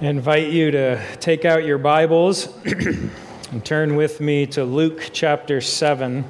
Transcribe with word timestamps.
Invite 0.00 0.52
you 0.52 0.70
to 0.70 1.04
take 1.16 1.44
out 1.44 1.64
your 1.64 1.76
Bibles 1.76 2.56
and 2.64 3.64
turn 3.64 3.96
with 3.96 4.20
me 4.20 4.46
to 4.46 4.62
Luke 4.62 5.10
chapter 5.12 5.60
7. 5.60 6.24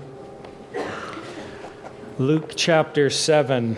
Luke 2.19 2.53
chapter 2.57 3.11
7 3.11 3.77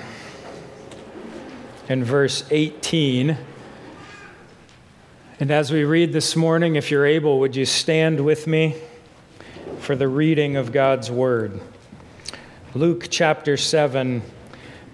and 1.88 2.06
verse 2.06 2.44
18. 2.52 3.36
And 5.40 5.50
as 5.50 5.72
we 5.72 5.82
read 5.82 6.12
this 6.12 6.36
morning, 6.36 6.76
if 6.76 6.92
you're 6.92 7.06
able, 7.06 7.40
would 7.40 7.56
you 7.56 7.66
stand 7.66 8.24
with 8.24 8.46
me 8.46 8.76
for 9.80 9.96
the 9.96 10.06
reading 10.06 10.54
of 10.54 10.70
God's 10.70 11.10
Word? 11.10 11.60
Luke 12.76 13.08
chapter 13.10 13.56
7, 13.56 14.22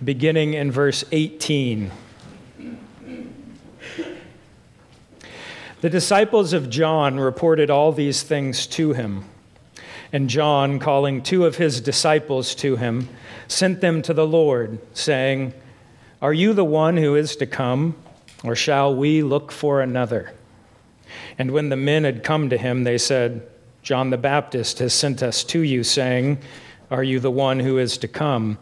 beginning 0.03 0.55
in 0.55 0.73
verse 0.73 1.05
18. 1.13 1.91
The 5.87 5.91
disciples 5.91 6.53
of 6.53 6.69
John 6.69 7.21
reported 7.21 7.71
all 7.71 7.93
these 7.93 8.25
things 8.25 8.67
to 8.67 8.93
him. 8.93 9.25
And 10.13 10.29
John, 10.29 10.81
calling 10.81 11.23
two 11.23 11.47
of 11.47 11.59
his 11.59 11.81
disciples 11.81 12.57
to 12.57 12.75
him, 12.75 13.09
sent 13.47 13.81
them 13.81 14.03
to 14.03 14.13
the 14.13 14.27
Lord, 14.27 14.81
saying, 14.97 15.55
Are 16.21 16.33
you 16.33 16.55
the 16.55 16.65
one 16.65 16.97
who 16.97 17.15
is 17.15 17.37
to 17.37 17.47
come, 17.47 17.95
or 18.43 18.57
shall 18.57 18.97
we 18.97 19.23
look 19.23 19.53
for 19.53 19.81
another? 19.81 20.33
And 21.39 21.53
when 21.53 21.69
the 21.69 21.77
men 21.77 22.03
had 22.03 22.25
come 22.25 22.51
to 22.51 22.59
him, 22.59 22.83
they 22.83 22.99
said, 22.99 23.47
John 23.85 24.11
the 24.11 24.19
Baptist 24.19 24.81
has 24.81 24.93
sent 24.93 25.23
us 25.23 25.45
to 25.45 25.61
you, 25.61 25.85
saying, 25.85 26.39
Are 26.91 27.05
you 27.05 27.21
the 27.21 27.31
one 27.31 27.61
who 27.61 27.79
is 27.79 27.97
to 27.99 28.09
come, 28.09 28.59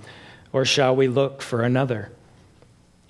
or 0.52 0.66
shall 0.66 0.94
we 0.94 1.08
look 1.08 1.40
for 1.40 1.62
another? 1.62 2.12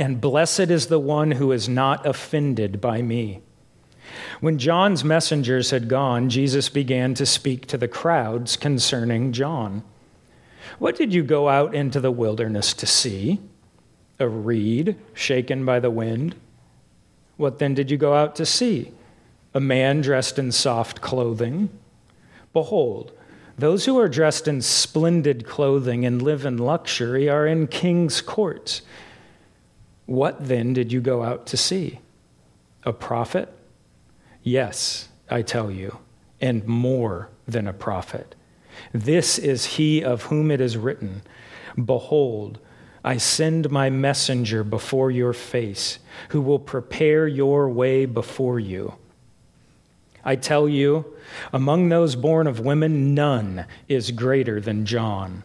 and 0.00 0.18
blessed 0.18 0.70
is 0.70 0.86
the 0.86 0.98
one 0.98 1.32
who 1.32 1.52
is 1.52 1.68
not 1.68 2.06
offended 2.06 2.80
by 2.80 3.02
me. 3.02 3.42
When 4.40 4.58
John's 4.58 5.04
messengers 5.04 5.70
had 5.70 5.88
gone, 5.88 6.30
Jesus 6.30 6.70
began 6.70 7.12
to 7.14 7.26
speak 7.26 7.66
to 7.66 7.76
the 7.76 7.86
crowds 7.86 8.56
concerning 8.56 9.32
John. 9.32 9.84
What 10.78 10.96
did 10.96 11.12
you 11.12 11.22
go 11.22 11.50
out 11.50 11.74
into 11.74 12.00
the 12.00 12.10
wilderness 12.10 12.72
to 12.74 12.86
see? 12.86 13.40
A 14.18 14.26
reed 14.26 14.96
shaken 15.12 15.66
by 15.66 15.80
the 15.80 15.90
wind? 15.90 16.34
What 17.36 17.58
then 17.58 17.74
did 17.74 17.90
you 17.90 17.98
go 17.98 18.14
out 18.14 18.34
to 18.36 18.46
see? 18.46 18.92
A 19.52 19.60
man 19.60 20.00
dressed 20.00 20.38
in 20.38 20.50
soft 20.50 21.02
clothing? 21.02 21.68
Behold, 22.54 23.12
those 23.58 23.84
who 23.84 23.98
are 23.98 24.08
dressed 24.08 24.48
in 24.48 24.62
splendid 24.62 25.46
clothing 25.46 26.06
and 26.06 26.22
live 26.22 26.46
in 26.46 26.56
luxury 26.56 27.28
are 27.28 27.46
in 27.46 27.66
king's 27.66 28.22
courts. 28.22 28.80
What 30.10 30.48
then 30.48 30.72
did 30.72 30.92
you 30.92 31.00
go 31.00 31.22
out 31.22 31.46
to 31.46 31.56
see? 31.56 32.00
A 32.82 32.92
prophet? 32.92 33.48
Yes, 34.42 35.08
I 35.30 35.42
tell 35.42 35.70
you, 35.70 35.98
and 36.40 36.66
more 36.66 37.28
than 37.46 37.68
a 37.68 37.72
prophet. 37.72 38.34
This 38.92 39.38
is 39.38 39.76
he 39.76 40.02
of 40.02 40.24
whom 40.24 40.50
it 40.50 40.60
is 40.60 40.76
written 40.76 41.22
Behold, 41.76 42.58
I 43.04 43.18
send 43.18 43.70
my 43.70 43.88
messenger 43.88 44.64
before 44.64 45.12
your 45.12 45.32
face, 45.32 46.00
who 46.30 46.40
will 46.40 46.58
prepare 46.58 47.28
your 47.28 47.68
way 47.68 48.04
before 48.04 48.58
you. 48.58 48.94
I 50.24 50.34
tell 50.34 50.68
you, 50.68 51.04
among 51.52 51.88
those 51.88 52.16
born 52.16 52.48
of 52.48 52.58
women, 52.58 53.14
none 53.14 53.64
is 53.86 54.10
greater 54.10 54.60
than 54.60 54.86
John. 54.86 55.44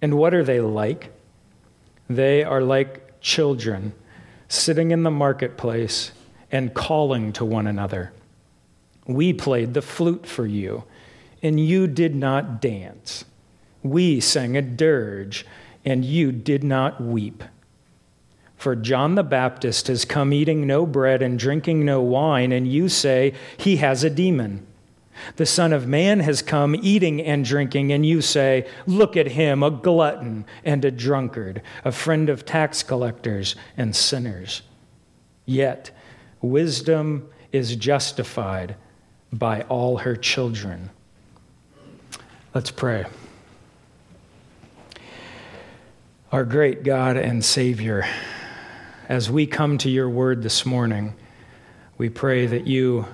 And 0.00 0.14
what 0.14 0.34
are 0.34 0.44
they 0.44 0.60
like? 0.60 1.12
They 2.08 2.44
are 2.44 2.60
like 2.60 3.20
children 3.20 3.92
sitting 4.48 4.90
in 4.90 5.02
the 5.02 5.10
marketplace 5.10 6.12
and 6.52 6.74
calling 6.74 7.32
to 7.32 7.44
one 7.44 7.66
another. 7.66 8.12
We 9.06 9.32
played 9.32 9.74
the 9.74 9.82
flute 9.82 10.26
for 10.26 10.46
you, 10.46 10.84
and 11.42 11.58
you 11.58 11.86
did 11.86 12.14
not 12.14 12.60
dance. 12.60 13.24
We 13.82 14.20
sang 14.20 14.56
a 14.56 14.62
dirge, 14.62 15.46
and 15.84 16.04
you 16.04 16.32
did 16.32 16.64
not 16.64 17.00
weep. 17.00 17.42
For 18.56 18.74
John 18.74 19.14
the 19.14 19.22
Baptist 19.22 19.88
has 19.88 20.04
come 20.04 20.32
eating 20.32 20.66
no 20.66 20.86
bread 20.86 21.22
and 21.22 21.38
drinking 21.38 21.84
no 21.84 22.00
wine, 22.00 22.52
and 22.52 22.66
you 22.66 22.88
say, 22.88 23.34
He 23.56 23.76
has 23.76 24.02
a 24.02 24.10
demon. 24.10 24.66
The 25.36 25.46
Son 25.46 25.72
of 25.72 25.86
Man 25.86 26.20
has 26.20 26.42
come 26.42 26.74
eating 26.74 27.20
and 27.20 27.44
drinking, 27.44 27.92
and 27.92 28.04
you 28.04 28.20
say, 28.20 28.66
Look 28.86 29.16
at 29.16 29.28
him, 29.28 29.62
a 29.62 29.70
glutton 29.70 30.44
and 30.64 30.84
a 30.84 30.90
drunkard, 30.90 31.62
a 31.84 31.92
friend 31.92 32.28
of 32.28 32.44
tax 32.44 32.82
collectors 32.82 33.56
and 33.76 33.94
sinners. 33.94 34.62
Yet, 35.44 35.90
wisdom 36.40 37.28
is 37.52 37.76
justified 37.76 38.76
by 39.32 39.62
all 39.62 39.98
her 39.98 40.16
children. 40.16 40.90
Let's 42.54 42.70
pray. 42.70 43.04
Our 46.32 46.44
great 46.44 46.82
God 46.82 47.16
and 47.16 47.44
Savior, 47.44 48.06
as 49.08 49.30
we 49.30 49.46
come 49.46 49.78
to 49.78 49.90
your 49.90 50.08
word 50.08 50.42
this 50.42 50.66
morning, 50.66 51.14
we 51.98 52.08
pray 52.08 52.46
that 52.46 52.66
you 52.66 53.06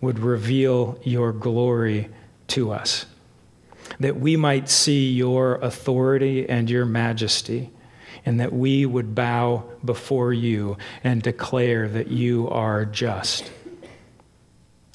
would 0.00 0.18
reveal 0.18 0.98
your 1.02 1.32
glory 1.32 2.08
to 2.48 2.72
us, 2.72 3.06
that 3.98 4.18
we 4.18 4.36
might 4.36 4.68
see 4.68 5.10
your 5.10 5.56
authority 5.56 6.48
and 6.48 6.70
your 6.70 6.84
majesty, 6.84 7.70
and 8.24 8.40
that 8.40 8.52
we 8.52 8.84
would 8.86 9.14
bow 9.14 9.64
before 9.84 10.32
you 10.32 10.76
and 11.02 11.22
declare 11.22 11.88
that 11.88 12.08
you 12.08 12.48
are 12.48 12.84
just. 12.84 13.50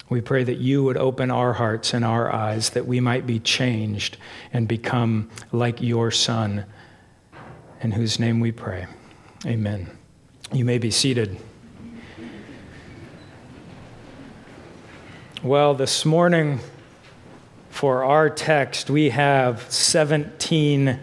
We 0.10 0.22
pray 0.22 0.44
that 0.44 0.60
you 0.60 0.84
would 0.84 0.98
open 0.98 1.32
our 1.32 1.54
hearts 1.54 1.94
and 1.94 2.06
our 2.06 2.32
eyes 2.32 2.72
that 2.72 2.86
we 2.86 3.00
might 3.00 3.26
be 3.26 3.40
changed 3.40 4.18
and 4.54 4.68
become 4.68 5.32
like 5.52 5.82
your 5.82 6.12
Son, 6.12 6.66
in 7.82 7.92
whose 7.92 8.20
name 8.20 8.40
we 8.40 8.52
pray. 8.52 8.86
Amen. 9.46 9.90
You 10.54 10.64
may 10.64 10.78
be 10.78 10.92
seated. 10.92 11.38
Well, 15.46 15.76
this 15.76 16.06
morning 16.06 16.60
for 17.70 18.04
our 18.04 18.32
text, 18.32 18.90
we 18.90 19.12
have 19.12 19.72
17 19.72 21.00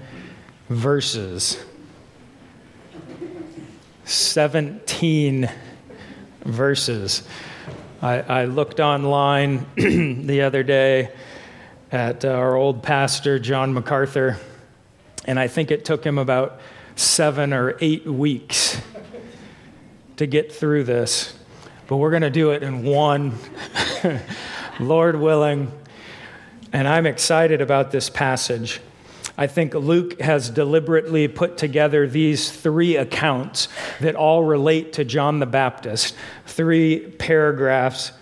verses. 0.68 1.64
17 4.04 5.48
verses. 6.44 7.22
I, 8.02 8.18
I 8.18 8.44
looked 8.46 8.80
online 8.80 9.64
the 9.76 10.42
other 10.42 10.64
day 10.64 11.12
at 11.92 12.24
uh, 12.24 12.30
our 12.30 12.56
old 12.56 12.82
pastor, 12.82 13.38
John 13.38 13.72
MacArthur, 13.72 14.38
and 15.24 15.38
I 15.38 15.46
think 15.46 15.70
it 15.70 15.84
took 15.84 16.04
him 16.04 16.18
about 16.18 16.58
seven 16.96 17.52
or 17.52 17.76
eight 17.80 18.06
weeks 18.06 18.82
to 20.16 20.26
get 20.26 20.50
through 20.50 20.82
this. 20.82 21.38
But 21.92 21.98
we're 21.98 22.08
going 22.08 22.22
to 22.22 22.30
do 22.30 22.52
it 22.52 22.62
in 22.62 22.84
one 22.84 23.34
Lord 24.80 25.14
willing. 25.14 25.70
And 26.72 26.88
I'm 26.88 27.04
excited 27.04 27.60
about 27.60 27.90
this 27.90 28.08
passage. 28.08 28.80
I 29.36 29.46
think 29.46 29.74
Luke 29.74 30.18
has 30.18 30.48
deliberately 30.48 31.28
put 31.28 31.58
together 31.58 32.06
these 32.06 32.50
three 32.50 32.96
accounts 32.96 33.68
that 34.00 34.14
all 34.14 34.42
relate 34.42 34.94
to 34.94 35.04
John 35.04 35.38
the 35.38 35.44
Baptist, 35.44 36.16
three 36.46 37.10
paragraphs 37.18 38.12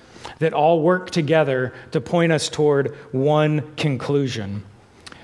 that 0.41 0.53
all 0.53 0.83
work 0.83 1.13
together 1.13 1.73
to 1.93 2.01
point 2.01 2.33
us 2.33 2.49
toward 2.49 2.97
one 3.13 3.77
conclusion 3.77 4.65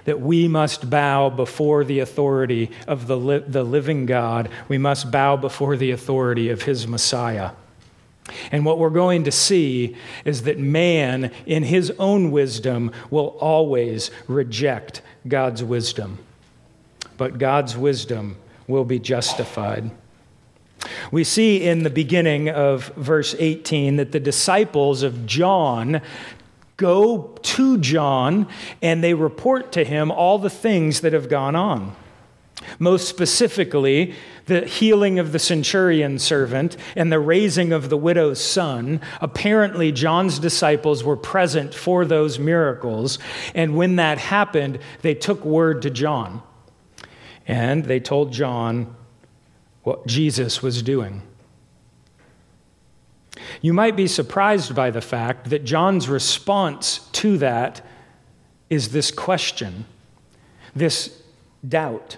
that 0.05 0.21
we 0.21 0.47
must 0.47 0.89
bow 0.89 1.31
before 1.31 1.83
the 1.83 1.99
authority 1.99 2.71
of 2.87 3.09
the, 3.09 3.17
li- 3.17 3.43
the 3.45 3.65
living 3.65 4.07
God. 4.07 4.49
We 4.69 4.79
must 4.79 5.11
bow 5.11 5.37
before 5.37 5.77
the 5.77 5.91
authority 5.91 6.49
of 6.51 6.63
his 6.63 6.87
Messiah. 6.87 7.51
And 8.50 8.64
what 8.64 8.78
we're 8.78 8.90
going 8.90 9.25
to 9.25 9.32
see 9.32 9.96
is 10.25 10.43
that 10.43 10.58
man, 10.58 11.31
in 11.46 11.62
his 11.62 11.93
own 11.99 12.31
wisdom, 12.31 12.90
will 13.11 13.37
always 13.40 14.11
reject 14.26 15.02
God's 15.26 15.62
wisdom. 15.62 16.19
But 17.17 17.38
God's 17.38 17.76
wisdom 17.76 18.37
will 18.67 18.84
be 18.84 18.99
justified. 18.99 19.90
We 21.11 21.25
see 21.25 21.64
in 21.64 21.82
the 21.82 21.90
beginning 21.90 22.49
of 22.49 22.88
verse 22.96 23.34
18 23.38 23.96
that 23.96 24.12
the 24.12 24.20
disciples 24.20 25.02
of 25.02 25.26
John 25.26 26.00
go 26.76 27.34
to 27.43 27.78
John 27.78 28.49
and 28.82 29.02
they 29.02 29.14
report 29.14 29.73
to 29.73 29.84
him 29.84 30.11
all 30.11 30.38
the 30.38 30.50
things 30.50 31.00
that 31.00 31.12
have 31.12 31.28
gone 31.28 31.56
on. 31.56 31.96
Most 32.79 33.09
specifically, 33.09 34.15
the 34.47 34.65
healing 34.65 35.19
of 35.19 35.33
the 35.33 35.39
centurion 35.39 36.19
servant 36.19 36.77
and 36.95 37.11
the 37.11 37.21
raising 37.21 37.73
of 37.73 37.89
the 37.89 37.97
widow's 37.97 38.41
son. 38.43 39.01
Apparently, 39.21 39.93
John's 39.93 40.39
disciples 40.39 41.03
were 41.03 41.17
present 41.17 41.75
for 41.75 42.05
those 42.05 42.39
miracles. 42.39 43.19
And 43.55 43.77
when 43.77 43.97
that 43.97 44.19
happened, 44.19 44.79
they 45.03 45.15
took 45.15 45.45
word 45.45 45.83
to 45.83 45.91
John. 45.91 46.43
And 47.47 47.85
they 47.85 48.01
told 48.01 48.33
John 48.33 48.95
what 49.83 50.07
Jesus 50.07 50.62
was 50.62 50.83
doing. 50.83 51.23
You 53.62 53.73
might 53.73 53.97
be 53.97 54.07
surprised 54.07 54.75
by 54.75 54.91
the 54.91 55.01
fact 55.01 55.51
that 55.51 55.65
John's 55.65 56.09
response 56.09 56.99
to 57.12 57.39
that 57.39 57.85
is 58.69 58.91
this 58.91 59.11
question, 59.11 59.85
this 60.75 61.23
doubt, 61.67 62.17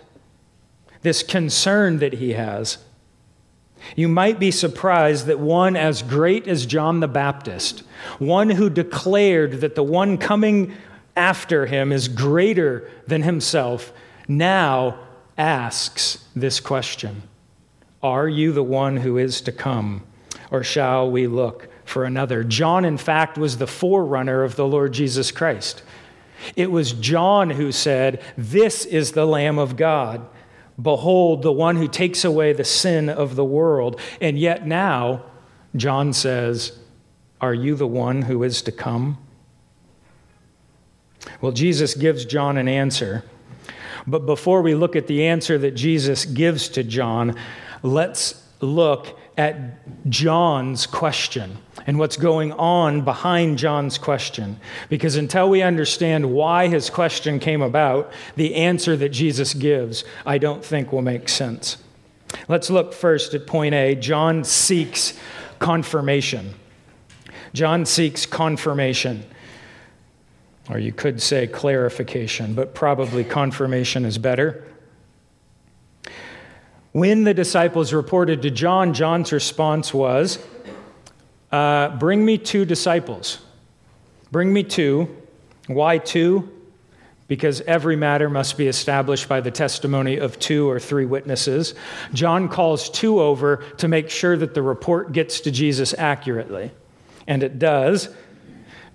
this 1.02 1.22
concern 1.22 1.98
that 1.98 2.14
he 2.14 2.32
has. 2.32 2.78
You 3.94 4.08
might 4.08 4.38
be 4.38 4.50
surprised 4.50 5.26
that 5.26 5.38
one 5.38 5.76
as 5.76 6.02
great 6.02 6.48
as 6.48 6.66
John 6.66 7.00
the 7.00 7.08
Baptist, 7.08 7.84
one 8.18 8.50
who 8.50 8.68
declared 8.68 9.60
that 9.60 9.74
the 9.74 9.84
one 9.84 10.18
coming 10.18 10.74
after 11.16 11.66
him 11.66 11.92
is 11.92 12.08
greater 12.08 12.90
than 13.06 13.22
himself, 13.22 13.92
now 14.26 14.98
asks 15.36 16.24
this 16.34 16.58
question 16.60 17.22
Are 18.02 18.28
you 18.28 18.52
the 18.52 18.64
one 18.64 18.96
who 18.98 19.16
is 19.16 19.40
to 19.42 19.52
come? 19.52 20.02
or 20.50 20.62
shall 20.62 21.10
we 21.10 21.26
look 21.26 21.68
for 21.84 22.04
another? 22.04 22.44
John, 22.44 22.84
in 22.84 22.98
fact, 22.98 23.38
was 23.38 23.58
the 23.58 23.66
forerunner 23.66 24.42
of 24.42 24.56
the 24.56 24.66
Lord 24.66 24.92
Jesus 24.92 25.30
Christ. 25.30 25.82
It 26.56 26.70
was 26.70 26.92
John 26.92 27.50
who 27.50 27.72
said, 27.72 28.22
This 28.36 28.84
is 28.84 29.12
the 29.12 29.26
Lamb 29.26 29.58
of 29.58 29.76
God. 29.76 30.26
Behold, 30.80 31.42
the 31.42 31.52
one 31.52 31.76
who 31.76 31.88
takes 31.88 32.24
away 32.24 32.52
the 32.52 32.64
sin 32.64 33.08
of 33.08 33.34
the 33.34 33.44
world. 33.44 34.00
And 34.20 34.38
yet 34.38 34.66
now, 34.66 35.24
John 35.74 36.12
says, 36.12 36.78
Are 37.40 37.54
you 37.54 37.74
the 37.74 37.86
one 37.86 38.22
who 38.22 38.42
is 38.44 38.62
to 38.62 38.72
come? 38.72 39.18
Well, 41.40 41.52
Jesus 41.52 41.94
gives 41.94 42.24
John 42.24 42.56
an 42.56 42.68
answer. 42.68 43.24
But 44.06 44.24
before 44.24 44.62
we 44.62 44.74
look 44.74 44.96
at 44.96 45.06
the 45.06 45.26
answer 45.26 45.58
that 45.58 45.72
Jesus 45.72 46.24
gives 46.24 46.68
to 46.70 46.82
John, 46.82 47.34
let's 47.82 48.42
look 48.60 49.17
at 49.38 50.10
John's 50.10 50.86
question 50.86 51.56
and 51.86 51.98
what's 51.98 52.16
going 52.16 52.52
on 52.52 53.02
behind 53.02 53.56
John's 53.56 53.96
question. 53.96 54.58
Because 54.90 55.16
until 55.16 55.48
we 55.48 55.62
understand 55.62 56.32
why 56.32 56.66
his 56.66 56.90
question 56.90 57.38
came 57.38 57.62
about, 57.62 58.12
the 58.36 58.56
answer 58.56 58.96
that 58.96 59.10
Jesus 59.10 59.54
gives, 59.54 60.04
I 60.26 60.38
don't 60.38 60.62
think 60.62 60.92
will 60.92 61.02
make 61.02 61.28
sense. 61.28 61.78
Let's 62.48 62.68
look 62.68 62.92
first 62.92 63.32
at 63.32 63.46
point 63.46 63.74
A. 63.74 63.94
John 63.94 64.44
seeks 64.44 65.18
confirmation. 65.60 66.54
John 67.54 67.86
seeks 67.86 68.26
confirmation. 68.26 69.24
Or 70.68 70.78
you 70.78 70.92
could 70.92 71.22
say 71.22 71.46
clarification, 71.46 72.54
but 72.54 72.74
probably 72.74 73.24
confirmation 73.24 74.04
is 74.04 74.18
better. 74.18 74.64
When 76.98 77.22
the 77.22 77.32
disciples 77.32 77.92
reported 77.92 78.42
to 78.42 78.50
John, 78.50 78.92
John's 78.92 79.30
response 79.30 79.94
was, 79.94 80.44
uh, 81.52 81.96
Bring 81.96 82.24
me 82.24 82.38
two 82.38 82.64
disciples. 82.64 83.38
Bring 84.32 84.52
me 84.52 84.64
two. 84.64 85.16
Why 85.68 85.98
two? 85.98 86.50
Because 87.28 87.60
every 87.60 87.94
matter 87.94 88.28
must 88.28 88.58
be 88.58 88.66
established 88.66 89.28
by 89.28 89.40
the 89.40 89.52
testimony 89.52 90.16
of 90.16 90.40
two 90.40 90.68
or 90.68 90.80
three 90.80 91.06
witnesses. 91.06 91.76
John 92.14 92.48
calls 92.48 92.90
two 92.90 93.20
over 93.20 93.58
to 93.76 93.86
make 93.86 94.10
sure 94.10 94.36
that 94.36 94.54
the 94.54 94.62
report 94.62 95.12
gets 95.12 95.38
to 95.42 95.52
Jesus 95.52 95.94
accurately. 95.96 96.72
And 97.28 97.44
it 97.44 97.60
does. 97.60 98.08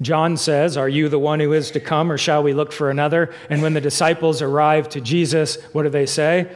John 0.02 0.36
says, 0.36 0.76
Are 0.76 0.90
you 0.90 1.08
the 1.08 1.20
one 1.20 1.40
who 1.40 1.54
is 1.54 1.72
to 1.72 1.80
come, 1.80 2.12
or 2.12 2.18
shall 2.18 2.44
we 2.44 2.52
look 2.52 2.74
for 2.74 2.90
another? 2.90 3.34
And 3.50 3.62
when 3.62 3.74
the 3.74 3.80
disciples 3.80 4.42
arrive 4.42 4.90
to 4.90 5.00
Jesus, 5.00 5.56
what 5.72 5.84
do 5.84 5.90
they 5.90 6.06
say? 6.06 6.54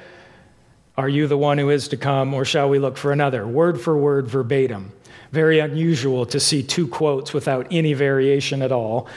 Are 0.97 1.07
you 1.07 1.27
the 1.27 1.37
one 1.37 1.59
who 1.59 1.69
is 1.69 1.87
to 1.89 1.97
come, 1.97 2.33
or 2.33 2.43
shall 2.43 2.69
we 2.69 2.79
look 2.79 2.97
for 2.97 3.11
another? 3.11 3.47
Word 3.47 3.79
for 3.79 3.95
word, 3.95 4.27
verbatim. 4.27 4.91
Very 5.31 5.59
unusual 5.59 6.25
to 6.25 6.39
see 6.39 6.63
two 6.63 6.87
quotes 6.87 7.33
without 7.33 7.67
any 7.69 7.93
variation 7.93 8.63
at 8.63 8.71
all, 8.71 9.07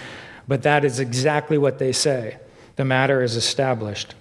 but 0.46 0.62
that 0.62 0.84
is 0.84 1.00
exactly 1.00 1.56
what 1.56 1.78
they 1.78 1.92
say. 1.92 2.38
The 2.76 2.84
matter 2.84 3.22
is 3.22 3.34
established. 3.34 4.14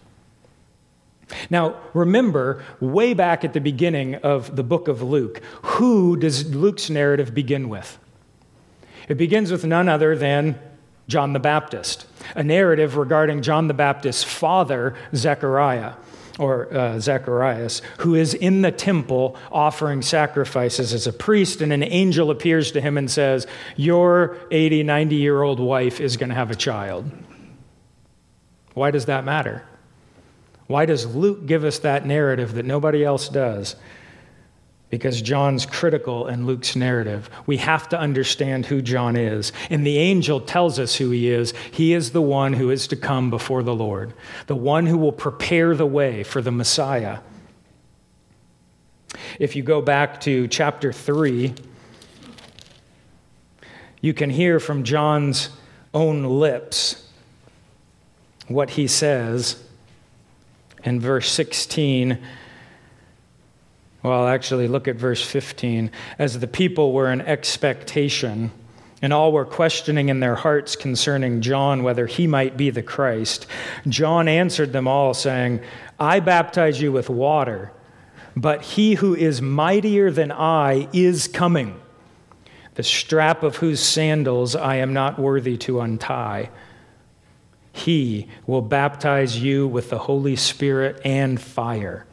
Now, 1.50 1.76
remember, 1.94 2.64
way 2.80 3.14
back 3.14 3.44
at 3.44 3.54
the 3.54 3.60
beginning 3.60 4.16
of 4.16 4.56
the 4.56 4.64
book 4.64 4.88
of 4.88 5.02
Luke, 5.02 5.42
who 5.64 6.16
does 6.16 6.56
Luke's 6.56 6.90
narrative 6.90 7.34
begin 7.34 7.68
with? 7.68 8.00
It 9.10 9.16
begins 9.16 9.52
with 9.52 9.66
none 9.66 9.90
other 9.90 10.16
than 10.16 10.58
John 11.10 11.34
the 11.34 11.40
Baptist, 11.40 12.06
a 12.36 12.44
narrative 12.44 12.96
regarding 12.96 13.42
John 13.42 13.68
the 13.68 13.74
Baptist's 13.74 14.24
father, 14.24 14.96
Zechariah 15.14 15.94
or 16.40 16.74
uh, 16.74 17.00
Zacharias, 17.00 17.82
who 18.00 18.16
is 18.16 18.34
in 18.34 18.62
the 18.62 18.72
temple 18.72 19.36
offering 19.52 20.02
sacrifices 20.02 20.94
as 20.94 21.06
a 21.06 21.14
priest, 21.14 21.62
and 21.62 21.74
an 21.74 21.84
angel 21.84 22.32
appears 22.32 22.72
to 22.72 22.82
him 22.82 22.98
and 22.98 23.12
says, 23.12 23.46
Your 23.76 24.38
80, 24.50 24.84
90 24.84 25.16
year 25.16 25.42
old 25.44 25.60
wife 25.60 26.00
is 26.00 26.18
going 26.18 26.30
to 26.30 26.36
have 26.36 26.50
a 26.50 26.56
child. 26.56 27.12
Why 28.74 28.90
does 28.92 29.06
that 29.06 29.26
matter? 29.26 29.64
Why 30.68 30.86
does 30.86 31.06
Luke 31.14 31.46
give 31.46 31.66
us 31.66 31.80
that 31.80 32.06
narrative 32.06 32.54
that 32.54 32.66
nobody 32.66 33.04
else 33.04 33.28
does? 33.28 33.76
Because 34.90 35.22
John's 35.22 35.66
critical 35.66 36.28
in 36.28 36.48
Luke's 36.48 36.76
narrative. 36.76 37.30
We 37.46 37.58
have 37.58 37.88
to 37.90 38.00
understand 38.00 38.66
who 38.66 38.81
John 38.81 39.16
is. 39.16 39.52
And 39.69 39.86
the 39.86 39.98
angel 39.98 40.42
tells 40.42 40.80
us 40.80 40.96
who 40.96 41.12
he 41.12 41.30
is. 41.30 41.54
He 41.72 41.94
is 41.94 42.12
the 42.12 42.22
one 42.22 42.54
who 42.54 42.72
is 42.72 42.88
to 42.88 42.96
come 42.96 43.30
before 43.30 43.62
the 43.62 43.76
Lord, 43.76 44.14
the 44.48 44.56
one 44.56 44.88
who 44.88 44.98
will 44.98 45.12
prepare 45.12 45.76
the 45.76 45.86
way 45.86 46.24
for 46.24 46.42
the 46.42 46.52
Messiah. 46.52 47.19
If 49.40 49.56
you 49.56 49.64
go 49.64 49.81
back 49.81 50.22
to 50.22 50.48
chapter 50.48 50.92
3, 50.92 51.54
you 54.02 54.14
can 54.14 54.30
hear 54.30 54.60
from 54.60 54.84
John's 54.84 55.50
own 55.94 56.24
lips 56.24 57.08
what 58.48 58.72
he 58.72 58.88
says 58.88 59.64
in 60.84 61.00
verse 61.00 61.30
16 61.31 62.18
well, 64.04 64.28
actually, 64.28 64.68
look 64.68 64.88
at 64.88 64.96
verse 64.96 65.24
15. 65.26 65.92
As 66.18 66.40
the 66.40 66.48
people 66.48 66.94
were 66.94 67.12
in 67.12 67.22
expectation, 67.22 68.52
and 69.02 69.14
all 69.14 69.32
were 69.32 69.46
questioning 69.46 70.10
in 70.10 70.20
their 70.20 70.36
hearts 70.36 70.76
concerning 70.76 71.42
John 71.42 71.84
whether 71.84 72.06
he 72.06 72.28
might 72.28 72.58
be 72.58 72.70
the 72.70 72.84
Christ, 72.84 73.48
John 73.88 74.28
answered 74.28 74.74
them 74.74 74.88
all, 74.88 75.14
saying, 75.14 75.62
I 76.00 76.20
baptize 76.20 76.82
you 76.82 76.92
with 76.92 77.10
water, 77.10 77.72
but 78.36 78.62
he 78.62 78.96
who 78.96 79.16
is 79.16 79.42
mightier 79.42 80.12
than 80.12 80.32
I 80.32 80.88
is 80.94 81.28
coming, 81.28 81.80
the 82.76 82.84
strap 82.84 83.44
of 83.44 83.58
whose 83.58 83.80
sandals 83.80 84.56
I 84.56 84.76
am 84.76 84.94
not 84.94 85.20
worthy 85.20 85.58
to 85.58 85.82
untie. 85.82 86.50
He 87.72 88.28
will 88.46 88.62
baptize 88.62 89.42
you 89.42 89.68
with 89.68 89.90
the 89.90 90.00
Holy 90.00 90.36
Spirit 90.36 91.02
and 91.06 91.40
fire. 91.40 92.06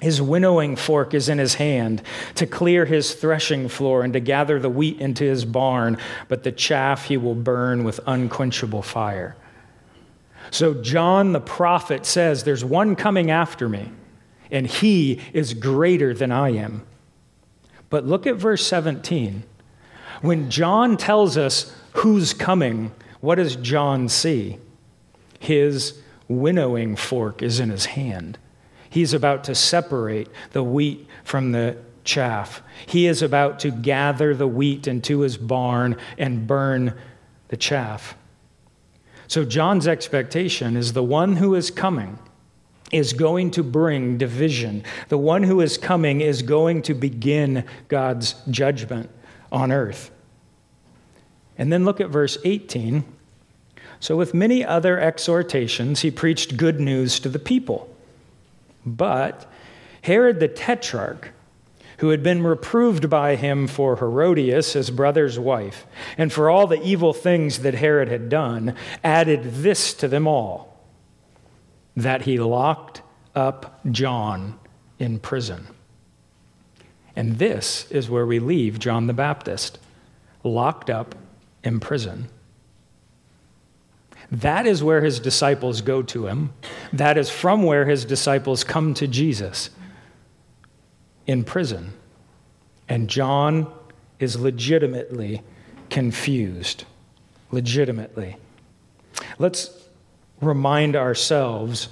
His 0.00 0.20
winnowing 0.20 0.76
fork 0.76 1.14
is 1.14 1.28
in 1.28 1.38
his 1.38 1.54
hand 1.54 2.02
to 2.34 2.46
clear 2.46 2.84
his 2.84 3.14
threshing 3.14 3.68
floor 3.68 4.02
and 4.02 4.12
to 4.12 4.20
gather 4.20 4.58
the 4.58 4.68
wheat 4.68 5.00
into 5.00 5.24
his 5.24 5.44
barn, 5.44 5.98
but 6.28 6.42
the 6.42 6.52
chaff 6.52 7.04
he 7.06 7.16
will 7.16 7.34
burn 7.34 7.84
with 7.84 8.00
unquenchable 8.06 8.82
fire. 8.82 9.36
So, 10.50 10.74
John 10.74 11.32
the 11.32 11.40
prophet 11.40 12.04
says, 12.04 12.44
There's 12.44 12.64
one 12.64 12.96
coming 12.96 13.30
after 13.30 13.68
me, 13.68 13.90
and 14.50 14.66
he 14.66 15.20
is 15.32 15.54
greater 15.54 16.12
than 16.12 16.30
I 16.30 16.50
am. 16.50 16.86
But 17.88 18.06
look 18.06 18.26
at 18.26 18.36
verse 18.36 18.66
17. 18.66 19.44
When 20.20 20.50
John 20.50 20.96
tells 20.96 21.36
us 21.36 21.74
who's 21.94 22.34
coming, 22.34 22.92
what 23.20 23.36
does 23.36 23.56
John 23.56 24.08
see? 24.08 24.58
His 25.38 26.00
winnowing 26.28 26.96
fork 26.96 27.42
is 27.42 27.60
in 27.60 27.70
his 27.70 27.86
hand. 27.86 28.38
He's 28.94 29.12
about 29.12 29.42
to 29.44 29.56
separate 29.56 30.28
the 30.52 30.62
wheat 30.62 31.08
from 31.24 31.50
the 31.50 31.78
chaff. 32.04 32.62
He 32.86 33.08
is 33.08 33.22
about 33.22 33.58
to 33.58 33.72
gather 33.72 34.36
the 34.36 34.46
wheat 34.46 34.86
into 34.86 35.18
his 35.22 35.36
barn 35.36 35.96
and 36.16 36.46
burn 36.46 36.94
the 37.48 37.56
chaff. 37.56 38.16
So, 39.26 39.44
John's 39.44 39.88
expectation 39.88 40.76
is 40.76 40.92
the 40.92 41.02
one 41.02 41.34
who 41.34 41.56
is 41.56 41.72
coming 41.72 42.20
is 42.92 43.14
going 43.14 43.50
to 43.50 43.64
bring 43.64 44.16
division. 44.16 44.84
The 45.08 45.18
one 45.18 45.42
who 45.42 45.60
is 45.60 45.76
coming 45.76 46.20
is 46.20 46.42
going 46.42 46.82
to 46.82 46.94
begin 46.94 47.64
God's 47.88 48.36
judgment 48.48 49.10
on 49.50 49.72
earth. 49.72 50.12
And 51.58 51.72
then 51.72 51.84
look 51.84 52.00
at 52.00 52.10
verse 52.10 52.38
18. 52.44 53.02
So, 53.98 54.16
with 54.16 54.34
many 54.34 54.64
other 54.64 55.00
exhortations, 55.00 56.02
he 56.02 56.12
preached 56.12 56.56
good 56.56 56.78
news 56.78 57.18
to 57.18 57.28
the 57.28 57.40
people. 57.40 57.90
But 58.84 59.50
Herod 60.02 60.40
the 60.40 60.48
Tetrarch, 60.48 61.32
who 61.98 62.10
had 62.10 62.22
been 62.22 62.42
reproved 62.42 63.08
by 63.08 63.36
him 63.36 63.66
for 63.66 63.96
Herodias, 63.96 64.72
his 64.72 64.90
brother's 64.90 65.38
wife, 65.38 65.86
and 66.18 66.32
for 66.32 66.50
all 66.50 66.66
the 66.66 66.82
evil 66.82 67.12
things 67.12 67.60
that 67.60 67.74
Herod 67.74 68.08
had 68.08 68.28
done, 68.28 68.74
added 69.02 69.44
this 69.44 69.94
to 69.94 70.08
them 70.08 70.26
all 70.26 70.84
that 71.96 72.22
he 72.22 72.38
locked 72.38 73.02
up 73.34 73.80
John 73.90 74.58
in 74.98 75.20
prison. 75.20 75.68
And 77.16 77.38
this 77.38 77.90
is 77.90 78.10
where 78.10 78.26
we 78.26 78.40
leave 78.40 78.78
John 78.78 79.06
the 79.06 79.12
Baptist, 79.12 79.78
locked 80.42 80.90
up 80.90 81.14
in 81.62 81.78
prison. 81.80 82.28
That 84.34 84.66
is 84.66 84.82
where 84.82 85.00
his 85.00 85.20
disciples 85.20 85.80
go 85.80 86.02
to 86.02 86.26
him. 86.26 86.52
That 86.92 87.16
is 87.16 87.30
from 87.30 87.62
where 87.62 87.86
his 87.86 88.04
disciples 88.04 88.64
come 88.64 88.92
to 88.94 89.06
Jesus 89.06 89.70
in 91.24 91.44
prison. 91.44 91.92
And 92.88 93.08
John 93.08 93.72
is 94.18 94.38
legitimately 94.38 95.42
confused. 95.88 96.84
Legitimately. 97.52 98.36
Let's 99.38 99.70
remind 100.40 100.96
ourselves 100.96 101.88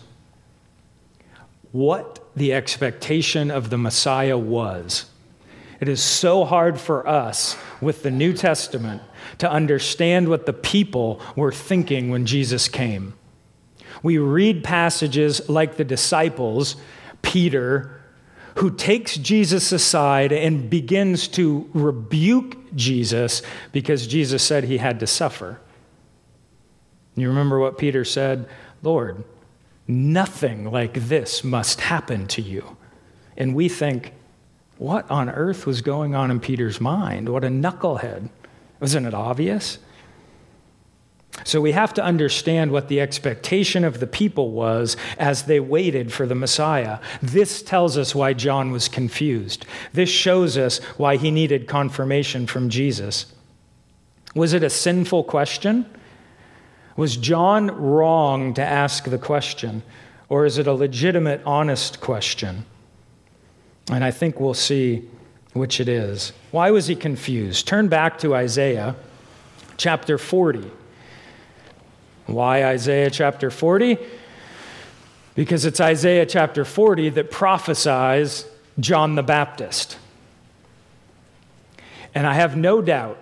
what 1.71 2.29
the 2.35 2.53
expectation 2.53 3.53
of 3.53 3.71
the 3.71 3.79
Messiah 3.79 4.37
was. 4.37 5.07
It 5.83 5.89
is 5.89 6.01
so 6.01 6.45
hard 6.45 6.79
for 6.79 7.09
us 7.09 7.57
with 7.81 8.05
the 8.05 8.11
New 8.13 8.35
Testament 8.35 9.03
to 9.39 9.51
understand 9.51 10.29
what 10.29 10.47
the 10.47 10.53
people 10.53 11.21
were 11.35 11.51
thinking 11.51 12.09
when 12.09 12.25
Jesus 12.25 12.69
came. 12.69 13.15
We 14.01 14.19
read 14.19 14.63
passages 14.63 15.49
like 15.49 15.77
the 15.77 15.85
disciples, 15.85 16.77
Peter, 17.23 18.01
who 18.59 18.71
takes 18.71 19.17
Jesus 19.17 19.73
aside 19.73 20.31
and 20.31 20.71
begins 20.71 21.27
to 21.29 21.69
rebuke 21.75 22.77
Jesus 22.77 23.43
because 23.73 24.07
Jesus 24.07 24.41
said 24.41 24.63
he 24.63 24.79
had 24.79 25.01
to 25.01 25.09
suffer. 25.09 25.61
You 27.17 27.27
remember 27.27 27.59
what 27.59 27.77
Peter 27.77 28.05
said? 28.05 28.49
Lord, 28.85 29.25
nothing 29.89 30.71
like 30.71 30.95
this 30.95 31.43
must 31.43 31.81
happen 31.81 32.29
to 32.29 32.41
you. 32.41 32.77
And 33.37 33.53
we 33.53 33.69
think, 33.69 34.13
what 34.79 35.11
on 35.11 35.31
earth 35.31 35.67
was 35.67 35.81
going 35.81 36.15
on 36.15 36.31
in 36.31 36.41
Peter's 36.41 36.81
mind? 36.81 37.29
What 37.29 37.45
a 37.45 37.49
knucklehead. 37.49 38.29
Wasn't 38.81 39.07
it 39.07 39.15
obvious? 39.15 39.79
So 41.45 41.61
we 41.61 41.73
have 41.73 41.95
to 41.95 42.05
understand 42.05 42.71
what 42.73 42.89
the 42.89 43.01
expectation 43.01 43.85
of 43.85 44.01
the 44.01 44.07
people 44.07 44.51
was 44.51 44.97
as 45.19 45.45
they 45.45 45.61
waited 45.61 46.13
for 46.13 46.27
the 46.27 46.35
Messiah. 46.35 46.99
This 47.23 47.63
tells 47.63 47.97
us 47.97 48.15
why 48.15 48.35
John 48.35 48.71
was 48.71 48.89
confused. 48.89 49.65
This 49.93 50.11
shows 50.11 50.57
us 50.57 50.79
why 50.99 51.17
he 51.17 51.31
needed 51.31 51.67
confirmation 51.67 52.47
from 52.47 52.69
Jesus. 52.69 53.33
Was 54.35 54.53
it 54.53 54.63
a 54.63 54.71
sinful 54.71 55.25
question? 55.25 55.87
Was 56.97 57.17
John 57.17 57.69
wrong 57.69 58.55
to 58.55 58.63
ask 58.63 59.05
the 59.05 59.19
question, 59.19 59.83
or 60.29 60.45
is 60.45 60.59
it 60.59 60.67
a 60.67 60.73
legitimate, 60.75 61.43
honest 61.45 62.01
question? 62.01 62.67
And 63.91 64.05
I 64.05 64.11
think 64.11 64.41
we'll 64.41 64.55
see 64.55 65.09
which 65.53 65.81
it 65.81 65.89
is. 65.89 66.33
Why 66.51 66.71
was 66.71 66.87
he 66.87 66.97
confused? 66.97 67.67
Turn 67.67 67.89
back 67.89 68.19
to 68.19 68.35
Isaiah 68.35 68.95
chapter 69.77 70.19
40. 70.19 70.71
Why 72.27 72.65
Isaiah 72.65 73.11
chapter 73.11 73.51
40? 73.51 73.99
Because 75.35 75.65
it's 75.65 75.81
Isaiah 75.81 76.27
chapter 76.27 76.65
40 76.65 77.11
that 77.11 77.31
prophesies 77.31 78.47
John 78.79 79.15
the 79.15 79.23
Baptist. 79.23 79.99
And 82.15 82.27
I 82.27 82.35
have 82.35 82.57
no 82.57 82.83
doubt 82.83 83.19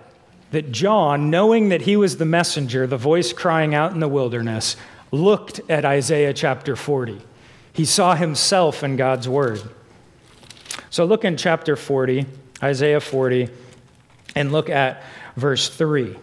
that 0.51 0.71
John, 0.71 1.29
knowing 1.29 1.69
that 1.69 1.83
he 1.83 1.95
was 1.95 2.17
the 2.17 2.25
messenger, 2.25 2.85
the 2.85 2.97
voice 2.97 3.31
crying 3.31 3.73
out 3.73 3.93
in 3.93 4.01
the 4.01 4.07
wilderness, 4.07 4.75
looked 5.11 5.61
at 5.69 5.85
Isaiah 5.85 6.33
chapter 6.33 6.75
40. 6.75 7.21
He 7.73 7.85
saw 7.85 8.15
himself 8.15 8.83
in 8.83 8.97
God's 8.97 9.29
word. 9.29 9.61
So 10.89 11.05
look 11.05 11.25
in 11.25 11.37
chapter 11.37 11.75
40, 11.75 12.25
Isaiah 12.61 12.99
40, 12.99 13.49
and 14.35 14.51
look 14.51 14.69
at 14.69 15.03
verse 15.35 15.69
3. 15.69 16.17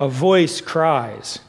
A 0.00 0.08
voice 0.08 0.60
cries, 0.60 1.40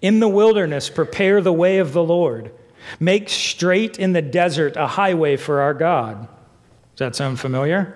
In 0.00 0.20
the 0.20 0.28
wilderness, 0.28 0.88
prepare 0.88 1.40
the 1.40 1.52
way 1.52 1.78
of 1.78 1.92
the 1.92 2.02
Lord. 2.02 2.52
Make 3.00 3.28
straight 3.28 3.98
in 3.98 4.12
the 4.12 4.22
desert 4.22 4.76
a 4.76 4.86
highway 4.86 5.36
for 5.36 5.60
our 5.60 5.74
God. 5.74 6.28
Does 6.96 6.98
that 6.98 7.16
sound 7.16 7.38
familiar? 7.38 7.94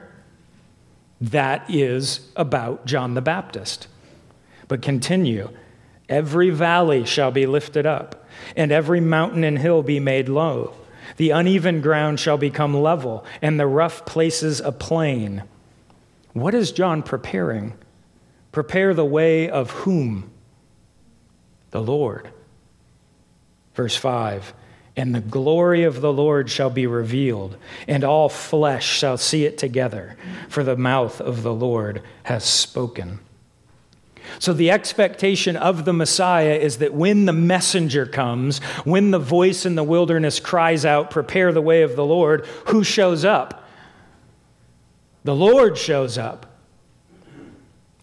That 1.21 1.64
is 1.71 2.28
about 2.37 2.85
John 2.85 3.14
the 3.14 3.23
Baptist. 3.23 3.87
But 4.69 4.83
continue 4.83 5.50
every 6.09 6.50
valley 6.50 7.04
shall 7.07 7.31
be 7.31 7.47
lifted 7.47 7.87
up, 7.87 8.26
and 8.54 8.71
every 8.71 9.00
mountain 9.00 9.45
and 9.45 9.59
hill 9.59 9.83
be 9.83 9.99
made 9.99 10.28
low. 10.28 10.75
The 11.16 11.31
uneven 11.31 11.81
ground 11.81 12.21
shall 12.21 12.38
become 12.38 12.75
level, 12.75 13.25
and 13.40 13.59
the 13.59 13.66
rough 13.66 14.04
places 14.04 14.61
a 14.61 14.73
plain. 14.73 15.45
What 16.33 16.54
is 16.54 16.73
John 16.73 17.02
preparing? 17.02 17.75
Prepare 18.52 18.95
the 18.95 19.04
way 19.04 19.49
of 19.49 19.71
whom? 19.71 20.31
The 21.71 21.83
Lord. 21.83 22.31
Verse 23.75 23.97
5 23.97 24.54
and 24.97 25.14
the 25.14 25.21
glory 25.21 25.85
of 25.85 26.00
the 26.00 26.12
Lord 26.12 26.50
shall 26.50 26.71
be 26.71 26.87
revealed, 26.87 27.57
and 27.88 28.04
all 28.04 28.28
flesh 28.28 28.87
shall 28.87 29.16
see 29.16 29.45
it 29.45 29.57
together, 29.57 30.16
for 30.49 30.62
the 30.62 30.76
mouth 30.76 31.21
of 31.21 31.42
the 31.42 31.54
Lord 31.54 32.02
has 32.25 32.45
spoken. 32.45 33.21
So, 34.38 34.52
the 34.52 34.71
expectation 34.71 35.57
of 35.57 35.85
the 35.85 35.93
Messiah 35.93 36.55
is 36.55 36.79
that 36.79 36.95
when 36.95 37.26
the 37.26 37.33
messenger 37.33 38.07
comes, 38.07 38.59
when 38.85 39.11
the 39.11 39.19
voice 39.19 39.67
in 39.67 39.75
the 39.75 39.85
wilderness 39.85 40.41
cries 40.41 40.85
out, 40.85 41.11
Prepare 41.11 41.52
the 41.52 41.62
way 41.62 41.83
of 41.83 41.97
the 41.97 42.05
Lord, 42.05 42.47
who 42.67 42.85
shows 42.85 43.25
up? 43.25 43.64
The 45.25 45.35
Lord 45.35 45.79
shows 45.79 46.19
up. 46.19 46.47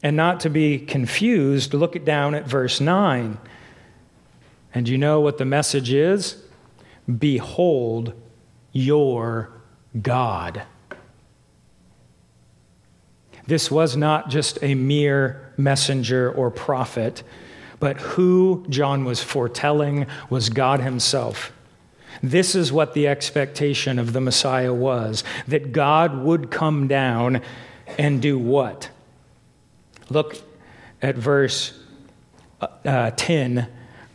And 0.01 0.15
not 0.15 0.39
to 0.41 0.49
be 0.49 0.79
confused, 0.79 1.73
look 1.73 2.03
down 2.05 2.33
at 2.33 2.47
verse 2.47 2.79
9. 2.79 3.37
And 4.73 4.87
you 4.87 4.97
know 4.97 5.19
what 5.19 5.37
the 5.37 5.45
message 5.45 5.91
is? 5.91 6.41
Behold 7.17 8.13
your 8.71 9.51
God. 10.01 10.63
This 13.47 13.71
was 13.71 13.97
not 13.97 14.29
just 14.29 14.59
a 14.61 14.75
mere 14.75 15.48
messenger 15.59 16.31
or 16.31 16.49
prophet, 16.49 17.21
but 17.79 17.97
who 17.97 18.65
John 18.69 19.05
was 19.05 19.21
foretelling 19.21 20.07
was 20.29 20.49
God 20.49 20.79
Himself. 20.79 21.51
This 22.23 22.55
is 22.55 22.71
what 22.71 22.93
the 22.93 23.07
expectation 23.07 23.99
of 23.99 24.13
the 24.13 24.21
Messiah 24.21 24.73
was 24.73 25.23
that 25.47 25.71
God 25.71 26.23
would 26.23 26.49
come 26.49 26.87
down 26.87 27.41
and 27.97 28.21
do 28.21 28.37
what? 28.37 28.89
Look 30.09 30.37
at 31.01 31.15
verse 31.15 31.79
uh, 32.61 33.11
10 33.15 33.67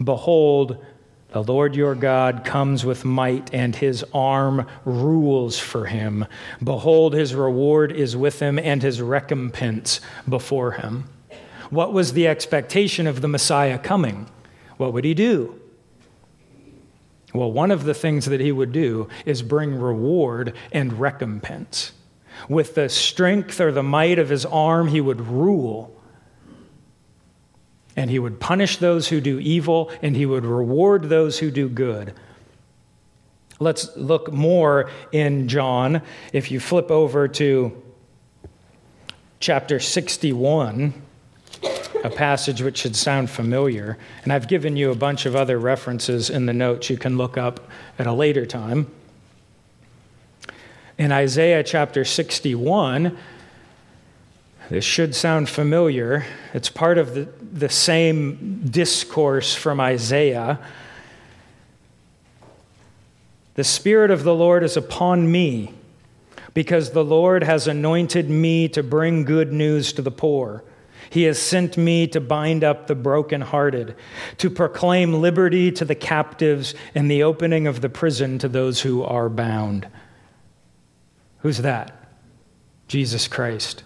Behold, 0.02 0.84
the 1.30 1.42
Lord 1.42 1.76
your 1.76 1.94
God 1.94 2.44
comes 2.44 2.84
with 2.84 3.04
might, 3.04 3.54
and 3.54 3.74
his 3.74 4.04
arm 4.12 4.66
rules 4.84 5.58
for 5.58 5.86
him. 5.86 6.26
Behold, 6.62 7.14
his 7.14 7.34
reward 7.34 7.92
is 7.92 8.16
with 8.16 8.40
him, 8.40 8.58
and 8.58 8.82
his 8.82 9.00
recompense 9.00 10.00
before 10.28 10.72
him. 10.72 11.04
What 11.70 11.92
was 11.92 12.12
the 12.12 12.26
expectation 12.26 13.06
of 13.06 13.20
the 13.20 13.28
Messiah 13.28 13.78
coming? 13.78 14.28
What 14.76 14.92
would 14.92 15.04
he 15.04 15.14
do? 15.14 15.60
Well, 17.32 17.50
one 17.50 17.72
of 17.72 17.84
the 17.84 17.94
things 17.94 18.26
that 18.26 18.40
he 18.40 18.52
would 18.52 18.70
do 18.70 19.08
is 19.26 19.42
bring 19.42 19.74
reward 19.74 20.54
and 20.70 21.00
recompense. 21.00 21.92
With 22.48 22.74
the 22.74 22.88
strength 22.88 23.60
or 23.60 23.72
the 23.72 23.82
might 23.82 24.18
of 24.18 24.28
his 24.28 24.46
arm, 24.46 24.88
he 24.88 25.00
would 25.00 25.20
rule. 25.20 26.00
And 27.96 28.10
he 28.10 28.18
would 28.18 28.40
punish 28.40 28.76
those 28.76 29.08
who 29.08 29.20
do 29.20 29.38
evil, 29.40 29.90
and 30.02 30.16
he 30.16 30.26
would 30.26 30.44
reward 30.44 31.04
those 31.04 31.38
who 31.38 31.50
do 31.50 31.68
good. 31.68 32.14
Let's 33.58 33.96
look 33.96 34.32
more 34.32 34.90
in 35.12 35.48
John. 35.48 36.02
If 36.32 36.50
you 36.50 36.60
flip 36.60 36.90
over 36.90 37.28
to 37.28 37.82
chapter 39.40 39.78
61, 39.78 41.03
a 42.02 42.10
passage 42.10 42.60
which 42.60 42.78
should 42.78 42.96
sound 42.96 43.30
familiar, 43.30 43.96
and 44.22 44.32
I've 44.32 44.48
given 44.48 44.76
you 44.76 44.90
a 44.90 44.94
bunch 44.94 45.26
of 45.26 45.36
other 45.36 45.58
references 45.58 46.28
in 46.30 46.46
the 46.46 46.52
notes 46.52 46.90
you 46.90 46.98
can 46.98 47.16
look 47.16 47.38
up 47.38 47.68
at 47.98 48.06
a 48.06 48.12
later 48.12 48.44
time. 48.44 48.90
In 50.98 51.12
Isaiah 51.12 51.62
chapter 51.62 52.04
61, 52.04 53.16
this 54.70 54.84
should 54.84 55.14
sound 55.14 55.48
familiar. 55.48 56.24
It's 56.52 56.70
part 56.70 56.98
of 56.98 57.14
the, 57.14 57.28
the 57.52 57.68
same 57.68 58.62
discourse 58.64 59.54
from 59.54 59.80
Isaiah. 59.80 60.58
The 63.54 63.64
Spirit 63.64 64.10
of 64.10 64.24
the 64.24 64.34
Lord 64.34 64.62
is 64.62 64.76
upon 64.76 65.30
me, 65.30 65.72
because 66.54 66.92
the 66.92 67.04
Lord 67.04 67.42
has 67.42 67.66
anointed 67.66 68.30
me 68.30 68.68
to 68.68 68.82
bring 68.82 69.24
good 69.24 69.52
news 69.52 69.92
to 69.94 70.02
the 70.02 70.10
poor. 70.10 70.64
He 71.10 71.24
has 71.24 71.38
sent 71.38 71.76
me 71.76 72.06
to 72.08 72.20
bind 72.20 72.64
up 72.64 72.86
the 72.86 72.94
brokenhearted, 72.94 73.94
to 74.38 74.50
proclaim 74.50 75.14
liberty 75.14 75.70
to 75.72 75.84
the 75.84 75.94
captives, 75.94 76.74
and 76.94 77.10
the 77.10 77.22
opening 77.22 77.66
of 77.66 77.80
the 77.80 77.88
prison 77.88 78.38
to 78.38 78.48
those 78.48 78.80
who 78.80 79.02
are 79.02 79.28
bound 79.28 79.88
Who's 81.44 81.58
that? 81.58 82.08
Jesus 82.88 83.28
Christ. 83.28 83.82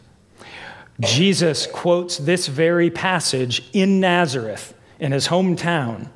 Jesus 1.01 1.67
quotes 1.67 2.17
this 2.17 2.47
very 2.47 2.89
passage 2.89 3.69
in 3.73 3.99
Nazareth, 3.99 4.75
in 5.01 5.11
his 5.11 5.27
hometown. 5.27 6.09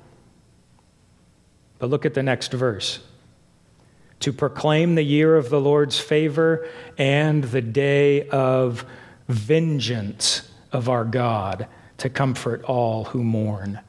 But 1.80 1.90
look 1.90 2.06
at 2.06 2.14
the 2.14 2.22
next 2.22 2.52
verse 2.52 3.00
to 4.20 4.32
proclaim 4.32 4.94
the 4.94 5.02
year 5.02 5.36
of 5.36 5.50
the 5.50 5.60
Lord's 5.60 5.98
favor 5.98 6.68
and 6.96 7.42
the 7.42 7.60
day 7.60 8.28
of 8.28 8.86
vengeance 9.26 10.48
of 10.72 10.88
our 10.88 11.04
God 11.04 11.66
to 11.98 12.08
comfort 12.08 12.64
all 12.64 13.04
who 13.04 13.22
mourn. 13.22 13.80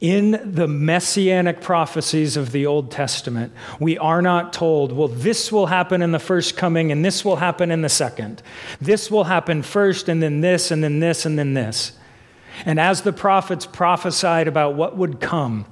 In 0.00 0.52
the 0.54 0.66
messianic 0.66 1.60
prophecies 1.60 2.36
of 2.36 2.52
the 2.52 2.66
Old 2.66 2.90
Testament, 2.90 3.52
we 3.78 3.96
are 3.98 4.20
not 4.20 4.52
told, 4.52 4.92
well, 4.92 5.08
this 5.08 5.52
will 5.52 5.66
happen 5.66 6.02
in 6.02 6.12
the 6.12 6.18
first 6.18 6.56
coming 6.56 6.90
and 6.90 7.04
this 7.04 7.24
will 7.24 7.36
happen 7.36 7.70
in 7.70 7.82
the 7.82 7.88
second. 7.88 8.42
This 8.80 9.10
will 9.10 9.24
happen 9.24 9.62
first 9.62 10.08
and 10.08 10.22
then 10.22 10.40
this 10.40 10.70
and 10.70 10.82
then 10.82 11.00
this 11.00 11.24
and 11.24 11.38
then 11.38 11.54
this. 11.54 11.92
And 12.64 12.80
as 12.80 13.02
the 13.02 13.12
prophets 13.12 13.66
prophesied 13.66 14.48
about 14.48 14.74
what 14.74 14.96
would 14.96 15.20
come, 15.20 15.66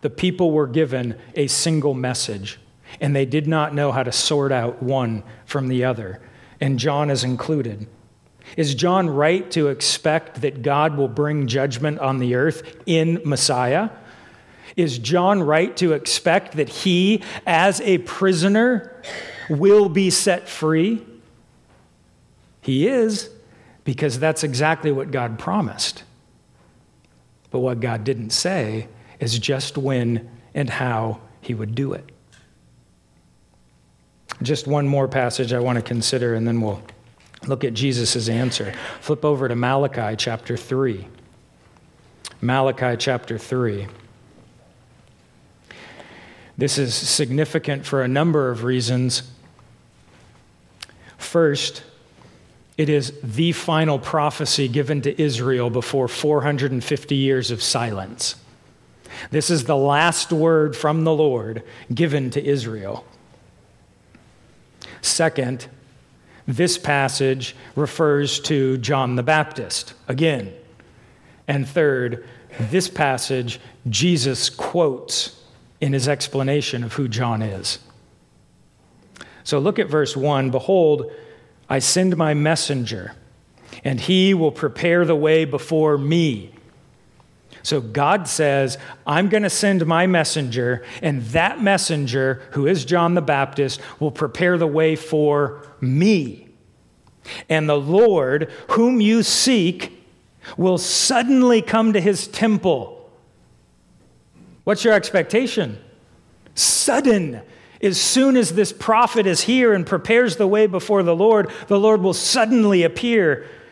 the 0.00 0.10
people 0.10 0.52
were 0.52 0.68
given 0.68 1.16
a 1.34 1.48
single 1.48 1.94
message, 1.94 2.60
and 3.00 3.14
they 3.14 3.26
did 3.26 3.48
not 3.48 3.74
know 3.74 3.90
how 3.90 4.04
to 4.04 4.12
sort 4.12 4.52
out 4.52 4.80
one 4.82 5.24
from 5.44 5.68
the 5.68 5.84
other. 5.84 6.20
And 6.60 6.78
John 6.78 7.10
is 7.10 7.24
included. 7.24 7.88
Is 8.56 8.74
John 8.74 9.08
right 9.10 9.48
to 9.52 9.68
expect 9.68 10.40
that 10.40 10.62
God 10.62 10.96
will 10.96 11.08
bring 11.08 11.46
judgment 11.46 11.98
on 11.98 12.18
the 12.18 12.34
earth 12.34 12.76
in 12.86 13.20
Messiah? 13.24 13.90
Is 14.76 14.98
John 14.98 15.42
right 15.42 15.76
to 15.78 15.92
expect 15.92 16.56
that 16.56 16.68
he, 16.68 17.22
as 17.46 17.80
a 17.80 17.98
prisoner, 17.98 19.02
will 19.48 19.88
be 19.88 20.10
set 20.10 20.48
free? 20.48 21.04
He 22.60 22.86
is, 22.86 23.30
because 23.84 24.18
that's 24.18 24.44
exactly 24.44 24.92
what 24.92 25.10
God 25.10 25.38
promised. 25.38 26.04
But 27.50 27.60
what 27.60 27.80
God 27.80 28.04
didn't 28.04 28.30
say 28.30 28.88
is 29.20 29.38
just 29.38 29.78
when 29.78 30.28
and 30.54 30.68
how 30.68 31.20
he 31.40 31.54
would 31.54 31.74
do 31.74 31.92
it. 31.94 32.04
Just 34.42 34.66
one 34.66 34.86
more 34.86 35.08
passage 35.08 35.52
I 35.52 35.58
want 35.58 35.76
to 35.76 35.82
consider, 35.82 36.34
and 36.34 36.46
then 36.46 36.60
we'll 36.60 36.82
Look 37.46 37.64
at 37.64 37.74
Jesus' 37.74 38.28
answer. 38.28 38.72
Flip 39.00 39.24
over 39.24 39.48
to 39.48 39.54
Malachi 39.54 40.16
chapter 40.16 40.56
3. 40.56 41.06
Malachi 42.40 42.96
chapter 42.96 43.38
3. 43.38 43.86
This 46.56 46.78
is 46.78 46.94
significant 46.94 47.86
for 47.86 48.02
a 48.02 48.08
number 48.08 48.50
of 48.50 48.64
reasons. 48.64 49.22
First, 51.16 51.84
it 52.76 52.88
is 52.88 53.12
the 53.22 53.52
final 53.52 53.98
prophecy 53.98 54.68
given 54.68 55.02
to 55.02 55.20
Israel 55.20 55.70
before 55.70 56.08
450 56.08 57.14
years 57.14 57.50
of 57.50 57.62
silence. 57.62 58.36
This 59.30 59.50
is 59.50 59.64
the 59.64 59.76
last 59.76 60.32
word 60.32 60.76
from 60.76 61.04
the 61.04 61.12
Lord 61.12 61.62
given 61.92 62.30
to 62.30 62.44
Israel. 62.44 63.04
Second, 65.00 65.68
this 66.48 66.78
passage 66.78 67.54
refers 67.76 68.40
to 68.40 68.78
John 68.78 69.16
the 69.16 69.22
Baptist 69.22 69.92
again. 70.08 70.50
And 71.46 71.68
third, 71.68 72.26
this 72.58 72.88
passage 72.88 73.60
Jesus 73.90 74.48
quotes 74.48 75.44
in 75.82 75.92
his 75.92 76.08
explanation 76.08 76.82
of 76.82 76.94
who 76.94 77.06
John 77.06 77.42
is. 77.42 77.78
So 79.44 79.58
look 79.58 79.78
at 79.78 79.88
verse 79.88 80.16
1 80.16 80.50
Behold, 80.50 81.12
I 81.68 81.80
send 81.80 82.16
my 82.16 82.32
messenger, 82.32 83.12
and 83.84 84.00
he 84.00 84.32
will 84.32 84.50
prepare 84.50 85.04
the 85.04 85.14
way 85.14 85.44
before 85.44 85.98
me. 85.98 86.54
So 87.62 87.80
God 87.80 88.28
says, 88.28 88.78
I'm 89.06 89.28
going 89.28 89.42
to 89.42 89.50
send 89.50 89.86
my 89.86 90.06
messenger, 90.06 90.84
and 91.02 91.22
that 91.26 91.62
messenger, 91.62 92.42
who 92.52 92.66
is 92.66 92.84
John 92.84 93.14
the 93.14 93.22
Baptist, 93.22 93.80
will 94.00 94.10
prepare 94.10 94.58
the 94.58 94.66
way 94.66 94.96
for 94.96 95.66
me. 95.80 96.48
And 97.48 97.68
the 97.68 97.78
Lord, 97.78 98.50
whom 98.70 99.00
you 99.00 99.22
seek, 99.22 100.02
will 100.56 100.78
suddenly 100.78 101.60
come 101.60 101.92
to 101.92 102.00
his 102.00 102.26
temple. 102.26 103.10
What's 104.64 104.84
your 104.84 104.94
expectation? 104.94 105.78
Sudden. 106.54 107.42
As 107.80 108.00
soon 108.00 108.36
as 108.36 108.54
this 108.54 108.72
prophet 108.72 109.24
is 109.26 109.42
here 109.42 109.72
and 109.72 109.86
prepares 109.86 110.36
the 110.36 110.48
way 110.48 110.66
before 110.66 111.04
the 111.04 111.14
Lord, 111.14 111.50
the 111.68 111.78
Lord 111.78 112.02
will 112.02 112.14
suddenly 112.14 112.82
appear 112.82 113.46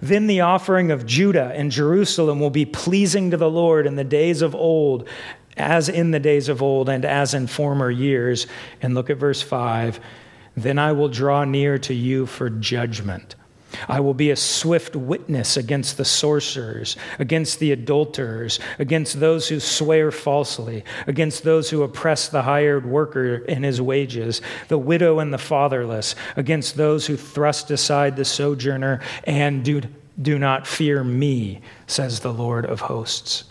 Then 0.00 0.26
the 0.26 0.40
offering 0.40 0.90
of 0.90 1.06
Judah 1.06 1.52
and 1.54 1.70
Jerusalem 1.70 2.40
will 2.40 2.50
be 2.50 2.66
pleasing 2.66 3.30
to 3.30 3.36
the 3.36 3.50
Lord 3.50 3.86
in 3.86 3.96
the 3.96 4.04
days 4.04 4.42
of 4.42 4.54
old, 4.54 5.08
as 5.56 5.88
in 5.88 6.10
the 6.10 6.20
days 6.20 6.48
of 6.48 6.62
old 6.62 6.88
and 6.88 7.04
as 7.04 7.34
in 7.34 7.46
former 7.46 7.90
years. 7.90 8.46
And 8.82 8.94
look 8.94 9.10
at 9.10 9.16
verse 9.16 9.42
5 9.42 10.00
Then 10.56 10.78
I 10.78 10.92
will 10.92 11.08
draw 11.08 11.44
near 11.44 11.78
to 11.78 11.94
you 11.94 12.26
for 12.26 12.50
judgment. 12.50 13.34
I 13.88 14.00
will 14.00 14.14
be 14.14 14.30
a 14.30 14.36
swift 14.36 14.96
witness 14.96 15.56
against 15.56 15.96
the 15.96 16.04
sorcerers, 16.04 16.96
against 17.18 17.58
the 17.58 17.72
adulterers, 17.72 18.58
against 18.78 19.20
those 19.20 19.48
who 19.48 19.60
swear 19.60 20.10
falsely, 20.10 20.84
against 21.06 21.42
those 21.42 21.70
who 21.70 21.82
oppress 21.82 22.28
the 22.28 22.42
hired 22.42 22.86
worker 22.86 23.36
in 23.36 23.62
his 23.62 23.80
wages, 23.80 24.40
the 24.68 24.78
widow 24.78 25.18
and 25.18 25.32
the 25.32 25.38
fatherless, 25.38 26.14
against 26.36 26.76
those 26.76 27.06
who 27.06 27.16
thrust 27.16 27.70
aside 27.70 28.16
the 28.16 28.24
sojourner 28.24 29.00
and 29.24 29.64
do, 29.64 29.82
do 30.20 30.38
not 30.38 30.66
fear 30.66 31.04
me, 31.04 31.60
says 31.86 32.20
the 32.20 32.32
Lord 32.32 32.66
of 32.66 32.80
hosts. 32.80 33.44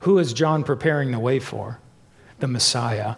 Who 0.00 0.18
is 0.18 0.32
John 0.32 0.64
preparing 0.64 1.10
the 1.12 1.18
way 1.18 1.38
for? 1.38 1.78
The 2.38 2.48
Messiah 2.48 3.16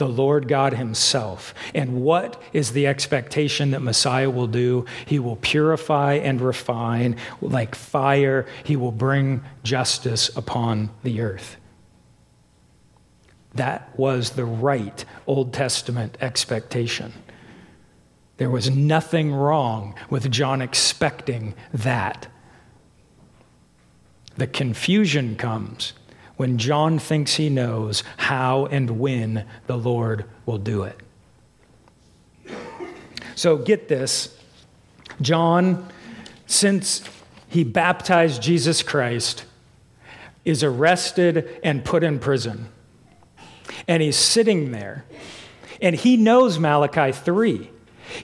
the 0.00 0.08
Lord 0.08 0.48
God 0.48 0.72
Himself. 0.72 1.54
And 1.74 2.00
what 2.00 2.42
is 2.54 2.72
the 2.72 2.86
expectation 2.86 3.70
that 3.72 3.82
Messiah 3.82 4.30
will 4.30 4.46
do? 4.46 4.86
He 5.04 5.18
will 5.18 5.36
purify 5.36 6.14
and 6.14 6.40
refine 6.40 7.16
like 7.42 7.74
fire, 7.74 8.46
He 8.64 8.76
will 8.76 8.92
bring 8.92 9.44
justice 9.62 10.34
upon 10.34 10.88
the 11.02 11.20
earth. 11.20 11.58
That 13.54 13.90
was 13.98 14.30
the 14.30 14.46
right 14.46 15.04
Old 15.26 15.52
Testament 15.52 16.16
expectation. 16.22 17.12
There 18.38 18.50
was 18.50 18.70
nothing 18.70 19.34
wrong 19.34 19.94
with 20.08 20.30
John 20.30 20.62
expecting 20.62 21.54
that. 21.74 22.26
The 24.38 24.46
confusion 24.46 25.36
comes 25.36 25.92
when 26.40 26.56
John 26.56 26.98
thinks 26.98 27.34
he 27.34 27.50
knows 27.50 28.02
how 28.16 28.64
and 28.64 28.98
when 28.98 29.44
the 29.66 29.76
Lord 29.76 30.24
will 30.46 30.56
do 30.56 30.84
it. 30.84 30.98
So 33.34 33.58
get 33.58 33.88
this 33.88 34.34
John, 35.20 35.86
since 36.46 37.04
he 37.46 37.62
baptized 37.62 38.40
Jesus 38.40 38.82
Christ, 38.82 39.44
is 40.46 40.64
arrested 40.64 41.60
and 41.62 41.84
put 41.84 42.02
in 42.02 42.18
prison. 42.18 42.70
And 43.86 44.02
he's 44.02 44.16
sitting 44.16 44.72
there. 44.72 45.04
And 45.82 45.94
he 45.94 46.16
knows 46.16 46.58
Malachi 46.58 47.12
3. 47.12 47.69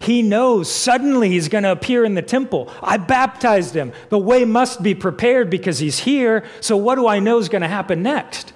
He 0.00 0.22
knows 0.22 0.70
suddenly 0.70 1.28
he's 1.30 1.48
going 1.48 1.64
to 1.64 1.72
appear 1.72 2.04
in 2.04 2.14
the 2.14 2.22
temple. 2.22 2.72
I 2.82 2.96
baptized 2.96 3.74
him. 3.74 3.92
The 4.08 4.18
way 4.18 4.44
must 4.44 4.82
be 4.82 4.94
prepared 4.94 5.50
because 5.50 5.78
he's 5.78 6.00
here. 6.00 6.44
So, 6.60 6.76
what 6.76 6.96
do 6.96 7.06
I 7.06 7.18
know 7.18 7.38
is 7.38 7.48
going 7.48 7.62
to 7.62 7.68
happen 7.68 8.02
next? 8.02 8.52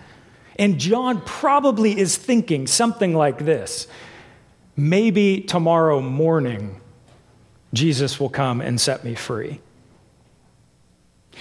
And 0.57 0.79
John 0.79 1.23
probably 1.23 1.99
is 1.99 2.17
thinking 2.17 2.67
something 2.67 3.15
like 3.15 3.45
this 3.45 3.87
maybe 4.77 5.41
tomorrow 5.43 6.01
morning, 6.01 6.81
Jesus 7.75 8.19
will 8.19 8.31
come 8.31 8.61
and 8.61 8.81
set 8.81 9.05
me 9.05 9.15
free. 9.15 9.61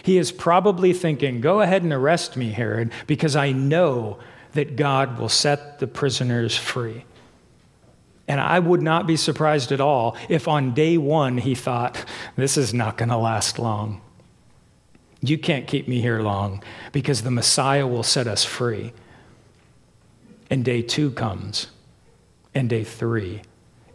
He 0.03 0.17
is 0.17 0.31
probably 0.31 0.93
thinking, 0.93 1.41
Go 1.41 1.61
ahead 1.61 1.83
and 1.83 1.91
arrest 1.91 2.37
me, 2.37 2.51
Herod, 2.51 2.91
because 3.07 3.35
I 3.35 3.51
know 3.51 4.19
that 4.53 4.75
God 4.75 5.19
will 5.19 5.29
set 5.29 5.79
the 5.79 5.87
prisoners 5.87 6.57
free. 6.57 7.05
And 8.29 8.39
I 8.39 8.59
would 8.59 8.83
not 8.83 9.07
be 9.07 9.17
surprised 9.17 9.71
at 9.71 9.81
all 9.81 10.15
if 10.29 10.47
on 10.47 10.75
day 10.75 10.99
one 10.99 11.39
he 11.39 11.55
thought, 11.55 12.05
this 12.37 12.57
is 12.57 12.75
not 12.75 12.95
going 12.95 13.09
to 13.09 13.17
last 13.17 13.57
long. 13.57 14.01
You 15.19 15.39
can't 15.39 15.67
keep 15.67 15.87
me 15.87 15.99
here 15.99 16.21
long 16.21 16.63
because 16.91 17.23
the 17.23 17.31
Messiah 17.31 17.87
will 17.87 18.03
set 18.03 18.27
us 18.27 18.45
free. 18.45 18.93
And 20.51 20.63
day 20.63 20.83
two 20.83 21.11
comes, 21.11 21.67
and 22.53 22.69
day 22.69 22.83
three, 22.83 23.41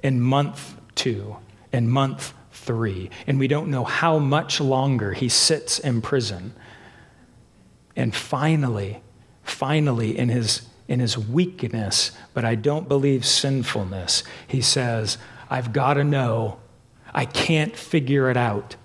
and 0.03 0.21
month 0.21 0.81
two, 0.95 1.37
and 1.73 1.89
month 1.89 2.35
three. 2.53 3.11
And 3.29 3.39
we 3.39 3.49
don't 3.49 3.71
know 3.71 3.85
how 3.85 4.19
much 4.19 4.61
longer 4.61 5.13
he 5.13 5.29
sits 5.29 5.79
in 5.79 6.03
prison. 6.03 6.55
And 7.95 8.15
finally, 8.15 9.01
finally, 9.45 10.19
in 10.19 10.29
his 10.29 10.63
in 10.89 11.01
his 11.01 11.17
weakness, 11.17 12.13
but 12.35 12.45
I 12.45 12.55
don't 12.55 12.89
believe 12.89 13.25
sinfulness. 13.25 14.23
He 14.47 14.61
says, 14.61 15.19
I've 15.49 15.73
got 15.73 15.95
to 15.95 16.05
know. 16.05 16.59
I 17.15 17.25
can't 17.25 17.77
figure 17.77 18.31
it 18.31 18.37
out. 18.37 18.77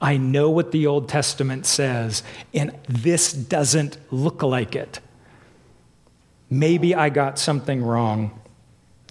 I 0.00 0.16
know 0.16 0.48
what 0.48 0.70
the 0.70 0.86
Old 0.86 1.08
Testament 1.08 1.66
says, 1.66 2.22
and 2.54 2.72
this 2.88 3.32
doesn't 3.32 3.98
look 4.12 4.42
like 4.42 4.76
it. 4.76 5.00
Maybe 6.48 6.94
I 6.94 7.08
got 7.10 7.38
something 7.38 7.82
wrong. 7.82 8.40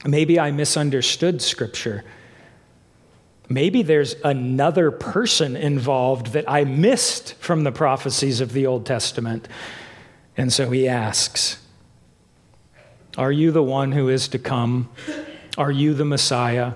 Maybe 0.05 0.39
I 0.39 0.51
misunderstood 0.51 1.41
Scripture. 1.41 2.03
Maybe 3.49 3.81
there's 3.81 4.15
another 4.23 4.91
person 4.91 5.55
involved 5.55 6.27
that 6.27 6.49
I 6.49 6.63
missed 6.63 7.33
from 7.35 7.63
the 7.63 7.71
prophecies 7.71 8.41
of 8.41 8.53
the 8.53 8.65
Old 8.65 8.85
Testament. 8.85 9.47
And 10.35 10.51
so 10.51 10.69
he 10.69 10.87
asks, 10.87 11.59
are 13.17 13.31
you 13.31 13.51
the 13.51 13.63
one 13.63 13.91
who 13.91 14.09
is 14.09 14.27
to 14.29 14.39
come? 14.39 14.89
Are 15.57 15.71
you 15.71 15.93
the 15.93 16.05
Messiah? 16.05 16.73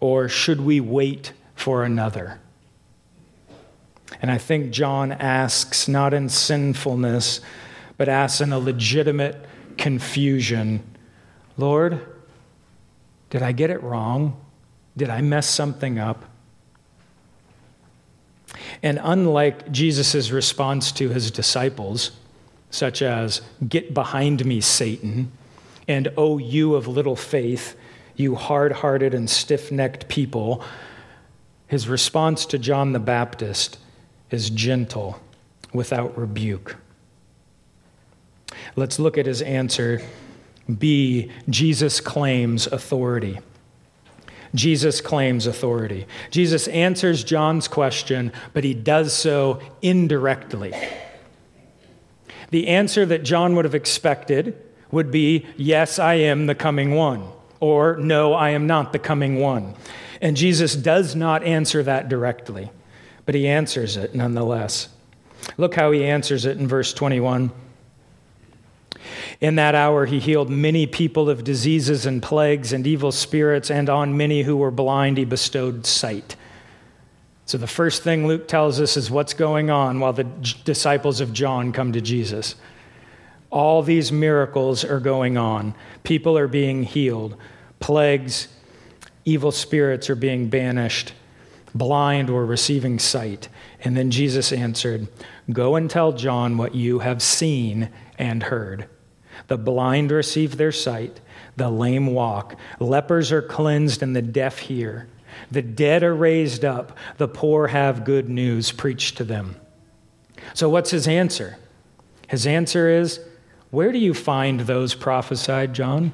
Or 0.00 0.28
should 0.28 0.60
we 0.60 0.80
wait 0.80 1.32
for 1.54 1.84
another? 1.84 2.40
And 4.22 4.30
I 4.30 4.38
think 4.38 4.70
John 4.70 5.12
asks 5.12 5.88
not 5.88 6.14
in 6.14 6.28
sinfulness, 6.28 7.40
but 7.96 8.08
asks 8.08 8.40
in 8.40 8.52
a 8.52 8.58
legitimate 8.58 9.44
confusion 9.76 10.82
Lord, 11.56 12.04
did 13.30 13.42
I 13.42 13.52
get 13.52 13.70
it 13.70 13.82
wrong? 13.82 14.40
Did 14.96 15.08
I 15.08 15.20
mess 15.20 15.48
something 15.48 15.98
up? 15.98 16.24
And 18.82 19.00
unlike 19.02 19.70
Jesus' 19.70 20.30
response 20.30 20.92
to 20.92 21.08
his 21.10 21.30
disciples, 21.30 22.12
such 22.74 23.02
as, 23.02 23.40
Get 23.66 23.94
behind 23.94 24.44
me, 24.44 24.60
Satan, 24.60 25.30
and 25.86 26.12
O 26.16 26.38
you 26.38 26.74
of 26.74 26.88
little 26.88 27.16
faith, 27.16 27.76
you 28.16 28.34
hard 28.34 28.72
hearted 28.72 29.14
and 29.14 29.30
stiff 29.30 29.70
necked 29.70 30.08
people, 30.08 30.62
his 31.68 31.88
response 31.88 32.44
to 32.46 32.58
John 32.58 32.92
the 32.92 32.98
Baptist 32.98 33.78
is 34.30 34.50
gentle, 34.50 35.20
without 35.72 36.16
rebuke. 36.18 36.76
Let's 38.76 38.98
look 38.98 39.18
at 39.18 39.26
his 39.26 39.42
answer. 39.42 40.02
B, 40.78 41.30
Jesus 41.48 42.00
claims 42.00 42.66
authority. 42.66 43.38
Jesus 44.54 45.00
claims 45.00 45.46
authority. 45.46 46.06
Jesus 46.30 46.68
answers 46.68 47.24
John's 47.24 47.68
question, 47.68 48.32
but 48.52 48.64
he 48.64 48.74
does 48.74 49.12
so 49.12 49.60
indirectly. 49.82 50.72
The 52.50 52.68
answer 52.68 53.06
that 53.06 53.22
John 53.22 53.56
would 53.56 53.64
have 53.64 53.74
expected 53.74 54.56
would 54.90 55.10
be, 55.10 55.46
Yes, 55.56 55.98
I 55.98 56.14
am 56.14 56.46
the 56.46 56.54
coming 56.54 56.94
one, 56.94 57.28
or 57.60 57.96
No, 57.96 58.32
I 58.34 58.50
am 58.50 58.66
not 58.66 58.92
the 58.92 58.98
coming 58.98 59.40
one. 59.40 59.74
And 60.20 60.36
Jesus 60.36 60.74
does 60.74 61.14
not 61.14 61.42
answer 61.44 61.82
that 61.82 62.08
directly, 62.08 62.70
but 63.26 63.34
he 63.34 63.46
answers 63.46 63.96
it 63.96 64.14
nonetheless. 64.14 64.88
Look 65.56 65.74
how 65.74 65.90
he 65.90 66.04
answers 66.04 66.46
it 66.46 66.58
in 66.58 66.66
verse 66.66 66.94
21. 66.94 67.50
In 69.40 69.56
that 69.56 69.74
hour, 69.74 70.06
he 70.06 70.20
healed 70.20 70.48
many 70.48 70.86
people 70.86 71.28
of 71.28 71.44
diseases 71.44 72.06
and 72.06 72.22
plagues 72.22 72.72
and 72.72 72.86
evil 72.86 73.12
spirits, 73.12 73.70
and 73.70 73.90
on 73.90 74.16
many 74.16 74.42
who 74.42 74.56
were 74.56 74.70
blind, 74.70 75.18
he 75.18 75.24
bestowed 75.24 75.84
sight. 75.84 76.36
So, 77.46 77.58
the 77.58 77.66
first 77.66 78.02
thing 78.02 78.26
Luke 78.26 78.48
tells 78.48 78.80
us 78.80 78.96
is 78.96 79.10
what's 79.10 79.34
going 79.34 79.70
on 79.70 80.00
while 80.00 80.14
the 80.14 80.24
disciples 80.64 81.20
of 81.20 81.32
John 81.32 81.72
come 81.72 81.92
to 81.92 82.00
Jesus. 82.00 82.54
All 83.50 83.82
these 83.82 84.10
miracles 84.10 84.82
are 84.82 85.00
going 85.00 85.36
on. 85.36 85.74
People 86.02 86.38
are 86.38 86.48
being 86.48 86.84
healed, 86.84 87.36
plagues, 87.80 88.48
evil 89.24 89.52
spirits 89.52 90.08
are 90.08 90.16
being 90.16 90.48
banished, 90.48 91.12
blind 91.74 92.30
were 92.30 92.46
receiving 92.46 92.98
sight. 92.98 93.48
And 93.82 93.96
then 93.96 94.10
Jesus 94.10 94.50
answered, 94.50 95.08
Go 95.52 95.76
and 95.76 95.90
tell 95.90 96.12
John 96.12 96.56
what 96.56 96.74
you 96.74 97.00
have 97.00 97.22
seen 97.22 97.90
and 98.18 98.44
heard. 98.44 98.88
The 99.48 99.58
blind 99.58 100.10
receive 100.10 100.56
their 100.56 100.72
sight, 100.72 101.20
the 101.56 101.68
lame 101.68 102.06
walk, 102.06 102.56
lepers 102.80 103.30
are 103.30 103.42
cleansed, 103.42 104.02
and 104.02 104.16
the 104.16 104.22
deaf 104.22 104.60
hear. 104.60 105.08
The 105.50 105.62
dead 105.62 106.02
are 106.02 106.14
raised 106.14 106.64
up, 106.64 106.96
the 107.16 107.28
poor 107.28 107.68
have 107.68 108.04
good 108.04 108.28
news 108.28 108.72
preached 108.72 109.16
to 109.18 109.24
them. 109.24 109.56
So, 110.52 110.68
what's 110.68 110.90
his 110.90 111.08
answer? 111.08 111.56
His 112.28 112.46
answer 112.46 112.88
is 112.88 113.20
Where 113.70 113.92
do 113.92 113.98
you 113.98 114.14
find 114.14 114.60
those 114.60 114.94
prophesied, 114.94 115.74
John? 115.74 116.12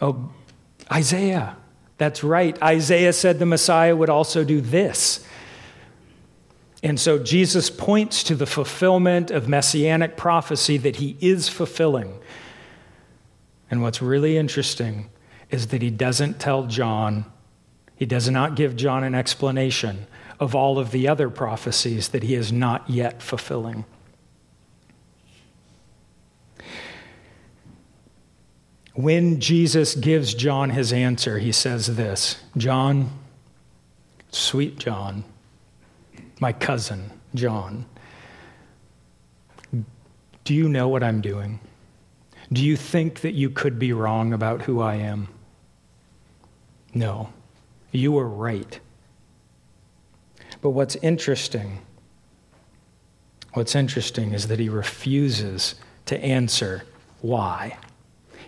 Oh, 0.00 0.30
Isaiah. 0.92 1.56
That's 1.98 2.22
right. 2.22 2.60
Isaiah 2.62 3.12
said 3.12 3.38
the 3.38 3.46
Messiah 3.46 3.96
would 3.96 4.10
also 4.10 4.44
do 4.44 4.60
this. 4.60 5.24
And 6.82 7.00
so 7.00 7.18
Jesus 7.18 7.70
points 7.70 8.22
to 8.24 8.34
the 8.34 8.46
fulfillment 8.46 9.30
of 9.30 9.48
messianic 9.48 10.16
prophecy 10.16 10.76
that 10.78 10.96
he 10.96 11.16
is 11.20 11.48
fulfilling. 11.48 12.18
And 13.70 13.82
what's 13.82 14.02
really 14.02 14.36
interesting 14.36 15.10
is 15.50 15.68
that 15.68 15.80
he 15.80 15.90
doesn't 15.90 16.38
tell 16.38 16.66
John 16.66 17.24
he 17.96 18.04
does 18.06 18.28
not 18.28 18.54
give 18.54 18.76
John 18.76 19.02
an 19.02 19.14
explanation 19.14 20.06
of 20.38 20.54
all 20.54 20.78
of 20.78 20.90
the 20.90 21.08
other 21.08 21.30
prophecies 21.30 22.08
that 22.08 22.22
he 22.22 22.34
is 22.34 22.52
not 22.52 22.88
yet 22.88 23.22
fulfilling. 23.22 23.86
When 28.94 29.40
Jesus 29.40 29.94
gives 29.94 30.34
John 30.34 30.70
his 30.70 30.92
answer, 30.92 31.38
he 31.38 31.52
says 31.52 31.96
this 31.96 32.36
John, 32.56 33.10
sweet 34.30 34.78
John, 34.78 35.24
my 36.38 36.52
cousin, 36.52 37.10
John, 37.34 37.86
do 40.44 40.54
you 40.54 40.68
know 40.68 40.88
what 40.88 41.02
I'm 41.02 41.20
doing? 41.20 41.60
Do 42.52 42.64
you 42.64 42.76
think 42.76 43.20
that 43.20 43.32
you 43.32 43.50
could 43.50 43.78
be 43.78 43.92
wrong 43.92 44.32
about 44.32 44.62
who 44.62 44.80
I 44.80 44.96
am? 44.96 45.28
No. 46.94 47.30
You 47.96 48.12
were 48.12 48.28
right. 48.28 48.78
But 50.60 50.70
what's 50.70 50.96
interesting, 50.96 51.78
what's 53.54 53.74
interesting 53.74 54.32
is 54.32 54.48
that 54.48 54.58
he 54.58 54.68
refuses 54.68 55.76
to 56.04 56.22
answer 56.22 56.84
why. 57.22 57.78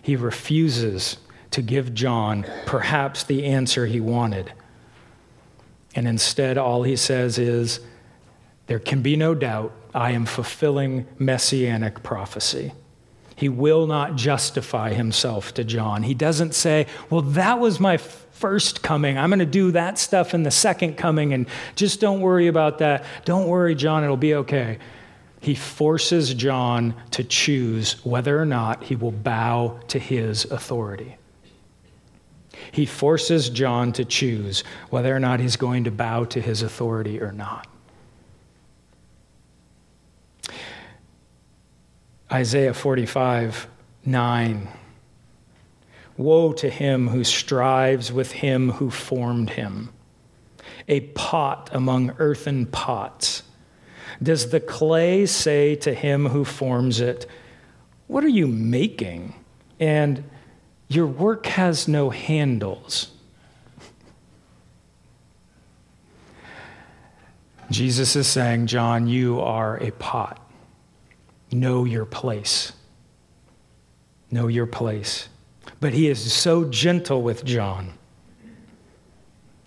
He 0.02 0.16
refuses 0.16 1.16
to 1.50 1.62
give 1.62 1.94
John 1.94 2.44
perhaps 2.66 3.24
the 3.24 3.46
answer 3.46 3.86
he 3.86 4.00
wanted. 4.00 4.52
And 5.94 6.06
instead, 6.06 6.58
all 6.58 6.82
he 6.82 6.96
says 6.96 7.38
is, 7.38 7.80
There 8.66 8.78
can 8.78 9.00
be 9.00 9.16
no 9.16 9.34
doubt 9.34 9.72
I 9.94 10.10
am 10.10 10.26
fulfilling 10.26 11.06
messianic 11.18 12.02
prophecy. 12.02 12.72
He 13.38 13.48
will 13.48 13.86
not 13.86 14.16
justify 14.16 14.94
himself 14.94 15.54
to 15.54 15.62
John. 15.62 16.02
He 16.02 16.12
doesn't 16.12 16.56
say, 16.56 16.88
Well, 17.08 17.22
that 17.22 17.60
was 17.60 17.78
my 17.78 17.96
first 17.96 18.82
coming. 18.82 19.16
I'm 19.16 19.30
going 19.30 19.38
to 19.38 19.46
do 19.46 19.70
that 19.70 19.96
stuff 19.96 20.34
in 20.34 20.42
the 20.42 20.50
second 20.50 20.96
coming, 20.96 21.32
and 21.32 21.46
just 21.76 22.00
don't 22.00 22.20
worry 22.20 22.48
about 22.48 22.78
that. 22.78 23.04
Don't 23.24 23.46
worry, 23.46 23.76
John, 23.76 24.02
it'll 24.02 24.16
be 24.16 24.34
okay. 24.34 24.80
He 25.40 25.54
forces 25.54 26.34
John 26.34 26.96
to 27.12 27.22
choose 27.22 28.04
whether 28.04 28.36
or 28.42 28.44
not 28.44 28.82
he 28.82 28.96
will 28.96 29.12
bow 29.12 29.78
to 29.86 30.00
his 30.00 30.44
authority. 30.46 31.16
He 32.72 32.86
forces 32.86 33.50
John 33.50 33.92
to 33.92 34.04
choose 34.04 34.64
whether 34.90 35.14
or 35.14 35.20
not 35.20 35.38
he's 35.38 35.54
going 35.54 35.84
to 35.84 35.92
bow 35.92 36.24
to 36.24 36.40
his 36.40 36.62
authority 36.62 37.20
or 37.20 37.30
not. 37.30 37.68
Isaiah 42.30 42.74
45, 42.74 43.68
9. 44.04 44.68
Woe 46.18 46.52
to 46.52 46.68
him 46.68 47.08
who 47.08 47.24
strives 47.24 48.12
with 48.12 48.32
him 48.32 48.72
who 48.72 48.90
formed 48.90 49.50
him, 49.50 49.90
a 50.88 51.00
pot 51.00 51.70
among 51.72 52.10
earthen 52.18 52.66
pots. 52.66 53.44
Does 54.22 54.50
the 54.50 54.60
clay 54.60 55.26
say 55.26 55.74
to 55.76 55.94
him 55.94 56.26
who 56.26 56.44
forms 56.44 57.00
it, 57.00 57.26
What 58.08 58.24
are 58.24 58.28
you 58.28 58.46
making? 58.46 59.34
And 59.80 60.24
your 60.88 61.06
work 61.06 61.46
has 61.46 61.86
no 61.86 62.10
handles. 62.10 63.12
Jesus 67.70 68.16
is 68.16 68.26
saying, 68.26 68.66
John, 68.66 69.06
you 69.06 69.40
are 69.40 69.76
a 69.76 69.92
pot. 69.92 70.47
Know 71.50 71.84
your 71.84 72.04
place. 72.04 72.72
Know 74.30 74.48
your 74.48 74.66
place. 74.66 75.28
But 75.80 75.92
he 75.94 76.08
is 76.08 76.32
so 76.32 76.64
gentle 76.64 77.22
with 77.22 77.44
John. 77.44 77.94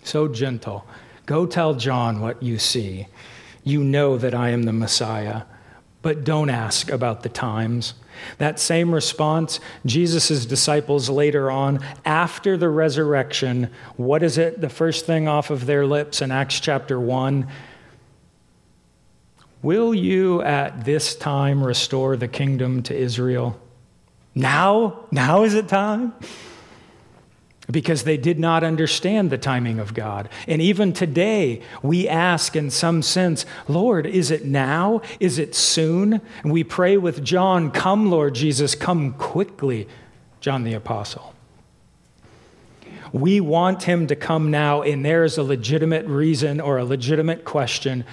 So 0.04 0.28
gentle. 0.28 0.84
Go 1.26 1.46
tell 1.46 1.74
John 1.74 2.20
what 2.20 2.42
you 2.42 2.58
see. 2.58 3.06
You 3.64 3.84
know 3.84 4.18
that 4.18 4.34
I 4.34 4.50
am 4.50 4.64
the 4.64 4.72
Messiah, 4.72 5.42
but 6.02 6.24
don't 6.24 6.50
ask 6.50 6.90
about 6.90 7.22
the 7.22 7.28
times. 7.28 7.94
That 8.38 8.58
same 8.58 8.92
response, 8.92 9.60
Jesus' 9.86 10.44
disciples 10.44 11.08
later 11.08 11.50
on, 11.50 11.80
after 12.04 12.56
the 12.56 12.68
resurrection, 12.68 13.70
what 13.96 14.22
is 14.22 14.36
it? 14.36 14.60
The 14.60 14.68
first 14.68 15.06
thing 15.06 15.28
off 15.28 15.50
of 15.50 15.66
their 15.66 15.86
lips 15.86 16.20
in 16.20 16.30
Acts 16.30 16.60
chapter 16.60 17.00
1 17.00 17.46
Will 19.62 19.94
you 19.94 20.42
at 20.42 20.84
this 20.84 21.14
time 21.14 21.62
restore 21.62 22.16
the 22.16 22.26
kingdom 22.26 22.82
to 22.84 22.96
Israel? 22.96 23.60
Now? 24.34 25.06
Now 25.12 25.44
is 25.44 25.54
it 25.54 25.68
time? 25.68 26.14
Because 27.70 28.02
they 28.02 28.16
did 28.16 28.40
not 28.40 28.64
understand 28.64 29.30
the 29.30 29.38
timing 29.38 29.78
of 29.78 29.94
God. 29.94 30.28
And 30.48 30.60
even 30.60 30.92
today, 30.92 31.62
we 31.80 32.08
ask 32.08 32.56
in 32.56 32.70
some 32.70 33.02
sense, 33.02 33.46
Lord, 33.68 34.04
is 34.04 34.32
it 34.32 34.44
now? 34.44 35.00
Is 35.20 35.38
it 35.38 35.54
soon? 35.54 36.20
And 36.42 36.52
we 36.52 36.64
pray 36.64 36.96
with 36.96 37.24
John, 37.24 37.70
Come, 37.70 38.10
Lord 38.10 38.34
Jesus, 38.34 38.74
come 38.74 39.12
quickly, 39.12 39.86
John 40.40 40.64
the 40.64 40.74
Apostle. 40.74 41.34
We 43.12 43.40
want 43.40 43.84
him 43.84 44.08
to 44.08 44.16
come 44.16 44.50
now, 44.50 44.82
and 44.82 45.04
there 45.04 45.22
is 45.22 45.38
a 45.38 45.42
legitimate 45.42 46.06
reason 46.06 46.60
or 46.60 46.78
a 46.78 46.84
legitimate 46.84 47.44
question 47.44 48.04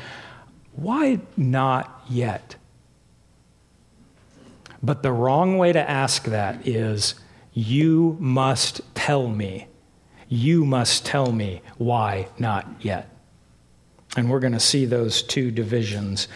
why 0.82 1.20
not 1.36 2.04
yet? 2.10 2.56
But 4.82 5.04
the 5.04 5.12
wrong 5.12 5.58
way 5.58 5.74
to 5.74 5.90
ask 5.90 6.24
that 6.26 6.68
is, 6.68 7.16
You 7.54 8.18
must 8.20 8.82
tell 8.96 9.28
me. 9.28 9.68
You 10.28 10.64
must 10.64 11.06
tell 11.06 11.32
me 11.32 11.62
why 11.78 12.28
not 12.38 12.68
yet. 12.80 13.10
And 14.16 14.30
we're 14.30 14.40
going 14.40 14.54
to 14.54 14.60
see 14.60 14.86
those 14.86 15.22
two 15.22 15.52
divisions 15.52 16.28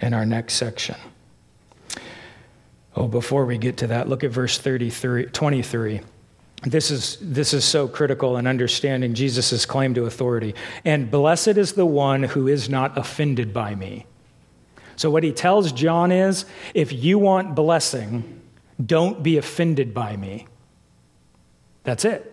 in 0.00 0.14
our 0.14 0.26
next 0.26 0.54
section. 0.54 0.96
Oh, 2.94 3.08
before 3.08 3.46
we 3.46 3.58
get 3.58 3.76
to 3.78 3.86
that, 3.88 4.08
look 4.08 4.24
at 4.24 4.30
verse 4.30 4.58
33, 4.58 5.26
23. 5.26 6.00
This 6.66 6.90
is, 6.90 7.16
this 7.20 7.54
is 7.54 7.64
so 7.64 7.86
critical 7.86 8.36
in 8.36 8.48
understanding 8.48 9.14
Jesus' 9.14 9.64
claim 9.64 9.94
to 9.94 10.04
authority. 10.04 10.56
And 10.84 11.12
blessed 11.12 11.56
is 11.56 11.74
the 11.74 11.86
one 11.86 12.24
who 12.24 12.48
is 12.48 12.68
not 12.68 12.98
offended 12.98 13.54
by 13.54 13.76
me. 13.76 14.04
So, 14.96 15.08
what 15.08 15.22
he 15.22 15.30
tells 15.30 15.70
John 15.70 16.10
is 16.10 16.44
if 16.74 16.92
you 16.92 17.20
want 17.20 17.54
blessing, 17.54 18.40
don't 18.84 19.22
be 19.22 19.36
offended 19.36 19.94
by 19.94 20.16
me. 20.16 20.48
That's 21.84 22.04
it. 22.04 22.32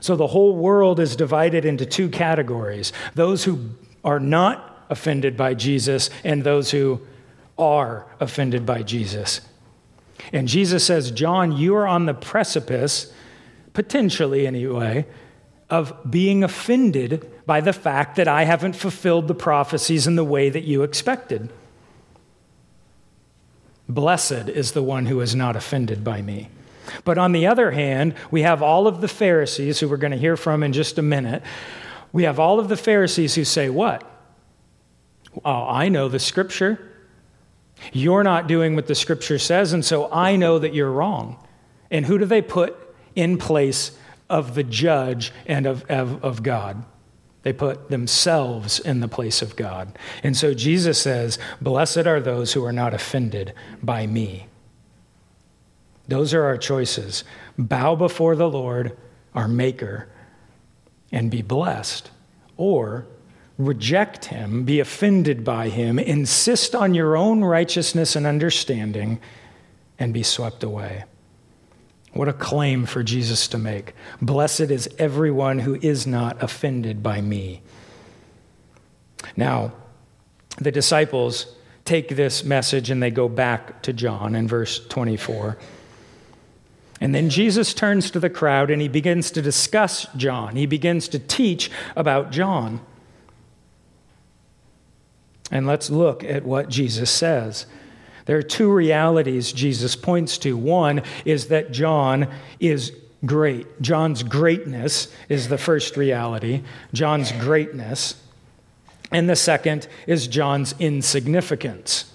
So, 0.00 0.16
the 0.16 0.26
whole 0.26 0.56
world 0.56 0.98
is 0.98 1.14
divided 1.14 1.64
into 1.64 1.86
two 1.86 2.08
categories 2.08 2.92
those 3.14 3.44
who 3.44 3.70
are 4.02 4.18
not 4.18 4.86
offended 4.90 5.36
by 5.36 5.54
Jesus 5.54 6.10
and 6.24 6.42
those 6.42 6.72
who 6.72 7.00
are 7.56 8.06
offended 8.18 8.66
by 8.66 8.82
Jesus. 8.82 9.40
And 10.32 10.48
Jesus 10.48 10.84
says, 10.84 11.12
John, 11.12 11.52
you 11.52 11.76
are 11.76 11.86
on 11.86 12.06
the 12.06 12.14
precipice 12.14 13.12
potentially 13.72 14.46
anyway, 14.46 15.06
of 15.70 15.94
being 16.08 16.44
offended 16.44 17.30
by 17.46 17.60
the 17.60 17.72
fact 17.72 18.16
that 18.16 18.28
I 18.28 18.44
haven't 18.44 18.76
fulfilled 18.76 19.28
the 19.28 19.34
prophecies 19.34 20.06
in 20.06 20.16
the 20.16 20.24
way 20.24 20.50
that 20.50 20.64
you 20.64 20.82
expected. 20.82 21.50
Blessed 23.88 24.48
is 24.48 24.72
the 24.72 24.82
one 24.82 25.06
who 25.06 25.20
is 25.20 25.34
not 25.34 25.56
offended 25.56 26.04
by 26.04 26.22
me. 26.22 26.50
But 27.04 27.18
on 27.18 27.32
the 27.32 27.46
other 27.46 27.70
hand, 27.70 28.14
we 28.30 28.42
have 28.42 28.62
all 28.62 28.86
of 28.86 29.00
the 29.00 29.08
Pharisees, 29.08 29.80
who 29.80 29.88
we're 29.88 29.96
going 29.96 30.12
to 30.12 30.18
hear 30.18 30.36
from 30.36 30.62
in 30.62 30.72
just 30.72 30.98
a 30.98 31.02
minute. 31.02 31.42
We 32.12 32.24
have 32.24 32.38
all 32.38 32.60
of 32.60 32.68
the 32.68 32.76
Pharisees 32.76 33.34
who 33.34 33.44
say, 33.44 33.70
What? 33.70 34.08
Oh, 35.44 35.66
I 35.68 35.88
know 35.88 36.08
the 36.08 36.18
scripture. 36.18 36.78
You're 37.92 38.22
not 38.22 38.46
doing 38.46 38.76
what 38.76 38.86
the 38.86 38.94
scripture 38.94 39.38
says, 39.38 39.72
and 39.72 39.84
so 39.84 40.12
I 40.12 40.36
know 40.36 40.58
that 40.58 40.74
you're 40.74 40.90
wrong. 40.90 41.42
And 41.90 42.04
who 42.06 42.18
do 42.18 42.24
they 42.24 42.42
put 42.42 42.76
in 43.14 43.38
place 43.38 43.92
of 44.28 44.54
the 44.54 44.62
judge 44.62 45.32
and 45.46 45.66
of, 45.66 45.84
of, 45.90 46.22
of 46.24 46.42
God. 46.42 46.84
They 47.42 47.52
put 47.52 47.90
themselves 47.90 48.78
in 48.78 49.00
the 49.00 49.08
place 49.08 49.42
of 49.42 49.56
God. 49.56 49.98
And 50.22 50.36
so 50.36 50.54
Jesus 50.54 51.00
says, 51.00 51.38
Blessed 51.60 52.06
are 52.06 52.20
those 52.20 52.52
who 52.52 52.64
are 52.64 52.72
not 52.72 52.94
offended 52.94 53.52
by 53.82 54.06
me. 54.06 54.46
Those 56.08 56.34
are 56.34 56.44
our 56.44 56.56
choices. 56.56 57.24
Bow 57.58 57.94
before 57.96 58.36
the 58.36 58.48
Lord, 58.48 58.96
our 59.34 59.48
Maker, 59.48 60.08
and 61.10 61.30
be 61.30 61.42
blessed. 61.42 62.10
Or 62.56 63.06
reject 63.58 64.26
him, 64.26 64.64
be 64.64 64.80
offended 64.80 65.44
by 65.44 65.68
him, 65.68 65.98
insist 65.98 66.74
on 66.74 66.94
your 66.94 67.16
own 67.16 67.42
righteousness 67.42 68.16
and 68.16 68.26
understanding, 68.26 69.20
and 69.98 70.14
be 70.14 70.22
swept 70.22 70.62
away. 70.62 71.04
What 72.12 72.28
a 72.28 72.32
claim 72.32 72.84
for 72.84 73.02
Jesus 73.02 73.48
to 73.48 73.58
make. 73.58 73.94
Blessed 74.20 74.70
is 74.70 74.88
everyone 74.98 75.60
who 75.60 75.76
is 75.76 76.06
not 76.06 76.42
offended 76.42 77.02
by 77.02 77.20
me. 77.20 77.62
Now, 79.36 79.72
the 80.58 80.70
disciples 80.70 81.54
take 81.84 82.10
this 82.10 82.44
message 82.44 82.90
and 82.90 83.02
they 83.02 83.10
go 83.10 83.28
back 83.28 83.82
to 83.82 83.92
John 83.92 84.34
in 84.34 84.46
verse 84.46 84.86
24. 84.88 85.56
And 87.00 87.14
then 87.14 87.30
Jesus 87.30 87.74
turns 87.74 88.10
to 88.12 88.20
the 88.20 88.30
crowd 88.30 88.70
and 88.70 88.80
he 88.80 88.88
begins 88.88 89.30
to 89.32 89.42
discuss 89.42 90.06
John. 90.16 90.54
He 90.54 90.66
begins 90.66 91.08
to 91.08 91.18
teach 91.18 91.70
about 91.96 92.30
John. 92.30 92.80
And 95.50 95.66
let's 95.66 95.90
look 95.90 96.22
at 96.22 96.44
what 96.44 96.68
Jesus 96.68 97.10
says. 97.10 97.66
There 98.26 98.38
are 98.38 98.42
two 98.42 98.70
realities 98.70 99.52
Jesus 99.52 99.96
points 99.96 100.38
to. 100.38 100.56
One 100.56 101.02
is 101.24 101.48
that 101.48 101.72
John 101.72 102.28
is 102.60 102.92
great. 103.24 103.80
John's 103.80 104.22
greatness 104.22 105.12
is 105.28 105.48
the 105.48 105.58
first 105.58 105.96
reality, 105.96 106.62
John's 106.92 107.32
greatness. 107.32 108.16
And 109.10 109.28
the 109.28 109.36
second 109.36 109.88
is 110.06 110.26
John's 110.26 110.74
insignificance. 110.78 112.10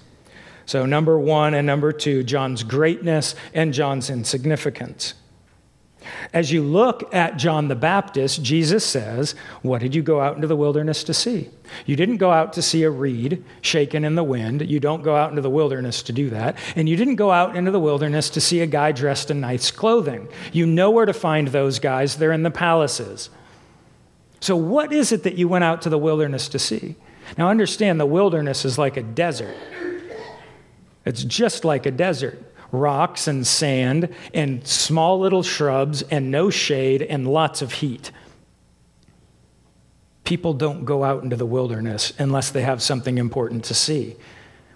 So, 0.66 0.86
number 0.86 1.18
one 1.18 1.54
and 1.54 1.66
number 1.66 1.94
two, 1.94 2.24
John's 2.24 2.64
greatness 2.64 3.36
and 3.54 3.74
John's 3.74 4.10
insignificance. 4.10 5.14
As 6.34 6.52
you 6.52 6.62
look 6.62 7.14
at 7.14 7.38
John 7.38 7.68
the 7.68 7.76
Baptist, 7.76 8.44
Jesus 8.44 8.86
says, 8.86 9.36
What 9.62 9.82
did 9.82 9.96
you 9.96 10.02
go 10.02 10.22
out 10.22 10.36
into 10.36 10.48
the 10.48 10.56
wilderness 10.56 11.04
to 11.06 11.14
see? 11.14 11.50
You 11.86 11.96
didn't 11.96 12.18
go 12.18 12.32
out 12.32 12.54
to 12.54 12.62
see 12.62 12.84
a 12.84 12.90
reed 12.90 13.44
shaken 13.62 14.04
in 14.04 14.16
the 14.16 14.24
wind. 14.24 14.70
You 14.70 14.80
don't 14.80 15.04
go 15.04 15.16
out 15.16 15.30
into 15.30 15.42
the 15.42 15.50
wilderness 15.50 16.02
to 16.04 16.14
do 16.14 16.30
that. 16.30 16.58
And 16.76 16.88
you 16.88 16.96
didn't 16.96 17.16
go 17.16 17.32
out 17.32 17.56
into 17.56 17.72
the 17.72 17.80
wilderness 17.80 18.30
to 18.32 18.42
see 18.42 18.62
a 18.62 18.68
guy 18.68 18.92
dressed 18.92 19.32
in 19.32 19.40
nice 19.40 19.72
clothing. 19.72 20.28
You 20.52 20.66
know 20.66 20.92
where 20.92 21.06
to 21.06 21.14
find 21.14 21.50
those 21.50 21.80
guys, 21.80 22.18
they're 22.18 22.32
in 22.32 22.44
the 22.44 22.52
palaces. 22.52 23.30
So, 24.40 24.56
what 24.56 24.94
is 24.94 25.12
it 25.12 25.24
that 25.24 25.38
you 25.38 25.48
went 25.48 25.64
out 25.64 25.82
to 25.84 25.90
the 25.90 25.98
wilderness 25.98 26.48
to 26.50 26.60
see? 26.60 26.96
Now, 27.38 27.50
understand 27.50 28.00
the 28.00 28.06
wilderness 28.06 28.64
is 28.66 28.78
like 28.78 28.96
a 28.96 29.04
desert. 29.04 29.56
It's 31.06 31.24
just 31.24 31.66
like 31.66 31.86
a 31.86 31.92
desert 31.92 32.47
rocks 32.72 33.28
and 33.28 33.46
sand 33.46 34.14
and 34.34 34.66
small 34.68 35.20
little 35.20 35.44
shrubs 35.44 36.02
and 36.04 36.32
no 36.32 36.50
shade 36.50 37.02
and 37.02 37.28
lots 37.28 37.62
of 37.62 37.74
heat. 37.74 38.12
People 40.24 40.54
don't 40.54 40.84
go 40.84 41.04
out 41.04 41.24
into 41.24 41.36
the 41.36 41.46
wilderness 41.46 42.12
unless 42.20 42.50
they 42.50 42.62
have 42.62 42.82
something 42.82 43.18
important 43.18 43.64
to 43.66 43.74
see. 43.74 44.16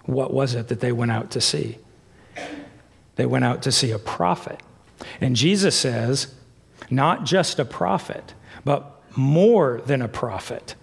What 0.06 0.34
was 0.34 0.56
it 0.56 0.69
that 0.69 0.80
they 0.80 0.91
went 0.91 1.12
out 1.12 1.32
to 1.32 1.41
see? 1.41 1.77
They 3.15 3.25
went 3.25 3.45
out 3.45 3.62
to 3.63 3.71
see 3.71 3.91
a 3.91 3.99
prophet. 3.99 4.62
And 5.19 5.36
Jesus 5.36 5.75
says, 5.75 6.34
not 6.89 7.25
just 7.25 7.60
a 7.60 7.65
prophet, 7.65 8.34
but 8.63 9.01
more 9.17 9.82
than 9.86 10.01
a 10.01 10.08
prophet. 10.08 10.75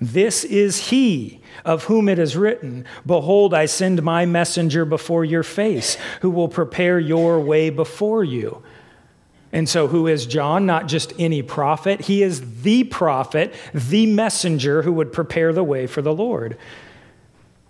This 0.00 0.44
is 0.44 0.88
he 0.88 1.40
of 1.64 1.84
whom 1.84 2.08
it 2.08 2.18
is 2.18 2.36
written, 2.36 2.86
Behold, 3.04 3.52
I 3.52 3.66
send 3.66 4.02
my 4.02 4.24
messenger 4.24 4.84
before 4.84 5.24
your 5.24 5.42
face, 5.42 5.98
who 6.22 6.30
will 6.30 6.48
prepare 6.48 6.98
your 6.98 7.38
way 7.38 7.68
before 7.68 8.24
you. 8.24 8.62
And 9.52 9.68
so, 9.68 9.88
who 9.88 10.06
is 10.06 10.26
John? 10.26 10.64
Not 10.64 10.86
just 10.86 11.12
any 11.18 11.42
prophet. 11.42 12.02
He 12.02 12.22
is 12.22 12.62
the 12.62 12.84
prophet, 12.84 13.52
the 13.74 14.06
messenger 14.06 14.82
who 14.82 14.92
would 14.92 15.12
prepare 15.12 15.52
the 15.52 15.64
way 15.64 15.86
for 15.86 16.02
the 16.02 16.14
Lord. 16.14 16.56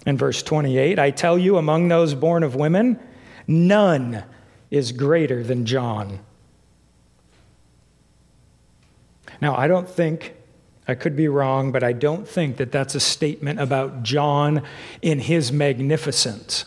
In 0.07 0.17
verse 0.17 0.43
28, 0.43 0.99
I 0.99 1.11
tell 1.11 1.39
you, 1.39 1.57
among 1.57 1.89
those 1.89 2.15
born 2.15 2.43
of 2.43 2.55
women, 2.55 2.99
none 3.47 4.25
is 4.71 4.93
greater 4.93 5.43
than 5.43 5.67
John. 5.67 6.21
Now, 9.41 9.57
I 9.57 9.67
don't 9.67 9.89
think 9.89 10.35
I 10.91 10.95
could 10.95 11.17
be 11.17 11.29
wrong, 11.29 11.73
but 11.73 11.83
I 11.83 11.93
don't 11.93 12.27
think 12.27 12.57
that 12.57 12.73
that's 12.73 12.95
a 12.95 13.01
statement 13.01 13.61
about 13.61 14.03
John 14.03 14.63
in 15.01 15.21
his 15.21 15.53
magnificence. 15.53 16.65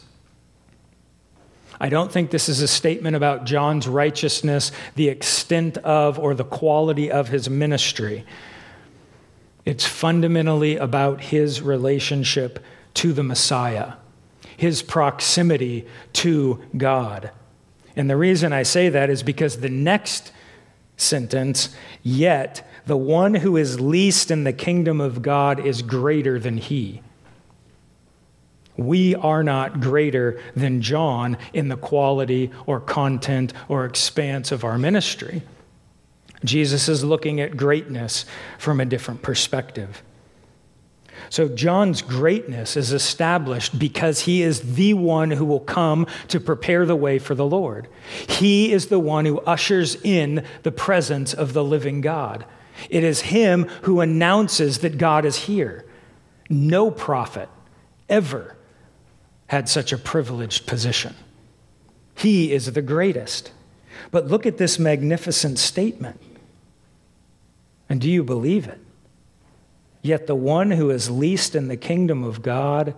I 1.80 1.90
don't 1.90 2.12
think 2.12 2.32
this 2.32 2.48
is 2.48 2.62
a 2.62 2.68
statement 2.68 3.18
about 3.18 3.44
John's 3.44 3.88
righteousness, 3.88 4.72
the 4.96 5.10
extent 5.10 5.78
of, 5.80 6.18
or 6.18 6.34
the 6.34 6.46
quality 6.46 7.12
of 7.12 7.28
his 7.28 7.50
ministry. 7.50 8.26
It's 9.66 9.86
fundamentally 9.86 10.78
about 10.78 11.20
his 11.20 11.62
relationship 11.62 12.64
to 12.96 13.12
the 13.12 13.24
Messiah, 13.24 13.94
his 14.56 14.82
proximity 14.82 15.86
to 16.14 16.64
God. 16.78 17.32
And 17.96 18.10
the 18.10 18.18
reason 18.18 18.54
I 18.54 18.64
say 18.64 18.88
that 18.90 19.10
is 19.10 19.22
because 19.22 19.58
the 19.60 19.70
next 19.70 20.32
sentence, 20.96 21.76
yet, 22.02 22.66
the 22.86 22.98
one 22.98 23.36
who 23.36 23.58
is 23.58 23.80
least 23.80 24.32
in 24.32 24.43
the 24.43 24.54
kingdom 24.54 25.00
of 25.00 25.22
God 25.22 25.65
is 25.65 25.82
greater 25.82 26.39
than 26.39 26.58
he. 26.58 27.02
We 28.76 29.15
are 29.15 29.43
not 29.43 29.80
greater 29.80 30.41
than 30.56 30.82
John 30.82 31.38
in 31.54 31.69
the 31.69 31.78
quality 31.78 32.52
or 32.65 32.80
content 32.80 33.54
or 33.67 33.86
expanse 33.86 34.52
of 34.52 34.63
our 34.63 34.78
ministry. 34.78 35.43
Jesus 36.43 36.89
is 36.89 37.04
looking 37.04 37.39
at 37.39 37.56
greatness 37.56 38.26
from 38.58 38.80
a 38.80 38.86
different 38.86 39.22
perspective. 39.22 40.04
So, 41.30 41.48
John's 41.48 42.02
greatness 42.02 42.76
is 42.76 42.91
established 42.91 43.80
because 43.80 44.22
he 44.22 44.41
is 44.41 44.76
the 44.76 44.93
one 44.93 45.32
who 45.32 45.46
will 45.46 45.60
come 45.60 46.06
to 46.28 46.39
prepare 46.39 46.86
the 46.86 46.96
way 46.96 47.17
for 47.17 47.34
the 47.34 47.46
Lord. 47.46 47.88
He 48.28 48.74
is 48.74 48.88
the 48.88 49.00
one 49.00 49.26
who 49.26 49.39
ushers 49.41 49.96
in 50.04 50.43
the 50.63 50.72
presence 50.72 51.34
of 51.34 51.54
the 51.54 51.63
living 51.63 52.02
God. 52.02 52.46
It 52.90 53.04
is 53.04 53.22
him 53.22 53.68
who 53.84 54.02
announces 54.02 54.80
that 54.80 54.98
God 54.98 55.26
is 55.26 55.36
here. 55.36 55.86
No 56.50 56.92
prophet 56.92 57.50
ever 58.10 58.56
had 59.48 59.70
such 59.70 59.92
a 59.94 59.98
privileged 59.98 60.68
position. 60.68 61.16
He 62.16 62.52
is 62.52 62.72
the 62.72 62.82
greatest. 62.82 63.52
But 64.12 64.28
look 64.28 64.46
at 64.46 64.58
this 64.58 64.80
magnificent 64.80 65.60
statement. 65.60 66.20
And 67.90 68.02
do 68.02 68.10
you 68.10 68.24
believe 68.24 68.68
it? 68.68 68.80
Yet 70.02 70.28
the 70.28 70.36
one 70.36 70.72
who 70.72 70.90
is 70.90 71.10
least 71.10 71.56
in 71.56 71.68
the 71.68 71.78
kingdom 71.78 72.24
of 72.24 72.42
God 72.42 72.96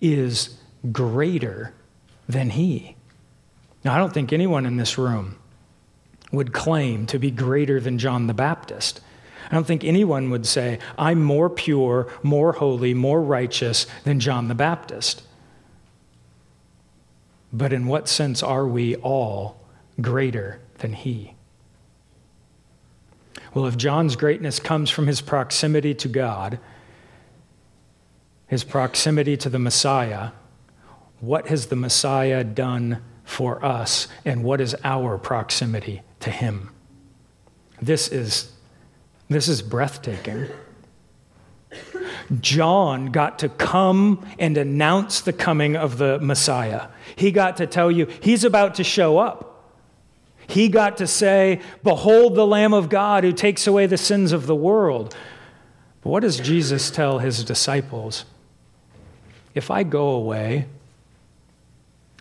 is 0.00 0.58
greater 0.90 1.74
than 2.28 2.50
he. 2.50 2.96
Now, 3.84 3.94
I 3.94 3.98
don't 3.98 4.14
think 4.14 4.32
anyone 4.32 4.64
in 4.64 4.76
this 4.76 4.96
room 4.96 5.36
would 6.32 6.52
claim 6.52 7.06
to 7.06 7.18
be 7.18 7.30
greater 7.30 7.78
than 7.78 7.98
John 7.98 8.26
the 8.26 8.34
Baptist. 8.34 9.00
I 9.50 9.54
don't 9.54 9.66
think 9.66 9.84
anyone 9.84 10.30
would 10.30 10.46
say, 10.46 10.78
I'm 10.96 11.22
more 11.22 11.50
pure, 11.50 12.10
more 12.22 12.52
holy, 12.52 12.94
more 12.94 13.22
righteous 13.22 13.86
than 14.04 14.18
John 14.18 14.48
the 14.48 14.54
Baptist. 14.54 15.22
But 17.52 17.72
in 17.72 17.86
what 17.86 18.08
sense 18.08 18.42
are 18.42 18.66
we 18.66 18.96
all 18.96 19.60
greater 20.00 20.60
than 20.78 20.94
he? 20.94 21.34
Well, 23.52 23.66
if 23.66 23.76
John's 23.76 24.16
greatness 24.16 24.58
comes 24.58 24.88
from 24.88 25.06
his 25.06 25.20
proximity 25.20 25.94
to 25.96 26.08
God, 26.08 26.58
his 28.46 28.64
proximity 28.64 29.36
to 29.36 29.50
the 29.50 29.58
Messiah, 29.58 30.30
what 31.20 31.48
has 31.48 31.66
the 31.66 31.76
Messiah 31.76 32.42
done 32.42 33.02
for 33.24 33.62
us, 33.62 34.08
and 34.24 34.42
what 34.42 34.60
is 34.60 34.74
our 34.82 35.18
proximity 35.18 36.02
to 36.22 36.30
him. 36.30 36.70
This 37.80 38.08
is, 38.08 38.52
this 39.28 39.48
is 39.48 39.62
breathtaking. 39.62 40.48
John 42.40 43.06
got 43.06 43.40
to 43.40 43.48
come 43.48 44.26
and 44.38 44.56
announce 44.56 45.20
the 45.20 45.32
coming 45.32 45.76
of 45.76 45.98
the 45.98 46.18
Messiah. 46.20 46.88
He 47.16 47.30
got 47.30 47.56
to 47.58 47.66
tell 47.66 47.90
you 47.90 48.06
he's 48.20 48.44
about 48.44 48.76
to 48.76 48.84
show 48.84 49.18
up. 49.18 49.48
He 50.46 50.68
got 50.68 50.98
to 50.98 51.06
say, 51.06 51.60
Behold 51.82 52.34
the 52.34 52.46
Lamb 52.46 52.74
of 52.74 52.88
God 52.88 53.24
who 53.24 53.32
takes 53.32 53.66
away 53.66 53.86
the 53.86 53.96
sins 53.96 54.32
of 54.32 54.46
the 54.46 54.56
world. 54.56 55.14
But 56.02 56.10
what 56.10 56.20
does 56.20 56.38
Jesus 56.38 56.90
tell 56.90 57.18
his 57.18 57.44
disciples? 57.44 58.24
If 59.54 59.70
I 59.70 59.82
go 59.82 60.10
away, 60.10 60.66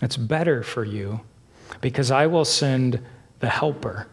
it's 0.02 0.18
better 0.18 0.64
for 0.64 0.84
you 0.84 1.22
because 1.80 2.12
I 2.12 2.28
will 2.28 2.46
send 2.46 3.02
the 3.42 3.50
Helper, 3.50 4.08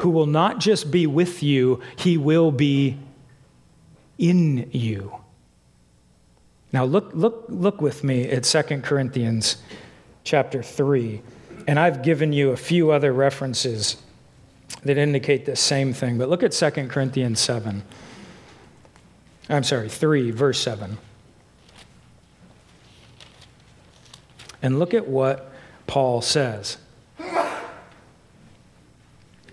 who 0.00 0.10
will 0.10 0.26
not 0.26 0.58
just 0.58 0.90
be 0.90 1.06
with 1.06 1.42
you, 1.42 1.80
he 1.96 2.16
will 2.16 2.50
be 2.50 2.98
in 4.18 4.70
you. 4.72 5.12
Now 6.72 6.84
look, 6.84 7.10
look, 7.12 7.44
look 7.48 7.80
with 7.80 8.02
me 8.02 8.28
at 8.30 8.44
2 8.44 8.80
Corinthians 8.80 9.58
chapter 10.24 10.62
3. 10.62 11.20
And 11.68 11.78
I've 11.78 12.02
given 12.02 12.32
you 12.32 12.50
a 12.50 12.56
few 12.56 12.90
other 12.90 13.12
references 13.12 13.96
that 14.84 14.96
indicate 14.96 15.44
the 15.44 15.54
same 15.56 15.92
thing. 15.92 16.18
But 16.18 16.28
look 16.28 16.42
at 16.42 16.52
2 16.52 16.70
Corinthians 16.88 17.40
7. 17.40 17.82
I'm 19.48 19.62
sorry, 19.62 19.88
3, 19.88 20.30
verse 20.30 20.60
7. 20.60 20.98
And 24.62 24.78
look 24.78 24.94
at 24.94 25.06
what 25.06 25.52
Paul 25.86 26.22
says. 26.22 26.78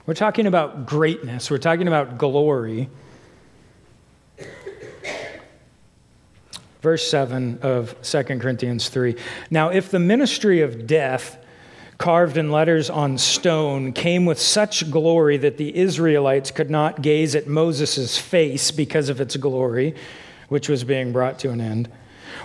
We're 0.09 0.15
talking 0.15 0.47
about 0.47 0.87
greatness, 0.87 1.51
we're 1.51 1.59
talking 1.59 1.87
about 1.87 2.17
glory. 2.17 2.89
Verse 6.81 7.07
7 7.07 7.59
of 7.61 7.95
2 8.01 8.23
Corinthians 8.23 8.89
3. 8.89 9.15
Now, 9.51 9.69
if 9.69 9.91
the 9.91 9.99
ministry 9.99 10.61
of 10.61 10.87
death, 10.87 11.37
carved 11.99 12.37
in 12.37 12.51
letters 12.51 12.89
on 12.89 13.19
stone, 13.19 13.93
came 13.93 14.25
with 14.25 14.39
such 14.39 14.89
glory 14.89 15.37
that 15.37 15.57
the 15.57 15.77
Israelites 15.77 16.49
could 16.49 16.71
not 16.71 17.03
gaze 17.03 17.35
at 17.35 17.45
Moses' 17.45 18.17
face 18.17 18.71
because 18.71 19.09
of 19.09 19.21
its 19.21 19.37
glory, 19.37 19.93
which 20.47 20.67
was 20.67 20.83
being 20.83 21.13
brought 21.13 21.37
to 21.37 21.51
an 21.51 21.61
end, 21.61 21.87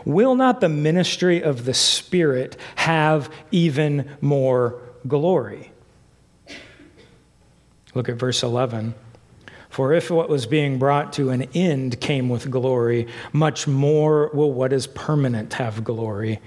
will 0.04 0.34
not 0.34 0.60
the 0.60 0.68
ministry 0.68 1.42
of 1.42 1.64
the 1.64 1.72
Spirit 1.72 2.58
have 2.74 3.32
even 3.50 4.18
more 4.20 4.82
glory? 5.08 5.70
Look 7.94 8.08
at 8.08 8.16
verse 8.16 8.42
11. 8.42 8.94
For 9.70 9.92
if 9.92 10.10
what 10.10 10.28
was 10.28 10.46
being 10.46 10.78
brought 10.78 11.12
to 11.14 11.30
an 11.30 11.48
end 11.54 12.00
came 12.00 12.28
with 12.28 12.50
glory, 12.50 13.08
much 13.32 13.66
more 13.66 14.30
will 14.32 14.52
what 14.52 14.72
is 14.72 14.86
permanent 14.86 15.54
have 15.54 15.82
glory. 15.82 16.40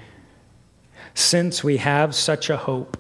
Since 1.14 1.64
we 1.64 1.78
have 1.78 2.16
such 2.16 2.50
a 2.50 2.58
hope, 2.58 2.96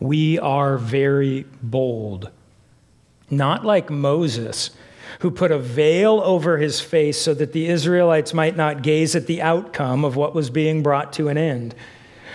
we 0.00 0.38
are 0.38 0.76
very 0.76 1.46
bold. 1.62 2.30
Not 3.30 3.64
like 3.64 3.90
Moses, 3.90 4.70
who 5.20 5.30
put 5.30 5.52
a 5.52 5.58
veil 5.58 6.20
over 6.24 6.58
his 6.58 6.80
face 6.80 7.20
so 7.20 7.32
that 7.34 7.52
the 7.52 7.68
Israelites 7.68 8.34
might 8.34 8.56
not 8.56 8.82
gaze 8.82 9.14
at 9.14 9.26
the 9.26 9.40
outcome 9.40 10.04
of 10.04 10.16
what 10.16 10.34
was 10.34 10.50
being 10.50 10.82
brought 10.82 11.12
to 11.12 11.28
an 11.28 11.38
end. 11.38 11.74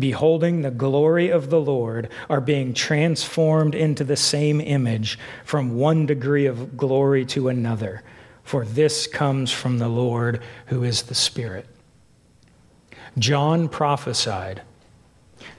beholding 0.00 0.62
the 0.62 0.70
glory 0.70 1.28
of 1.28 1.50
the 1.50 1.60
Lord, 1.60 2.08
are 2.28 2.40
being 2.40 2.74
transformed 2.74 3.74
into 3.74 4.04
the 4.04 4.16
same 4.16 4.60
image 4.60 5.18
from 5.44 5.76
one 5.76 6.06
degree 6.06 6.46
of 6.46 6.76
glory 6.76 7.24
to 7.26 7.48
another. 7.48 8.02
For 8.44 8.64
this 8.64 9.06
comes 9.06 9.52
from 9.52 9.78
the 9.78 9.88
Lord 9.88 10.42
who 10.66 10.82
is 10.82 11.02
the 11.02 11.14
Spirit. 11.14 11.66
John 13.18 13.68
prophesied. 13.68 14.62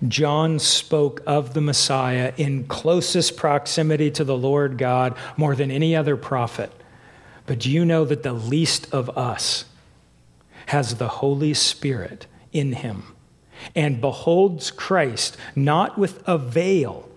John 0.08 0.60
spoke 0.60 1.22
of 1.28 1.54
the 1.54 1.62
Messiah 1.62 2.34
in 2.38 2.66
closest 2.66 3.38
proximity 3.38 4.10
to 4.12 4.24
the 4.24 4.38
Lord 4.38 4.78
God 4.78 5.16
more 5.36 5.56
than 5.56 5.72
any 5.72 5.96
other 5.96 6.16
prophet. 6.16 6.72
But 7.46 7.60
do 7.60 7.72
you 7.72 7.84
know 7.84 8.06
that 8.06 8.24
the 8.24 8.34
least 8.34 8.94
of 8.94 9.10
us 9.18 9.66
has 10.68 10.96
the 10.96 11.08
Holy 11.08 11.54
Spirit 11.54 12.28
in 12.54 12.74
him? 12.74 13.16
And 13.76 14.02
beholds 14.02 14.72
Christ 14.72 15.38
not 15.56 15.98
with 15.98 16.22
a 16.28 16.38
veil, 16.38 17.10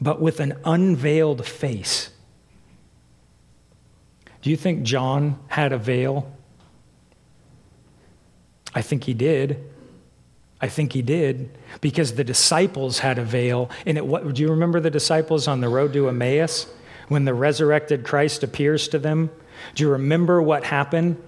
but 0.00 0.20
with 0.20 0.40
an 0.40 0.58
unveiled 0.64 1.46
face. 1.46 2.10
Do 4.42 4.50
you 4.50 4.56
think 4.56 4.82
John 4.82 5.38
had 5.48 5.72
a 5.72 5.78
veil? 5.78 6.30
I 8.74 8.82
think 8.82 9.04
he 9.04 9.14
did. 9.14 9.70
I 10.60 10.68
think 10.68 10.92
he 10.92 11.02
did 11.02 11.56
because 11.80 12.14
the 12.14 12.24
disciples 12.24 12.98
had 12.98 13.18
a 13.18 13.24
veil. 13.24 13.70
And 13.86 13.96
it, 13.96 14.06
what, 14.06 14.34
do 14.34 14.42
you 14.42 14.48
remember 14.48 14.80
the 14.80 14.90
disciples 14.90 15.48
on 15.48 15.60
the 15.60 15.68
road 15.68 15.92
to 15.92 16.08
Emmaus 16.08 16.66
when 17.08 17.24
the 17.24 17.34
resurrected 17.34 18.04
Christ 18.04 18.42
appears 18.42 18.88
to 18.88 18.98
them? 18.98 19.30
Do 19.74 19.84
you 19.84 19.90
remember 19.90 20.42
what 20.42 20.64
happened? 20.64 21.22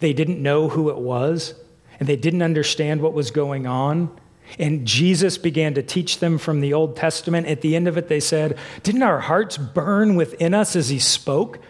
They 0.00 0.12
didn't 0.12 0.42
know 0.42 0.68
who 0.68 0.90
it 0.90 0.98
was 0.98 1.54
and 1.98 2.08
they 2.08 2.16
didn't 2.16 2.42
understand 2.42 3.00
what 3.00 3.12
was 3.12 3.30
going 3.30 3.66
on. 3.66 4.10
And 4.58 4.86
Jesus 4.86 5.38
began 5.38 5.74
to 5.74 5.82
teach 5.82 6.18
them 6.18 6.38
from 6.38 6.60
the 6.60 6.74
Old 6.74 6.96
Testament. 6.96 7.46
At 7.46 7.60
the 7.60 7.76
end 7.76 7.88
of 7.88 7.96
it, 7.96 8.08
they 8.08 8.20
said, 8.20 8.58
Didn't 8.82 9.02
our 9.02 9.20
hearts 9.20 9.56
burn 9.56 10.16
within 10.16 10.54
us 10.54 10.76
as 10.76 10.90
he 10.90 10.98
spoke? 10.98 11.60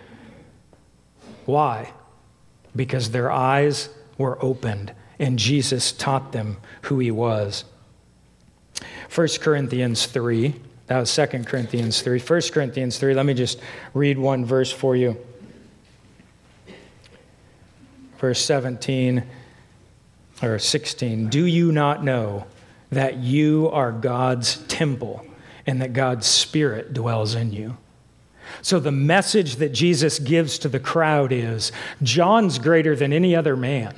Why? 1.47 1.93
Because 2.75 3.11
their 3.11 3.31
eyes 3.31 3.91
were 4.18 4.43
opened 4.43 4.93
and 5.18 5.39
Jesus 5.39 5.93
taught 5.93 6.33
them 6.33 6.57
who 6.83 6.99
he 6.99 7.11
was. 7.11 7.64
1 9.14 9.29
Corinthians 9.41 10.07
3, 10.07 10.55
that 10.89 10.99
was 10.99 11.14
2 11.14 11.27
Corinthians 11.45 12.03
3. 12.03 12.18
1 12.18 12.41
Corinthians 12.53 12.99
3, 12.99 13.14
let 13.14 13.25
me 13.25 13.35
just 13.35 13.61
read 13.93 14.18
one 14.18 14.45
verse 14.45 14.72
for 14.72 14.97
you. 14.97 15.16
Verse 18.18 18.45
17 18.45 19.22
or 20.43 20.59
16, 20.59 21.28
do 21.28 21.47
you 21.47 21.72
not 21.72 22.05
know 22.05 22.47
that 22.91 23.18
you 23.18 23.70
are 23.72 23.93
God's 23.93 24.57
temple 24.66 25.24
and 25.66 25.80
that 25.80 25.93
God's 25.93 26.26
Spirit 26.26 26.93
dwells 26.93 27.35
in 27.35 27.53
you? 27.53 27.76
So, 28.62 28.78
the 28.78 28.93
message 28.93 29.57
that 29.57 29.70
Jesus 29.70 30.18
gives 30.18 30.59
to 30.59 30.68
the 30.68 30.80
crowd 30.80 31.32
is 31.32 31.72
John's 32.03 32.59
greater 32.59 32.95
than 32.95 33.12
any 33.12 33.35
other 33.35 33.57
man. 33.57 33.95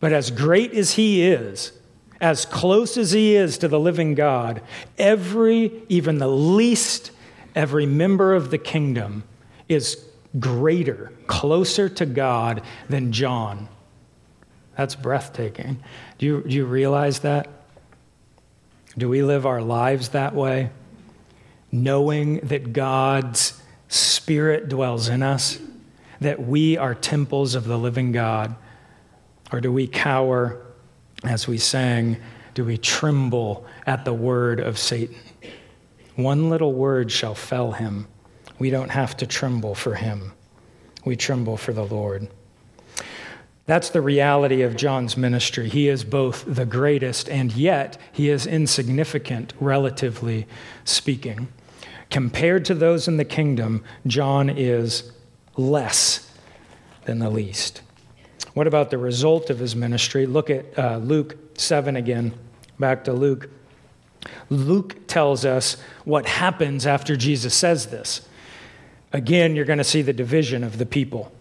But 0.00 0.12
as 0.12 0.30
great 0.30 0.72
as 0.72 0.92
he 0.92 1.26
is, 1.26 1.72
as 2.20 2.44
close 2.46 2.96
as 2.96 3.12
he 3.12 3.36
is 3.36 3.58
to 3.58 3.68
the 3.68 3.78
living 3.78 4.14
God, 4.14 4.62
every, 4.96 5.82
even 5.88 6.18
the 6.18 6.28
least, 6.28 7.10
every 7.54 7.86
member 7.86 8.34
of 8.34 8.50
the 8.50 8.58
kingdom 8.58 9.24
is 9.68 10.02
greater, 10.38 11.12
closer 11.26 11.88
to 11.88 12.06
God 12.06 12.62
than 12.88 13.12
John 13.12 13.68
that's 14.76 14.94
breathtaking. 14.94 15.82
Do 16.18 16.26
you, 16.26 16.42
do 16.42 16.54
you 16.54 16.64
realize 16.64 17.20
that? 17.20 17.48
Do 18.96 19.08
we 19.08 19.22
live 19.22 19.46
our 19.46 19.62
lives 19.62 20.10
that 20.10 20.34
way? 20.34 20.70
Knowing 21.72 22.38
that 22.40 22.72
God's 22.72 23.60
Spirit 23.88 24.68
dwells 24.68 25.08
in 25.08 25.22
us, 25.22 25.58
that 26.20 26.44
we 26.44 26.76
are 26.76 26.94
temples 26.94 27.54
of 27.54 27.64
the 27.64 27.76
living 27.76 28.12
God? 28.12 28.54
Or 29.52 29.60
do 29.60 29.72
we 29.72 29.86
cower 29.86 30.60
as 31.22 31.46
we 31.46 31.58
sang? 31.58 32.16
Do 32.54 32.64
we 32.64 32.78
tremble 32.78 33.66
at 33.86 34.04
the 34.04 34.14
word 34.14 34.60
of 34.60 34.78
Satan? 34.78 35.16
One 36.16 36.50
little 36.50 36.72
word 36.72 37.10
shall 37.10 37.34
fell 37.34 37.72
him. 37.72 38.06
We 38.58 38.70
don't 38.70 38.90
have 38.90 39.16
to 39.18 39.26
tremble 39.26 39.74
for 39.74 39.94
him, 39.94 40.32
we 41.04 41.16
tremble 41.16 41.56
for 41.56 41.72
the 41.72 41.84
Lord. 41.84 42.28
That's 43.66 43.88
the 43.90 44.02
reality 44.02 44.62
of 44.62 44.76
John's 44.76 45.16
ministry. 45.16 45.68
He 45.68 45.88
is 45.88 46.04
both 46.04 46.44
the 46.46 46.66
greatest 46.66 47.30
and 47.30 47.50
yet 47.52 47.98
he 48.12 48.28
is 48.28 48.46
insignificant, 48.46 49.54
relatively 49.58 50.46
speaking. 50.84 51.48
Compared 52.10 52.64
to 52.66 52.74
those 52.74 53.08
in 53.08 53.16
the 53.16 53.24
kingdom, 53.24 53.82
John 54.06 54.50
is 54.50 55.12
less 55.56 56.30
than 57.06 57.20
the 57.20 57.30
least. 57.30 57.80
What 58.52 58.66
about 58.66 58.90
the 58.90 58.98
result 58.98 59.48
of 59.50 59.58
his 59.58 59.74
ministry? 59.74 60.26
Look 60.26 60.50
at 60.50 60.78
uh, 60.78 60.98
Luke 60.98 61.36
7 61.58 61.96
again. 61.96 62.34
Back 62.78 63.04
to 63.04 63.12
Luke. 63.12 63.48
Luke 64.50 65.06
tells 65.06 65.44
us 65.44 65.76
what 66.04 66.26
happens 66.26 66.86
after 66.86 67.16
Jesus 67.16 67.54
says 67.54 67.86
this. 67.86 68.28
Again, 69.12 69.56
you're 69.56 69.64
going 69.64 69.78
to 69.78 69.84
see 69.84 70.02
the 70.02 70.12
division 70.12 70.62
of 70.62 70.78
the 70.78 70.86
people. 70.86 71.32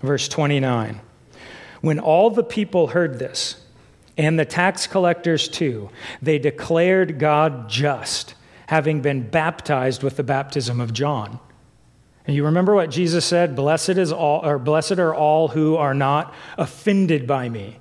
Verse 0.00 0.28
29. 0.28 1.00
When 1.84 2.00
all 2.00 2.30
the 2.30 2.42
people 2.42 2.86
heard 2.86 3.18
this, 3.18 3.60
and 4.16 4.38
the 4.38 4.46
tax 4.46 4.86
collectors 4.86 5.48
too, 5.48 5.90
they 6.22 6.38
declared 6.38 7.18
God 7.18 7.68
just, 7.68 8.34
having 8.68 9.02
been 9.02 9.28
baptized 9.28 10.02
with 10.02 10.16
the 10.16 10.22
baptism 10.22 10.80
of 10.80 10.94
John. 10.94 11.38
And 12.26 12.34
you 12.34 12.46
remember 12.46 12.74
what 12.74 12.90
Jesus 12.90 13.26
said, 13.26 13.54
blessed 13.54 13.90
is 13.90 14.12
all 14.12 14.42
or 14.42 14.58
blessed 14.58 14.92
are 14.92 15.14
all 15.14 15.48
who 15.48 15.76
are 15.76 15.92
not 15.92 16.32
offended 16.56 17.26
by 17.26 17.50
me. 17.50 17.80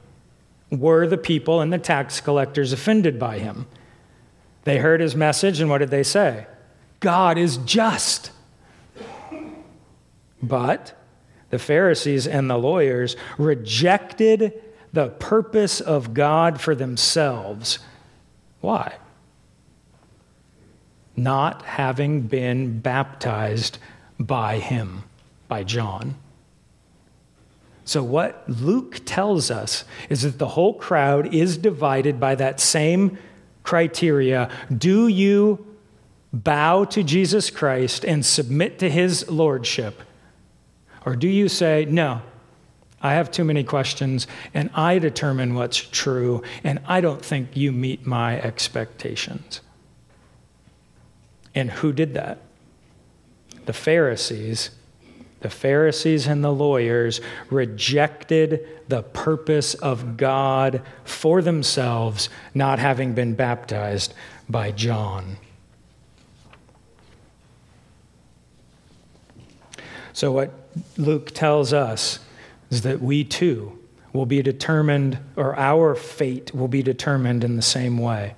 Were 0.70 1.08
the 1.08 1.18
people 1.18 1.62
and 1.62 1.72
the 1.72 1.78
tax 1.78 2.20
collectors 2.20 2.74
offended 2.74 3.18
by 3.18 3.39
him? 3.39 3.68
They 4.66 4.80
heard 4.80 4.99
his 4.99 5.16
message 5.16 5.62
and 5.62 5.70
what 5.70 5.78
did 5.78 5.91
they 5.91 6.04
say? 6.04 6.45
God 6.99 7.38
is 7.38 7.56
just. 7.56 8.32
But 10.41 10.93
the 11.54 11.60
Pharisees 11.60 12.26
and 12.26 12.49
the 12.49 12.58
lawyers 12.58 13.16
rejected 13.38 14.60
the 14.91 15.10
purpose 15.10 15.80
of 15.82 16.12
God 16.12 16.60
for 16.60 16.74
themselves. 16.74 17.78
Why? 18.60 18.95
Not 21.16 21.62
having 21.62 22.22
been 22.22 22.80
baptized 22.80 23.78
by 24.20 24.58
him, 24.58 25.04
by 25.47 25.64
John. 25.64 26.16
So, 27.86 28.01
what 28.01 28.43
Luke 28.49 29.01
tells 29.06 29.51
us 29.51 29.86
is 30.10 30.24
that 30.24 30.39
the 30.39 30.47
whole 30.47 30.74
crowd 30.74 31.36
is 31.36 31.56
divided 31.56 32.20
by 32.20 32.34
that 32.34 32.62
same 32.62 33.20
criteria. 33.62 34.49
Do 34.76 35.08
you 35.08 35.64
bow 36.34 36.86
to 36.86 37.04
Jesus 37.04 37.51
Christ 37.51 38.04
and 38.04 38.26
submit 38.26 38.80
to 38.80 38.89
his 38.89 39.30
lordship? 39.30 40.01
Or 41.06 41.16
do 41.16 41.28
you 41.28 41.49
say, 41.49 41.86
no, 41.86 42.22
I 43.01 43.14
have 43.14 43.32
too 43.32 43.43
many 43.43 43.64
questions 43.64 44.28
and 44.54 44.70
I 44.74 44.99
determine 44.99 45.56
what's 45.56 45.78
true 45.78 46.41
and 46.64 46.80
I 46.86 47.01
don't 47.01 47.24
think 47.24 47.58
you 47.58 47.72
meet 47.72 48.06
my 48.06 48.39
expectations? 48.39 49.62
And 51.54 51.70
who 51.70 51.91
did 51.91 52.14
that? 52.14 52.39
The 53.66 53.74
Pharisees, 53.74 54.72
the 55.41 55.49
Pharisees 55.49 56.26
and 56.26 56.43
the 56.43 56.51
lawyers 56.51 57.20
rejected 57.49 58.66
the 58.88 59.04
purpose 59.04 59.74
of 59.76 60.18
God 60.18 60.82
for 61.04 61.41
themselves, 61.41 62.30
not 62.54 62.80
having 62.80 63.14
been 63.14 63.36
baptized 63.36 64.14
by 64.49 64.72
John. 64.72 65.38
So, 70.14 70.32
what 70.32 70.51
Luke 70.97 71.32
tells 71.32 71.74
us 71.74 72.20
is 72.70 72.84
that 72.84 73.01
we 73.01 73.24
too 73.24 73.78
will 74.14 74.26
be 74.28 74.41
determined, 74.43 75.18
or 75.36 75.57
our 75.57 75.95
fate 75.95 76.53
will 76.53 76.68
be 76.68 76.84
determined 76.84 77.43
in 77.43 77.55
the 77.55 77.64
same 77.64 77.97
way. 77.97 78.36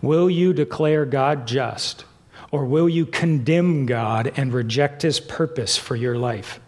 Will 0.00 0.30
you 0.30 0.52
declare 0.52 1.04
God 1.04 1.46
just? 1.46 2.06
Or 2.50 2.66
will 2.66 2.88
you 2.88 3.06
condemn 3.06 3.86
God 3.86 4.32
and 4.36 4.52
reject 4.52 5.02
his 5.02 5.20
purpose 5.20 5.78
for 5.78 5.96
your 5.96 6.18
life? 6.18 6.60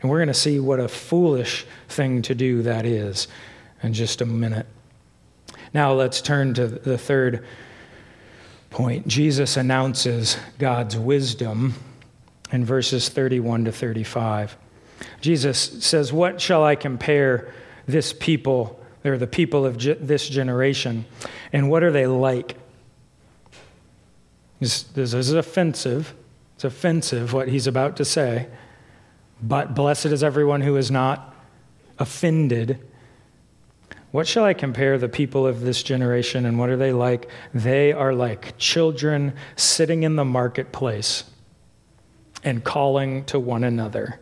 And 0.00 0.10
we're 0.10 0.18
going 0.18 0.28
to 0.28 0.34
see 0.34 0.58
what 0.58 0.80
a 0.80 0.88
foolish 0.88 1.66
thing 1.88 2.22
to 2.22 2.34
do 2.34 2.62
that 2.62 2.86
is 2.86 3.28
in 3.82 3.92
just 3.92 4.20
a 4.20 4.26
minute. 4.26 4.66
Now 5.74 5.92
let's 5.92 6.22
turn 6.22 6.54
to 6.54 6.66
the 6.66 6.96
third 6.96 7.44
point. 8.70 9.06
Jesus 9.06 9.56
announces 9.56 10.38
God's 10.58 10.96
wisdom 10.96 11.74
in 12.52 12.64
verses 12.64 13.08
31 13.08 13.64
to 13.64 13.72
35. 13.72 14.56
Jesus 15.20 15.84
says, 15.84 16.12
What 16.12 16.40
shall 16.40 16.64
I 16.64 16.74
compare 16.74 17.52
this 17.86 18.12
people, 18.12 18.80
They're 19.02 19.18
the 19.18 19.26
people 19.26 19.64
of 19.64 19.78
this 19.80 20.28
generation, 20.28 21.04
and 21.52 21.70
what 21.70 21.82
are 21.82 21.92
they 21.92 22.06
like? 22.06 22.56
This, 24.58 24.82
this 24.82 25.12
is 25.12 25.32
offensive. 25.32 26.14
It's 26.54 26.64
offensive 26.64 27.32
what 27.32 27.48
he's 27.48 27.66
about 27.66 27.96
to 27.98 28.04
say. 28.04 28.48
But 29.42 29.74
blessed 29.74 30.06
is 30.06 30.24
everyone 30.24 30.62
who 30.62 30.76
is 30.76 30.90
not 30.90 31.34
offended. 31.98 32.80
What 34.10 34.26
shall 34.26 34.44
I 34.44 34.54
compare 34.54 34.96
the 34.96 35.10
people 35.10 35.46
of 35.46 35.60
this 35.60 35.82
generation 35.82 36.46
and 36.46 36.58
what 36.58 36.70
are 36.70 36.76
they 36.76 36.92
like? 36.92 37.28
They 37.52 37.92
are 37.92 38.14
like 38.14 38.56
children 38.56 39.34
sitting 39.56 40.04
in 40.04 40.16
the 40.16 40.24
marketplace 40.24 41.24
and 42.46 42.62
calling 42.62 43.24
to 43.24 43.40
one 43.40 43.64
another. 43.64 44.20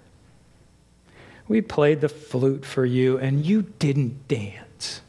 We 1.46 1.60
played 1.60 2.00
the 2.00 2.08
flute 2.08 2.64
for 2.64 2.86
you 2.86 3.18
and 3.18 3.44
you 3.44 3.62
didn't 3.78 4.26
dance. 4.26 5.02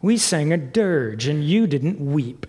We 0.00 0.16
sang 0.16 0.52
a 0.52 0.56
dirge 0.56 1.26
and 1.26 1.44
you 1.44 1.66
didn't 1.66 1.98
weep. 1.98 2.46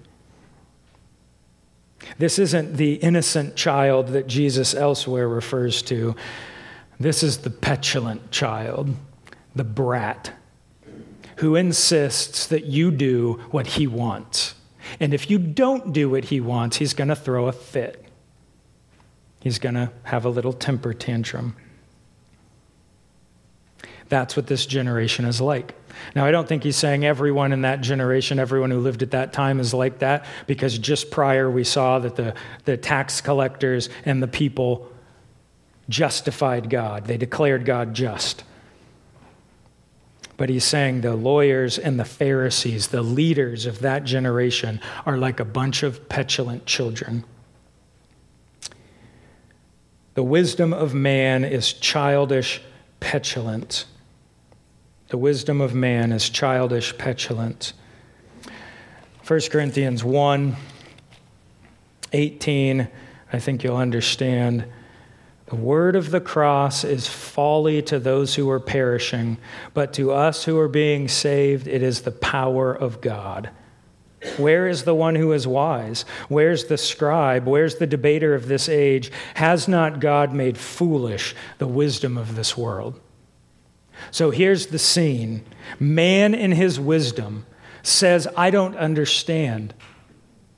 This 2.20 2.38
isn't 2.38 2.78
the 2.78 2.93
innocent 2.93 3.55
child 3.55 4.09
that 4.09 4.28
Jesus 4.28 4.76
elsewhere 4.76 5.28
refers 5.28 5.82
to. 5.84 6.15
This 6.99 7.24
is 7.24 7.39
the 7.39 7.49
petulant 7.49 8.30
child, 8.30 8.95
the 9.55 9.63
brat, 9.63 10.32
who 11.38 11.55
insists 11.55 12.45
that 12.47 12.65
you 12.65 12.91
do 12.91 13.41
what 13.49 13.65
he 13.65 13.88
wants. 13.88 14.53
And 14.99 15.11
if 15.13 15.30
you 15.30 15.39
don't 15.39 15.91
do 15.91 16.11
what 16.11 16.26
he 16.26 16.39
wants, 16.39 16.78
he's 16.78 16.93
going 16.93 17.09
to 17.09 17.15
throw 17.15 17.47
a 17.47 17.51
fit. 17.51 18.07
He's 19.48 19.60
going 19.60 19.76
to 19.76 19.89
have 20.04 20.26
a 20.26 20.30
little 20.30 20.52
temper 20.52 20.93
tantrum. 20.93 21.56
That's 24.10 24.36
what 24.36 24.48
this 24.48 24.66
generation 24.66 25.24
is 25.24 25.39
like. 25.39 25.74
Now, 26.14 26.26
I 26.26 26.32
don't 26.32 26.50
think 26.50 26.64
he's 26.64 26.76
saying 26.76 27.06
everyone 27.06 27.54
in 27.54 27.62
that 27.62 27.80
generation, 27.80 28.39
everyone 28.39 28.72
who 28.72 28.80
lived 28.80 29.04
at 29.04 29.12
that 29.12 29.32
time 29.32 29.62
is 29.62 29.74
like 29.74 30.00
that, 30.00 30.26
because 30.48 30.78
just 30.78 31.12
prior 31.12 31.50
we 31.50 31.64
saw 31.64 31.98
that 32.00 32.18
the, 32.18 32.36
the 32.66 32.76
tax 32.76 33.22
collectors 33.22 33.88
and 34.04 34.22
the 34.22 34.28
people 34.28 34.91
justified 35.88 36.70
God, 36.70 37.06
they 37.06 37.16
declared 37.16 37.64
God 37.64 37.93
just. 37.93 38.43
But 40.36 40.50
he's 40.50 40.66
saying 40.66 41.00
the 41.00 41.16
lawyers 41.16 41.80
and 41.80 41.98
the 41.98 42.04
Pharisees, 42.04 42.89
the 42.89 43.02
leaders 43.02 43.66
of 43.66 43.80
that 43.80 44.04
generation, 44.04 44.82
are 45.06 45.18
like 45.18 45.39
a 45.39 45.45
bunch 45.45 45.84
of 45.84 46.10
petulant 46.10 46.66
children. 46.66 47.24
The 50.18 50.24
wisdom 50.24 50.74
of 50.74 50.95
man 50.95 51.45
is 51.45 51.72
childish 51.72 52.59
petulant. 52.99 53.86
The 55.09 55.18
wisdom 55.20 55.61
of 55.61 55.76
man 55.76 56.11
is 56.11 56.28
childish 56.28 56.97
petulant. 56.97 57.74
1 59.28 59.41
Corinthians 59.51 60.03
1 60.03 60.55
18, 62.13 62.88
I 63.32 63.39
think 63.39 63.63
you'll 63.63 63.78
understand. 63.78 64.65
The 65.45 65.55
word 65.55 65.95
of 65.95 66.09
the 66.09 66.20
cross 66.20 66.84
is 66.84 67.05
folly 67.05 67.84
to 67.84 67.99
those 67.99 68.34
who 68.34 68.49
are 68.49 68.59
perishing, 68.59 69.38
but 69.76 69.93
to 69.93 70.13
us 70.13 70.45
who 70.45 70.57
are 70.57 70.68
being 70.68 71.07
saved, 71.07 71.68
it 71.68 71.84
is 71.84 72.01
the 72.01 72.11
power 72.11 72.74
of 72.74 73.01
God. 73.01 73.51
Where 74.38 74.68
is 74.68 74.84
the 74.84 74.95
one 74.95 75.15
who 75.15 75.32
is 75.32 75.45
wise? 75.45 76.03
Where's 76.28 76.65
the 76.65 76.78
scribe? 76.78 77.45
Where's 77.47 77.76
the 77.76 77.88
debater 77.88 78.34
of 78.34 78.47
this 78.47 78.68
age? 78.68 79.11
Has 79.36 79.68
not 79.68 79.99
God 79.99 80.34
made 80.34 80.57
foolish 80.57 81.36
the 81.59 81.68
wisdom 81.68 82.18
of 82.18 82.36
this 82.36 82.57
world? 82.57 82.99
So 84.11 84.32
here's 84.32 84.68
the 84.68 84.80
scene 84.80 85.45
man 85.80 86.34
in 86.34 86.51
his 86.51 86.80
wisdom 86.80 87.45
says, 87.84 88.28
I 88.36 88.49
don't 88.49 88.76
understand. 88.76 89.74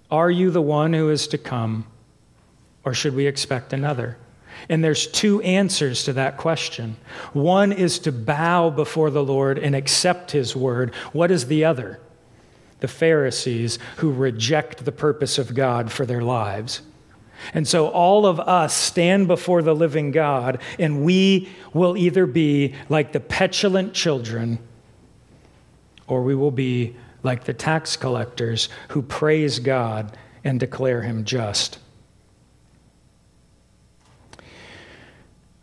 Are 0.10 0.32
you 0.32 0.49
the 0.49 0.62
one 0.62 0.93
who 0.93 1.10
is 1.10 1.28
to 1.28 1.38
come, 1.38 1.86
or 2.84 2.93
should 2.93 3.16
we 3.16 3.28
expect 3.28 3.74
another? 3.74 4.18
And 4.68 4.84
there's 4.84 5.07
two 5.07 5.41
answers 5.41 6.03
to 6.05 6.14
that 6.14 6.38
question. 6.38 6.97
One 7.34 7.72
is 7.72 7.99
to 7.99 8.12
bow 8.12 8.72
before 8.72 9.10
the 9.12 9.24
Lord 9.24 9.60
and 9.60 9.76
accept 9.76 10.32
his 10.32 10.55
word. 10.55 10.93
What 11.14 11.30
is 11.32 11.47
the 11.47 11.66
other? 11.66 11.99
The 12.80 12.88
Pharisees 12.88 13.80
who 13.98 14.12
reject 14.12 14.86
the 14.86 14.92
purpose 14.92 15.38
of 15.38 15.54
God 15.54 15.92
for 15.92 16.06
their 16.06 16.22
lives. 16.22 16.82
And 17.54 17.68
so 17.68 17.88
all 17.88 18.26
of 18.26 18.40
us 18.40 18.74
stand 18.74 19.28
before 19.28 19.62
the 19.62 19.76
living 19.76 20.12
God, 20.12 20.60
and 20.78 21.04
we 21.04 21.50
will 21.74 21.98
either 21.98 22.26
be 22.26 22.76
like 22.90 23.12
the 23.12 23.20
petulant 23.20 23.94
children, 23.94 24.60
or 26.08 26.24
we 26.24 26.36
will 26.36 26.52
be 26.52 26.96
like 27.24 27.46
the 27.46 27.54
tax 27.54 27.96
collectors 27.96 28.70
who 28.90 29.02
praise 29.02 29.60
God 29.60 30.18
and 30.44 30.60
declare 30.60 31.02
him 31.02 31.24
just. 31.24 31.80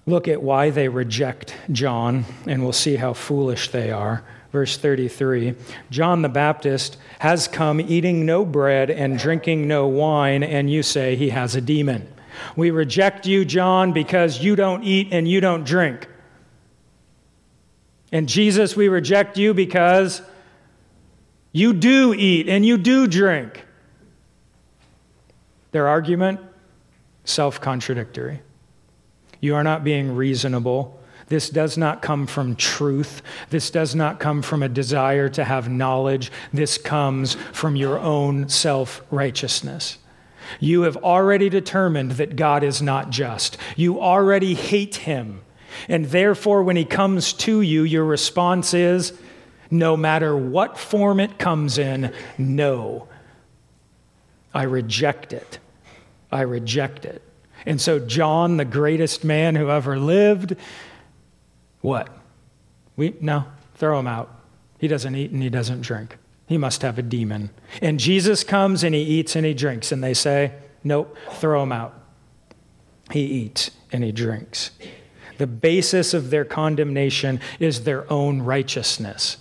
Look 0.06 0.28
at 0.28 0.42
why 0.42 0.70
they 0.70 0.88
reject 0.88 1.54
John, 1.72 2.24
and 2.46 2.62
we'll 2.62 2.72
see 2.72 2.96
how 2.96 3.12
foolish 3.12 3.70
they 3.70 3.90
are 3.90 4.22
verse 4.56 4.78
33 4.78 5.54
John 5.90 6.22
the 6.22 6.30
Baptist 6.30 6.96
has 7.18 7.48
come 7.48 7.80
eating 7.80 8.26
no 8.26 8.44
bread 8.44 8.90
and 8.90 9.18
drinking 9.18 9.66
no 9.66 9.86
wine, 9.86 10.42
and 10.42 10.70
you 10.70 10.82
say 10.82 11.16
he 11.16 11.30
has 11.30 11.54
a 11.54 11.60
demon. 11.60 12.12
We 12.54 12.70
reject 12.70 13.26
you, 13.26 13.44
John, 13.44 13.92
because 13.92 14.42
you 14.42 14.56
don't 14.56 14.84
eat 14.84 15.08
and 15.12 15.26
you 15.26 15.40
don't 15.40 15.64
drink. 15.64 16.08
And 18.12 18.28
Jesus, 18.28 18.76
we 18.76 18.88
reject 18.88 19.38
you 19.38 19.54
because 19.54 20.22
you 21.52 21.72
do 21.72 22.14
eat 22.14 22.48
and 22.48 22.64
you 22.64 22.76
do 22.76 23.06
drink. 23.06 23.64
Their 25.72 25.88
argument 25.88 26.40
self 27.24 27.60
contradictory. 27.60 28.40
You 29.40 29.54
are 29.54 29.64
not 29.64 29.84
being 29.84 30.14
reasonable. 30.14 30.98
This 31.28 31.50
does 31.50 31.76
not 31.76 32.02
come 32.02 32.26
from 32.26 32.54
truth. 32.54 33.20
This 33.50 33.70
does 33.70 33.94
not 33.94 34.20
come 34.20 34.42
from 34.42 34.62
a 34.62 34.68
desire 34.68 35.28
to 35.30 35.44
have 35.44 35.68
knowledge. 35.68 36.30
This 36.52 36.78
comes 36.78 37.34
from 37.52 37.74
your 37.74 37.98
own 37.98 38.48
self 38.48 39.02
righteousness. 39.10 39.98
You 40.60 40.82
have 40.82 40.96
already 40.98 41.48
determined 41.48 42.12
that 42.12 42.36
God 42.36 42.62
is 42.62 42.80
not 42.80 43.10
just. 43.10 43.58
You 43.74 44.00
already 44.00 44.54
hate 44.54 44.96
him. 44.96 45.42
And 45.88 46.06
therefore, 46.06 46.62
when 46.62 46.76
he 46.76 46.84
comes 46.84 47.32
to 47.34 47.60
you, 47.60 47.82
your 47.82 48.04
response 48.04 48.72
is 48.72 49.12
no 49.70 49.96
matter 49.96 50.36
what 50.36 50.78
form 50.78 51.18
it 51.18 51.38
comes 51.38 51.76
in, 51.76 52.12
no. 52.38 53.08
I 54.54 54.62
reject 54.62 55.32
it. 55.32 55.58
I 56.30 56.42
reject 56.42 57.04
it. 57.04 57.22
And 57.66 57.80
so, 57.80 57.98
John, 57.98 58.56
the 58.56 58.64
greatest 58.64 59.24
man 59.24 59.56
who 59.56 59.70
ever 59.70 59.98
lived, 59.98 60.56
what? 61.80 62.08
We 62.96 63.14
no, 63.20 63.44
throw 63.74 63.98
him 63.98 64.06
out. 64.06 64.32
He 64.78 64.88
doesn't 64.88 65.14
eat 65.14 65.30
and 65.30 65.42
he 65.42 65.50
doesn't 65.50 65.82
drink. 65.82 66.18
He 66.46 66.58
must 66.58 66.82
have 66.82 66.98
a 66.98 67.02
demon. 67.02 67.50
And 67.82 67.98
Jesus 67.98 68.44
comes 68.44 68.84
and 68.84 68.94
he 68.94 69.02
eats 69.02 69.34
and 69.34 69.44
he 69.44 69.54
drinks, 69.54 69.90
and 69.90 70.02
they 70.02 70.14
say, 70.14 70.52
Nope, 70.84 71.16
throw 71.32 71.62
him 71.62 71.72
out. 71.72 71.94
He 73.10 73.22
eats 73.22 73.70
and 73.92 74.04
he 74.04 74.12
drinks. 74.12 74.70
The 75.38 75.46
basis 75.46 76.14
of 76.14 76.30
their 76.30 76.44
condemnation 76.44 77.40
is 77.58 77.84
their 77.84 78.10
own 78.10 78.42
righteousness. 78.42 79.38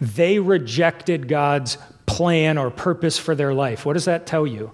They 0.00 0.38
rejected 0.38 1.28
God's 1.28 1.78
plan 2.06 2.58
or 2.58 2.70
purpose 2.70 3.18
for 3.18 3.34
their 3.34 3.54
life. 3.54 3.86
What 3.86 3.92
does 3.92 4.06
that 4.06 4.26
tell 4.26 4.46
you? 4.46 4.72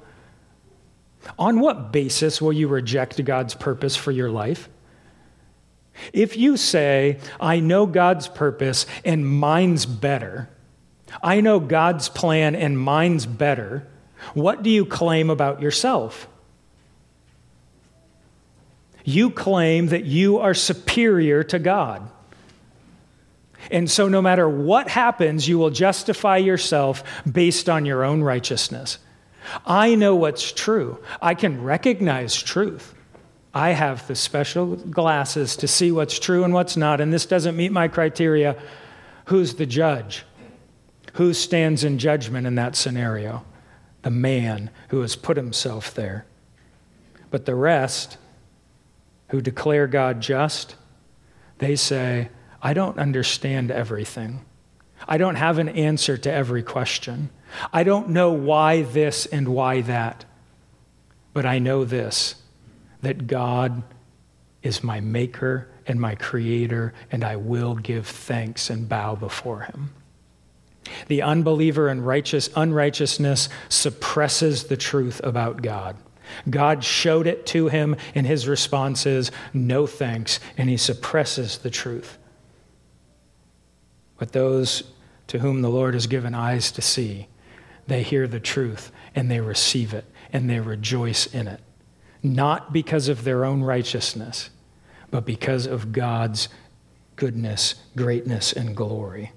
On 1.38 1.60
what 1.60 1.92
basis 1.92 2.40
will 2.40 2.52
you 2.52 2.68
reject 2.68 3.22
God's 3.24 3.54
purpose 3.54 3.96
for 3.96 4.12
your 4.12 4.30
life? 4.30 4.68
If 6.12 6.36
you 6.36 6.56
say, 6.56 7.18
I 7.40 7.60
know 7.60 7.86
God's 7.86 8.28
purpose 8.28 8.86
and 9.04 9.26
mine's 9.26 9.86
better, 9.86 10.48
I 11.22 11.40
know 11.40 11.60
God's 11.60 12.08
plan 12.08 12.54
and 12.54 12.78
mine's 12.78 13.26
better, 13.26 13.86
what 14.32 14.62
do 14.62 14.70
you 14.70 14.84
claim 14.84 15.30
about 15.30 15.60
yourself? 15.60 16.26
You 19.04 19.30
claim 19.30 19.88
that 19.88 20.04
you 20.04 20.38
are 20.38 20.54
superior 20.54 21.44
to 21.44 21.58
God. 21.58 22.10
And 23.70 23.90
so, 23.90 24.08
no 24.08 24.20
matter 24.20 24.48
what 24.48 24.88
happens, 24.88 25.48
you 25.48 25.58
will 25.58 25.70
justify 25.70 26.38
yourself 26.38 27.02
based 27.30 27.68
on 27.68 27.86
your 27.86 28.04
own 28.04 28.22
righteousness. 28.22 28.98
I 29.66 29.94
know 29.94 30.16
what's 30.16 30.52
true. 30.52 31.02
I 31.20 31.34
can 31.34 31.62
recognize 31.62 32.40
truth. 32.42 32.93
I 33.54 33.70
have 33.70 34.06
the 34.08 34.16
special 34.16 34.74
glasses 34.74 35.56
to 35.58 35.68
see 35.68 35.92
what's 35.92 36.18
true 36.18 36.42
and 36.42 36.52
what's 36.52 36.76
not, 36.76 37.00
and 37.00 37.12
this 37.12 37.24
doesn't 37.24 37.56
meet 37.56 37.70
my 37.70 37.86
criteria. 37.86 38.60
Who's 39.26 39.54
the 39.54 39.64
judge? 39.66 40.24
Who 41.14 41.32
stands 41.32 41.84
in 41.84 41.98
judgment 41.98 42.48
in 42.48 42.56
that 42.56 42.74
scenario? 42.74 43.44
The 44.02 44.10
man 44.10 44.70
who 44.88 45.00
has 45.02 45.14
put 45.14 45.36
himself 45.36 45.94
there. 45.94 46.26
But 47.30 47.46
the 47.46 47.54
rest, 47.54 48.18
who 49.28 49.40
declare 49.40 49.86
God 49.86 50.20
just, 50.20 50.74
they 51.58 51.76
say, 51.76 52.30
I 52.60 52.74
don't 52.74 52.98
understand 52.98 53.70
everything. 53.70 54.44
I 55.06 55.16
don't 55.16 55.36
have 55.36 55.58
an 55.58 55.68
answer 55.68 56.16
to 56.16 56.32
every 56.32 56.64
question. 56.64 57.30
I 57.72 57.84
don't 57.84 58.08
know 58.08 58.32
why 58.32 58.82
this 58.82 59.26
and 59.26 59.48
why 59.48 59.82
that. 59.82 60.24
But 61.32 61.46
I 61.46 61.60
know 61.60 61.84
this 61.84 62.36
that 63.04 63.26
God 63.26 63.82
is 64.62 64.82
my 64.82 65.00
maker 65.00 65.68
and 65.86 66.00
my 66.00 66.14
creator, 66.14 66.94
and 67.12 67.22
I 67.22 67.36
will 67.36 67.74
give 67.74 68.06
thanks 68.06 68.70
and 68.70 68.88
bow 68.88 69.14
before 69.14 69.60
him. 69.60 69.90
The 71.08 71.22
unbeliever 71.22 71.88
and 71.88 72.06
righteous 72.06 72.50
unrighteousness 72.54 73.48
suppresses 73.68 74.64
the 74.64 74.76
truth 74.76 75.20
about 75.24 75.62
God. 75.62 75.96
God 76.48 76.82
showed 76.82 77.26
it 77.26 77.46
to 77.46 77.68
him, 77.68 77.96
and 78.14 78.26
his 78.26 78.48
response 78.48 79.06
is 79.06 79.30
no 79.52 79.86
thanks, 79.86 80.40
and 80.56 80.70
he 80.70 80.76
suppresses 80.76 81.58
the 81.58 81.70
truth. 81.70 82.18
But 84.16 84.32
those 84.32 84.84
to 85.26 85.38
whom 85.38 85.62
the 85.62 85.70
Lord 85.70 85.94
has 85.94 86.06
given 86.06 86.34
eyes 86.34 86.72
to 86.72 86.82
see, 86.82 87.28
they 87.86 88.02
hear 88.02 88.26
the 88.26 88.40
truth 88.40 88.90
and 89.14 89.30
they 89.30 89.40
receive 89.40 89.92
it 89.92 90.04
and 90.32 90.48
they 90.48 90.60
rejoice 90.60 91.26
in 91.26 91.48
it. 91.48 91.60
Not 92.24 92.72
because 92.72 93.08
of 93.08 93.22
their 93.22 93.44
own 93.44 93.62
righteousness, 93.62 94.50
but 95.10 95.24
because 95.24 95.66
of 95.66 95.92
God's 95.92 96.48
goodness, 97.16 97.76
greatness, 97.94 98.52
and 98.52 98.74
glory. 98.74 99.30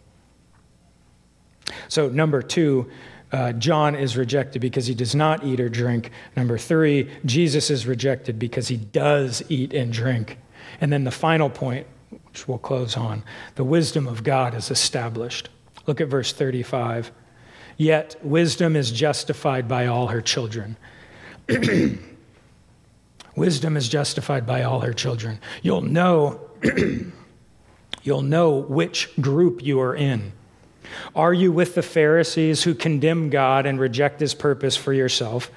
So, 1.90 2.08
number 2.08 2.42
two, 2.42 2.90
uh, 3.32 3.52
John 3.52 3.94
is 3.94 4.16
rejected 4.16 4.62
because 4.62 4.88
he 4.88 4.96
does 4.96 5.14
not 5.14 5.44
eat 5.44 5.60
or 5.60 5.68
drink. 5.68 6.12
Number 6.38 6.58
three, 6.58 7.10
Jesus 7.26 7.70
is 7.70 7.86
rejected 7.86 8.40
because 8.40 8.70
he 8.70 8.78
does 8.78 9.44
eat 9.50 9.74
and 9.74 9.92
drink. 9.92 10.38
And 10.80 10.92
then 10.92 11.04
the 11.04 11.12
final 11.12 11.50
point, 11.50 11.88
which 12.10 12.48
we'll 12.48 12.58
close 12.58 12.96
on 12.96 13.24
the 13.56 13.66
wisdom 13.66 14.08
of 14.08 14.24
God 14.24 14.56
is 14.56 14.72
established. 14.72 15.50
Look 15.86 16.00
at 16.00 16.08
verse 16.08 16.32
35. 16.32 17.12
Yet 17.76 18.16
wisdom 18.24 18.76
is 18.76 18.92
justified 18.92 19.68
by 19.68 19.88
all 19.88 20.08
her 20.08 20.22
children. 20.22 20.78
wisdom 23.38 23.78
is 23.78 23.88
justified 23.88 24.46
by 24.46 24.64
all 24.64 24.82
her 24.82 24.92
children. 24.92 25.40
You'll 25.62 25.82
know 25.82 26.42
you'll 28.04 28.24
know 28.24 28.58
which 28.58 29.10
group 29.22 29.64
you 29.64 29.80
are 29.80 29.96
in. 29.96 30.34
Are 31.16 31.34
you 31.34 31.52
with 31.52 31.76
the 31.76 31.84
Pharisees 31.84 32.64
who 32.64 32.74
condemn 32.74 33.30
God 33.30 33.66
and 33.66 33.80
reject 33.80 34.20
his 34.20 34.34
purpose 34.34 34.76
for 34.76 34.92
yourself? 34.92 35.52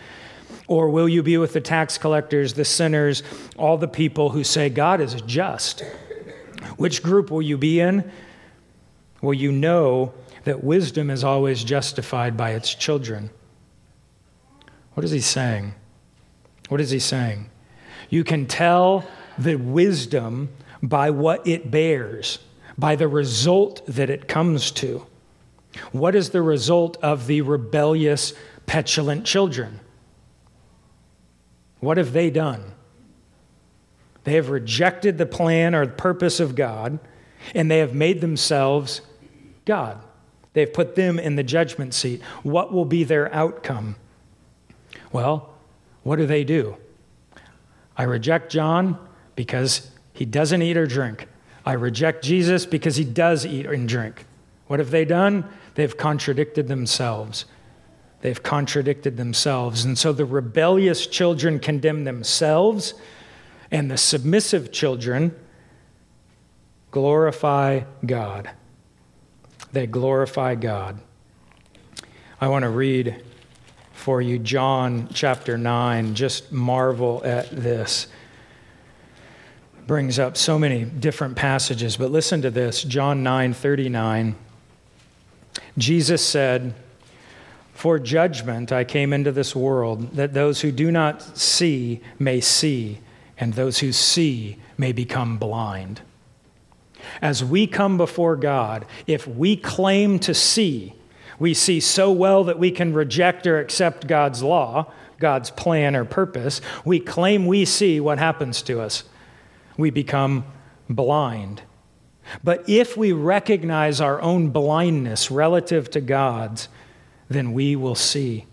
Or 0.68 0.90
will 0.90 1.08
you 1.08 1.22
be 1.22 1.38
with 1.38 1.52
the 1.52 1.60
tax 1.60 1.98
collectors, 1.98 2.54
the 2.54 2.64
sinners, 2.64 3.22
all 3.56 3.78
the 3.78 3.88
people 3.88 4.30
who 4.30 4.44
say 4.44 4.68
God 4.68 5.00
is 5.00 5.14
just? 5.22 5.80
Which 6.76 7.02
group 7.02 7.30
will 7.30 7.42
you 7.42 7.56
be 7.56 7.80
in? 7.80 8.10
Well, 9.22 9.34
you 9.34 9.52
know 9.52 10.12
that 10.44 10.62
wisdom 10.62 11.10
is 11.10 11.24
always 11.24 11.64
justified 11.64 12.36
by 12.36 12.50
its 12.50 12.74
children. 12.74 13.30
What 14.94 15.04
is 15.04 15.10
he 15.10 15.20
saying? 15.20 15.74
What 16.68 16.80
is 16.80 16.90
he 16.90 16.98
saying? 16.98 17.50
You 18.11 18.24
can 18.24 18.46
tell 18.46 19.04
the 19.38 19.54
wisdom 19.54 20.50
by 20.82 21.11
what 21.11 21.46
it 21.46 21.70
bears, 21.70 22.40
by 22.76 22.96
the 22.96 23.08
result 23.08 23.86
that 23.86 24.11
it 24.11 24.28
comes 24.28 24.70
to. 24.72 25.06
What 25.92 26.14
is 26.14 26.30
the 26.30 26.42
result 26.42 26.96
of 27.02 27.26
the 27.26 27.40
rebellious, 27.42 28.34
petulant 28.66 29.24
children? 29.24 29.80
What 31.78 31.96
have 31.96 32.12
they 32.12 32.30
done? 32.30 32.72
They 34.24 34.34
have 34.34 34.50
rejected 34.50 35.16
the 35.16 35.26
plan 35.26 35.74
or 35.74 35.86
the 35.86 35.92
purpose 35.92 36.40
of 36.40 36.54
God, 36.54 36.98
and 37.54 37.70
they 37.70 37.78
have 37.78 37.94
made 37.94 38.20
themselves 38.20 39.00
God. 39.64 39.98
They've 40.52 40.70
put 40.70 40.96
them 40.96 41.18
in 41.18 41.36
the 41.36 41.42
judgment 41.42 41.94
seat. 41.94 42.20
What 42.42 42.72
will 42.72 42.84
be 42.84 43.04
their 43.04 43.32
outcome? 43.32 43.96
Well, 45.12 45.54
what 46.02 46.16
do 46.16 46.26
they 46.26 46.44
do? 46.44 46.76
I 48.01 48.05
reject 48.05 48.51
John 48.51 48.98
because 49.36 49.90
he 50.14 50.24
doesn't 50.24 50.62
eat 50.62 50.78
or 50.78 50.86
drink. 50.86 51.28
I 51.66 51.74
reject 51.74 52.24
Jesus 52.24 52.64
because 52.64 52.96
he 52.96 53.05
does 53.05 53.44
eat 53.44 53.66
and 53.66 53.86
drink. 53.86 54.24
What 54.68 54.78
have 54.78 54.90
they 54.90 55.05
done? 55.05 55.44
They've 55.74 55.94
contradicted 55.94 56.66
themselves. 56.66 57.44
They've 58.22 58.42
contradicted 58.42 59.18
themselves. 59.18 59.84
And 59.84 59.98
so 59.98 60.14
the 60.14 60.24
rebellious 60.24 61.07
children 61.07 61.59
condemn 61.59 62.05
themselves, 62.05 62.94
and 63.70 63.90
the 63.90 63.98
submissive 63.98 64.72
children 64.72 65.38
glorify 66.90 67.82
God. 68.07 68.48
They 69.72 69.86
glorify 69.86 70.55
God. 70.55 71.01
I 72.40 72.48
want 72.48 72.62
to 72.62 72.70
read 72.70 73.22
for 74.01 74.22
you 74.22 74.38
John 74.38 75.09
chapter 75.12 75.59
9. 75.59 76.14
Just 76.14 76.51
marvel 76.51 77.20
at 77.22 77.51
this. 77.51 78.07
Brings 79.86 80.18
up 80.18 80.36
so 80.36 80.59
many 80.59 80.84
different 80.84 81.36
passages, 81.36 81.98
but 81.98 82.11
listen 82.11 82.40
to 82.42 82.51
this 82.51 82.82
John 82.82 83.22
9 83.22 83.53
39. 83.53 84.34
Jesus 85.76 86.24
said, 86.24 86.74
For 87.74 87.98
judgment 87.98 88.72
I 88.72 88.84
came 88.84 89.12
into 89.12 89.32
this 89.32 89.55
world, 89.55 90.16
that 90.16 90.32
those 90.32 90.62
who 90.62 90.72
do 90.72 90.90
not 90.90 91.36
see 91.36 92.01
may 92.18 92.40
see, 92.40 93.01
and 93.38 93.53
those 93.53 93.80
who 93.80 93.92
see 93.92 94.57
may 94.78 94.92
become 94.92 95.36
blind. 95.36 96.01
As 97.20 97.44
we 97.44 97.66
come 97.66 97.98
before 97.98 98.36
God, 98.36 98.86
if 99.07 99.26
we 99.26 99.57
claim 99.57 100.18
to 100.20 100.32
see, 100.32 100.94
we 101.41 101.55
see 101.55 101.80
so 101.80 102.12
well 102.12 102.45
that 102.45 102.59
we 102.59 102.70
can 102.70 102.93
reject 102.93 103.47
or 103.47 103.59
accept 103.59 104.07
God's 104.07 104.43
law, 104.43 104.93
God's 105.18 105.51
plan 105.51 105.97
or 105.97 106.05
purpose, 106.05 106.61
we 106.84 107.01
claim 107.01 107.47
we 107.47 107.64
see 107.64 107.99
what 107.99 108.18
happens 108.18 108.62
to 108.62 108.80
us. 108.80 109.05
We 109.76 109.91
become 109.91 110.45
blind. 110.88 111.62
But 112.45 112.68
if 112.68 112.97
we 112.97 113.12
recognize 113.12 114.01
our 114.01 114.20
own 114.20 114.51
blindness 114.51 115.30
relative 115.30 115.91
to 115.93 116.01
God's, 116.01 116.68
then 117.28 117.53
we 117.53 117.74
will 117.74 117.95
see. 117.95 118.45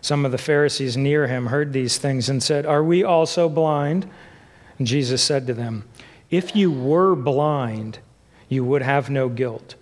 Some 0.00 0.24
of 0.26 0.32
the 0.32 0.38
Pharisees 0.38 0.96
near 0.96 1.28
him 1.28 1.46
heard 1.46 1.72
these 1.72 1.96
things 1.96 2.28
and 2.28 2.42
said, 2.42 2.66
Are 2.66 2.84
we 2.84 3.04
also 3.04 3.48
blind? 3.48 4.10
And 4.78 4.86
Jesus 4.86 5.22
said 5.22 5.46
to 5.46 5.54
them, 5.54 5.88
If 6.28 6.56
you 6.56 6.70
were 6.70 7.14
blind, 7.14 8.00
you 8.48 8.64
would 8.64 8.82
have 8.82 9.08
no 9.08 9.28
guilt. 9.28 9.76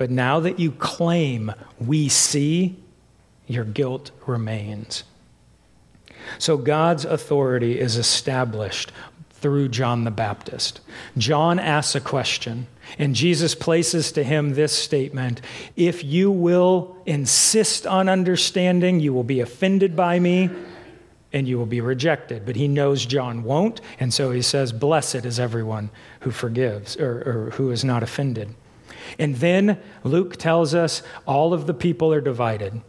But 0.00 0.10
now 0.10 0.40
that 0.40 0.58
you 0.58 0.72
claim 0.72 1.52
we 1.78 2.08
see, 2.08 2.74
your 3.46 3.66
guilt 3.66 4.12
remains. 4.26 5.04
So 6.38 6.56
God's 6.56 7.04
authority 7.04 7.78
is 7.78 7.98
established 7.98 8.92
through 9.28 9.68
John 9.68 10.04
the 10.04 10.10
Baptist. 10.10 10.80
John 11.18 11.58
asks 11.58 11.94
a 11.94 12.00
question, 12.00 12.66
and 12.98 13.14
Jesus 13.14 13.54
places 13.54 14.10
to 14.12 14.24
him 14.24 14.54
this 14.54 14.72
statement 14.72 15.42
If 15.76 16.02
you 16.02 16.30
will 16.30 16.96
insist 17.04 17.86
on 17.86 18.08
understanding, 18.08 19.00
you 19.00 19.12
will 19.12 19.22
be 19.22 19.40
offended 19.40 19.96
by 19.96 20.18
me 20.18 20.48
and 21.30 21.46
you 21.46 21.58
will 21.58 21.66
be 21.66 21.82
rejected. 21.82 22.46
But 22.46 22.56
he 22.56 22.68
knows 22.68 23.04
John 23.04 23.42
won't, 23.42 23.82
and 24.00 24.14
so 24.14 24.30
he 24.30 24.40
says, 24.40 24.72
Blessed 24.72 25.26
is 25.26 25.38
everyone 25.38 25.90
who 26.20 26.30
forgives 26.30 26.96
or, 26.96 27.20
or 27.26 27.50
who 27.56 27.70
is 27.70 27.84
not 27.84 28.02
offended. 28.02 28.54
And 29.18 29.36
then 29.36 29.80
Luke 30.04 30.36
tells 30.36 30.74
us 30.74 31.02
all 31.26 31.52
of 31.52 31.66
the 31.66 31.74
people 31.74 32.12
are 32.12 32.20
divided. 32.20 32.80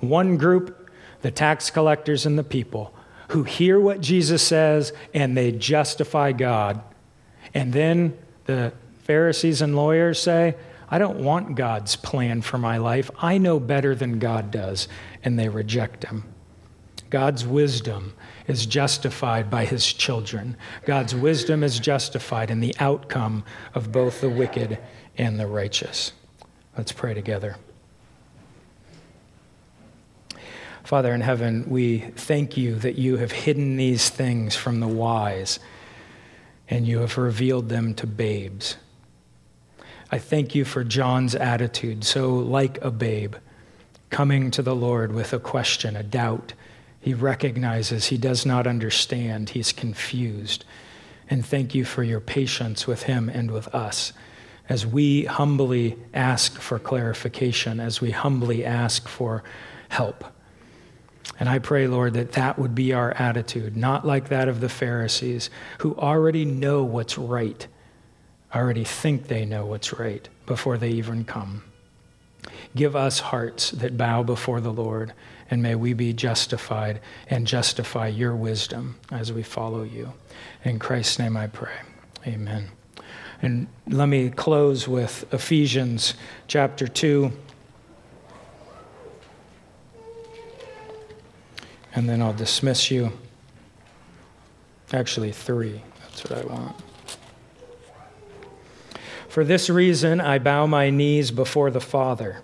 One 0.00 0.36
group, 0.36 0.90
the 1.22 1.30
tax 1.30 1.70
collectors 1.70 2.26
and 2.26 2.38
the 2.38 2.44
people, 2.44 2.94
who 3.28 3.42
hear 3.42 3.78
what 3.78 4.00
Jesus 4.00 4.42
says 4.42 4.92
and 5.12 5.36
they 5.36 5.52
justify 5.52 6.32
God. 6.32 6.80
And 7.54 7.72
then 7.72 8.16
the 8.46 8.72
Pharisees 9.04 9.62
and 9.62 9.76
lawyers 9.76 10.20
say, 10.20 10.56
I 10.90 10.98
don't 10.98 11.22
want 11.22 11.54
God's 11.54 11.96
plan 11.96 12.40
for 12.40 12.56
my 12.56 12.78
life. 12.78 13.10
I 13.20 13.36
know 13.38 13.60
better 13.60 13.94
than 13.94 14.18
God 14.18 14.50
does. 14.50 14.88
And 15.22 15.38
they 15.38 15.48
reject 15.48 16.04
him. 16.04 16.24
God's 17.10 17.46
wisdom 17.46 18.14
is 18.46 18.66
justified 18.66 19.50
by 19.50 19.64
his 19.64 19.92
children. 19.92 20.56
God's 20.84 21.14
wisdom 21.14 21.62
is 21.62 21.78
justified 21.78 22.50
in 22.50 22.60
the 22.60 22.74
outcome 22.78 23.44
of 23.74 23.92
both 23.92 24.20
the 24.20 24.28
wicked 24.28 24.78
and 25.18 25.38
the 25.38 25.46
righteous. 25.46 26.12
Let's 26.76 26.92
pray 26.92 27.12
together. 27.12 27.56
Father 30.84 31.12
in 31.12 31.20
heaven, 31.20 31.68
we 31.68 31.98
thank 31.98 32.56
you 32.56 32.76
that 32.76 32.96
you 32.96 33.18
have 33.18 33.32
hidden 33.32 33.76
these 33.76 34.08
things 34.08 34.56
from 34.56 34.80
the 34.80 34.88
wise 34.88 35.58
and 36.70 36.86
you 36.86 37.00
have 37.00 37.18
revealed 37.18 37.68
them 37.68 37.94
to 37.94 38.06
babes. 38.06 38.76
I 40.10 40.18
thank 40.18 40.54
you 40.54 40.64
for 40.64 40.84
John's 40.84 41.34
attitude, 41.34 42.04
so 42.04 42.36
like 42.36 42.82
a 42.82 42.90
babe, 42.90 43.34
coming 44.08 44.50
to 44.52 44.62
the 44.62 44.74
Lord 44.74 45.12
with 45.12 45.34
a 45.34 45.38
question, 45.38 45.96
a 45.96 46.02
doubt. 46.02 46.54
He 47.00 47.12
recognizes 47.12 48.06
he 48.06 48.16
does 48.16 48.46
not 48.46 48.66
understand, 48.66 49.50
he's 49.50 49.72
confused. 49.72 50.64
And 51.28 51.44
thank 51.44 51.74
you 51.74 51.84
for 51.84 52.02
your 52.02 52.20
patience 52.20 52.86
with 52.86 53.02
him 53.02 53.28
and 53.28 53.50
with 53.50 53.68
us 53.74 54.14
as 54.68 54.86
we 54.86 55.24
humbly 55.24 55.96
ask 56.12 56.58
for 56.58 56.78
clarification, 56.78 57.80
as 57.80 58.00
we 58.00 58.10
humbly 58.10 58.64
ask 58.64 59.08
for 59.08 59.42
help. 59.88 60.24
And 61.40 61.48
I 61.48 61.58
pray, 61.58 61.86
Lord, 61.86 62.14
that 62.14 62.32
that 62.32 62.58
would 62.58 62.74
be 62.74 62.92
our 62.92 63.12
attitude, 63.12 63.76
not 63.76 64.06
like 64.06 64.28
that 64.28 64.48
of 64.48 64.60
the 64.60 64.68
Pharisees 64.68 65.50
who 65.78 65.94
already 65.96 66.44
know 66.44 66.82
what's 66.82 67.16
right, 67.16 67.66
already 68.54 68.84
think 68.84 69.28
they 69.28 69.44
know 69.44 69.64
what's 69.64 69.98
right 69.98 70.28
before 70.46 70.76
they 70.76 70.90
even 70.90 71.24
come. 71.24 71.62
Give 72.74 72.96
us 72.96 73.20
hearts 73.20 73.70
that 73.72 73.96
bow 73.96 74.22
before 74.22 74.60
the 74.60 74.72
Lord, 74.72 75.12
and 75.50 75.62
may 75.62 75.74
we 75.74 75.92
be 75.92 76.12
justified 76.12 77.00
and 77.28 77.46
justify 77.46 78.08
your 78.08 78.34
wisdom 78.34 78.96
as 79.10 79.32
we 79.32 79.42
follow 79.42 79.82
you. 79.82 80.12
In 80.64 80.78
Christ's 80.78 81.18
name 81.18 81.36
I 81.36 81.46
pray. 81.46 81.76
Amen. 82.26 82.68
And 83.40 83.68
let 83.86 84.06
me 84.06 84.30
close 84.30 84.88
with 84.88 85.32
Ephesians 85.32 86.14
chapter 86.46 86.88
2. 86.88 87.32
and 91.98 92.08
then 92.08 92.22
I'll 92.22 92.32
dismiss 92.32 92.92
you. 92.92 93.12
Actually, 94.92 95.32
three. 95.32 95.82
That's 96.02 96.22
what 96.22 96.38
I 96.38 96.46
want. 96.46 96.76
For 99.28 99.42
this 99.42 99.68
reason, 99.68 100.20
I 100.20 100.38
bow 100.38 100.66
my 100.66 100.90
knees 100.90 101.32
before 101.32 101.72
the 101.72 101.80
Father, 101.80 102.42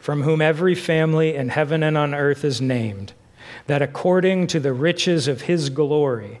from 0.00 0.22
whom 0.22 0.40
every 0.40 0.74
family 0.74 1.34
in 1.34 1.50
heaven 1.50 1.82
and 1.82 1.98
on 1.98 2.14
earth 2.14 2.46
is 2.46 2.62
named, 2.62 3.12
that 3.66 3.82
according 3.82 4.46
to 4.46 4.58
the 4.58 4.72
riches 4.72 5.28
of 5.28 5.42
his 5.42 5.68
glory, 5.68 6.40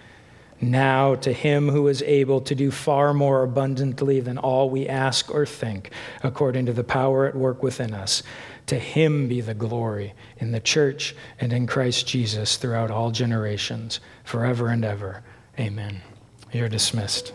Now, 0.61 1.15
to 1.15 1.33
him 1.33 1.69
who 1.69 1.87
is 1.87 2.03
able 2.03 2.39
to 2.41 2.53
do 2.53 2.69
far 2.69 3.13
more 3.15 3.41
abundantly 3.41 4.19
than 4.19 4.37
all 4.37 4.69
we 4.69 4.87
ask 4.87 5.33
or 5.33 5.45
think, 5.45 5.89
according 6.21 6.67
to 6.67 6.73
the 6.73 6.83
power 6.83 7.25
at 7.25 7.35
work 7.35 7.63
within 7.63 7.95
us. 7.95 8.21
To 8.67 8.77
him 8.77 9.27
be 9.27 9.41
the 9.41 9.55
glory 9.55 10.13
in 10.37 10.51
the 10.51 10.59
church 10.59 11.15
and 11.39 11.51
in 11.51 11.65
Christ 11.65 12.07
Jesus 12.07 12.57
throughout 12.57 12.91
all 12.91 13.09
generations, 13.09 13.99
forever 14.23 14.69
and 14.69 14.85
ever. 14.85 15.23
Amen. 15.59 16.01
You're 16.53 16.69
dismissed. 16.69 17.33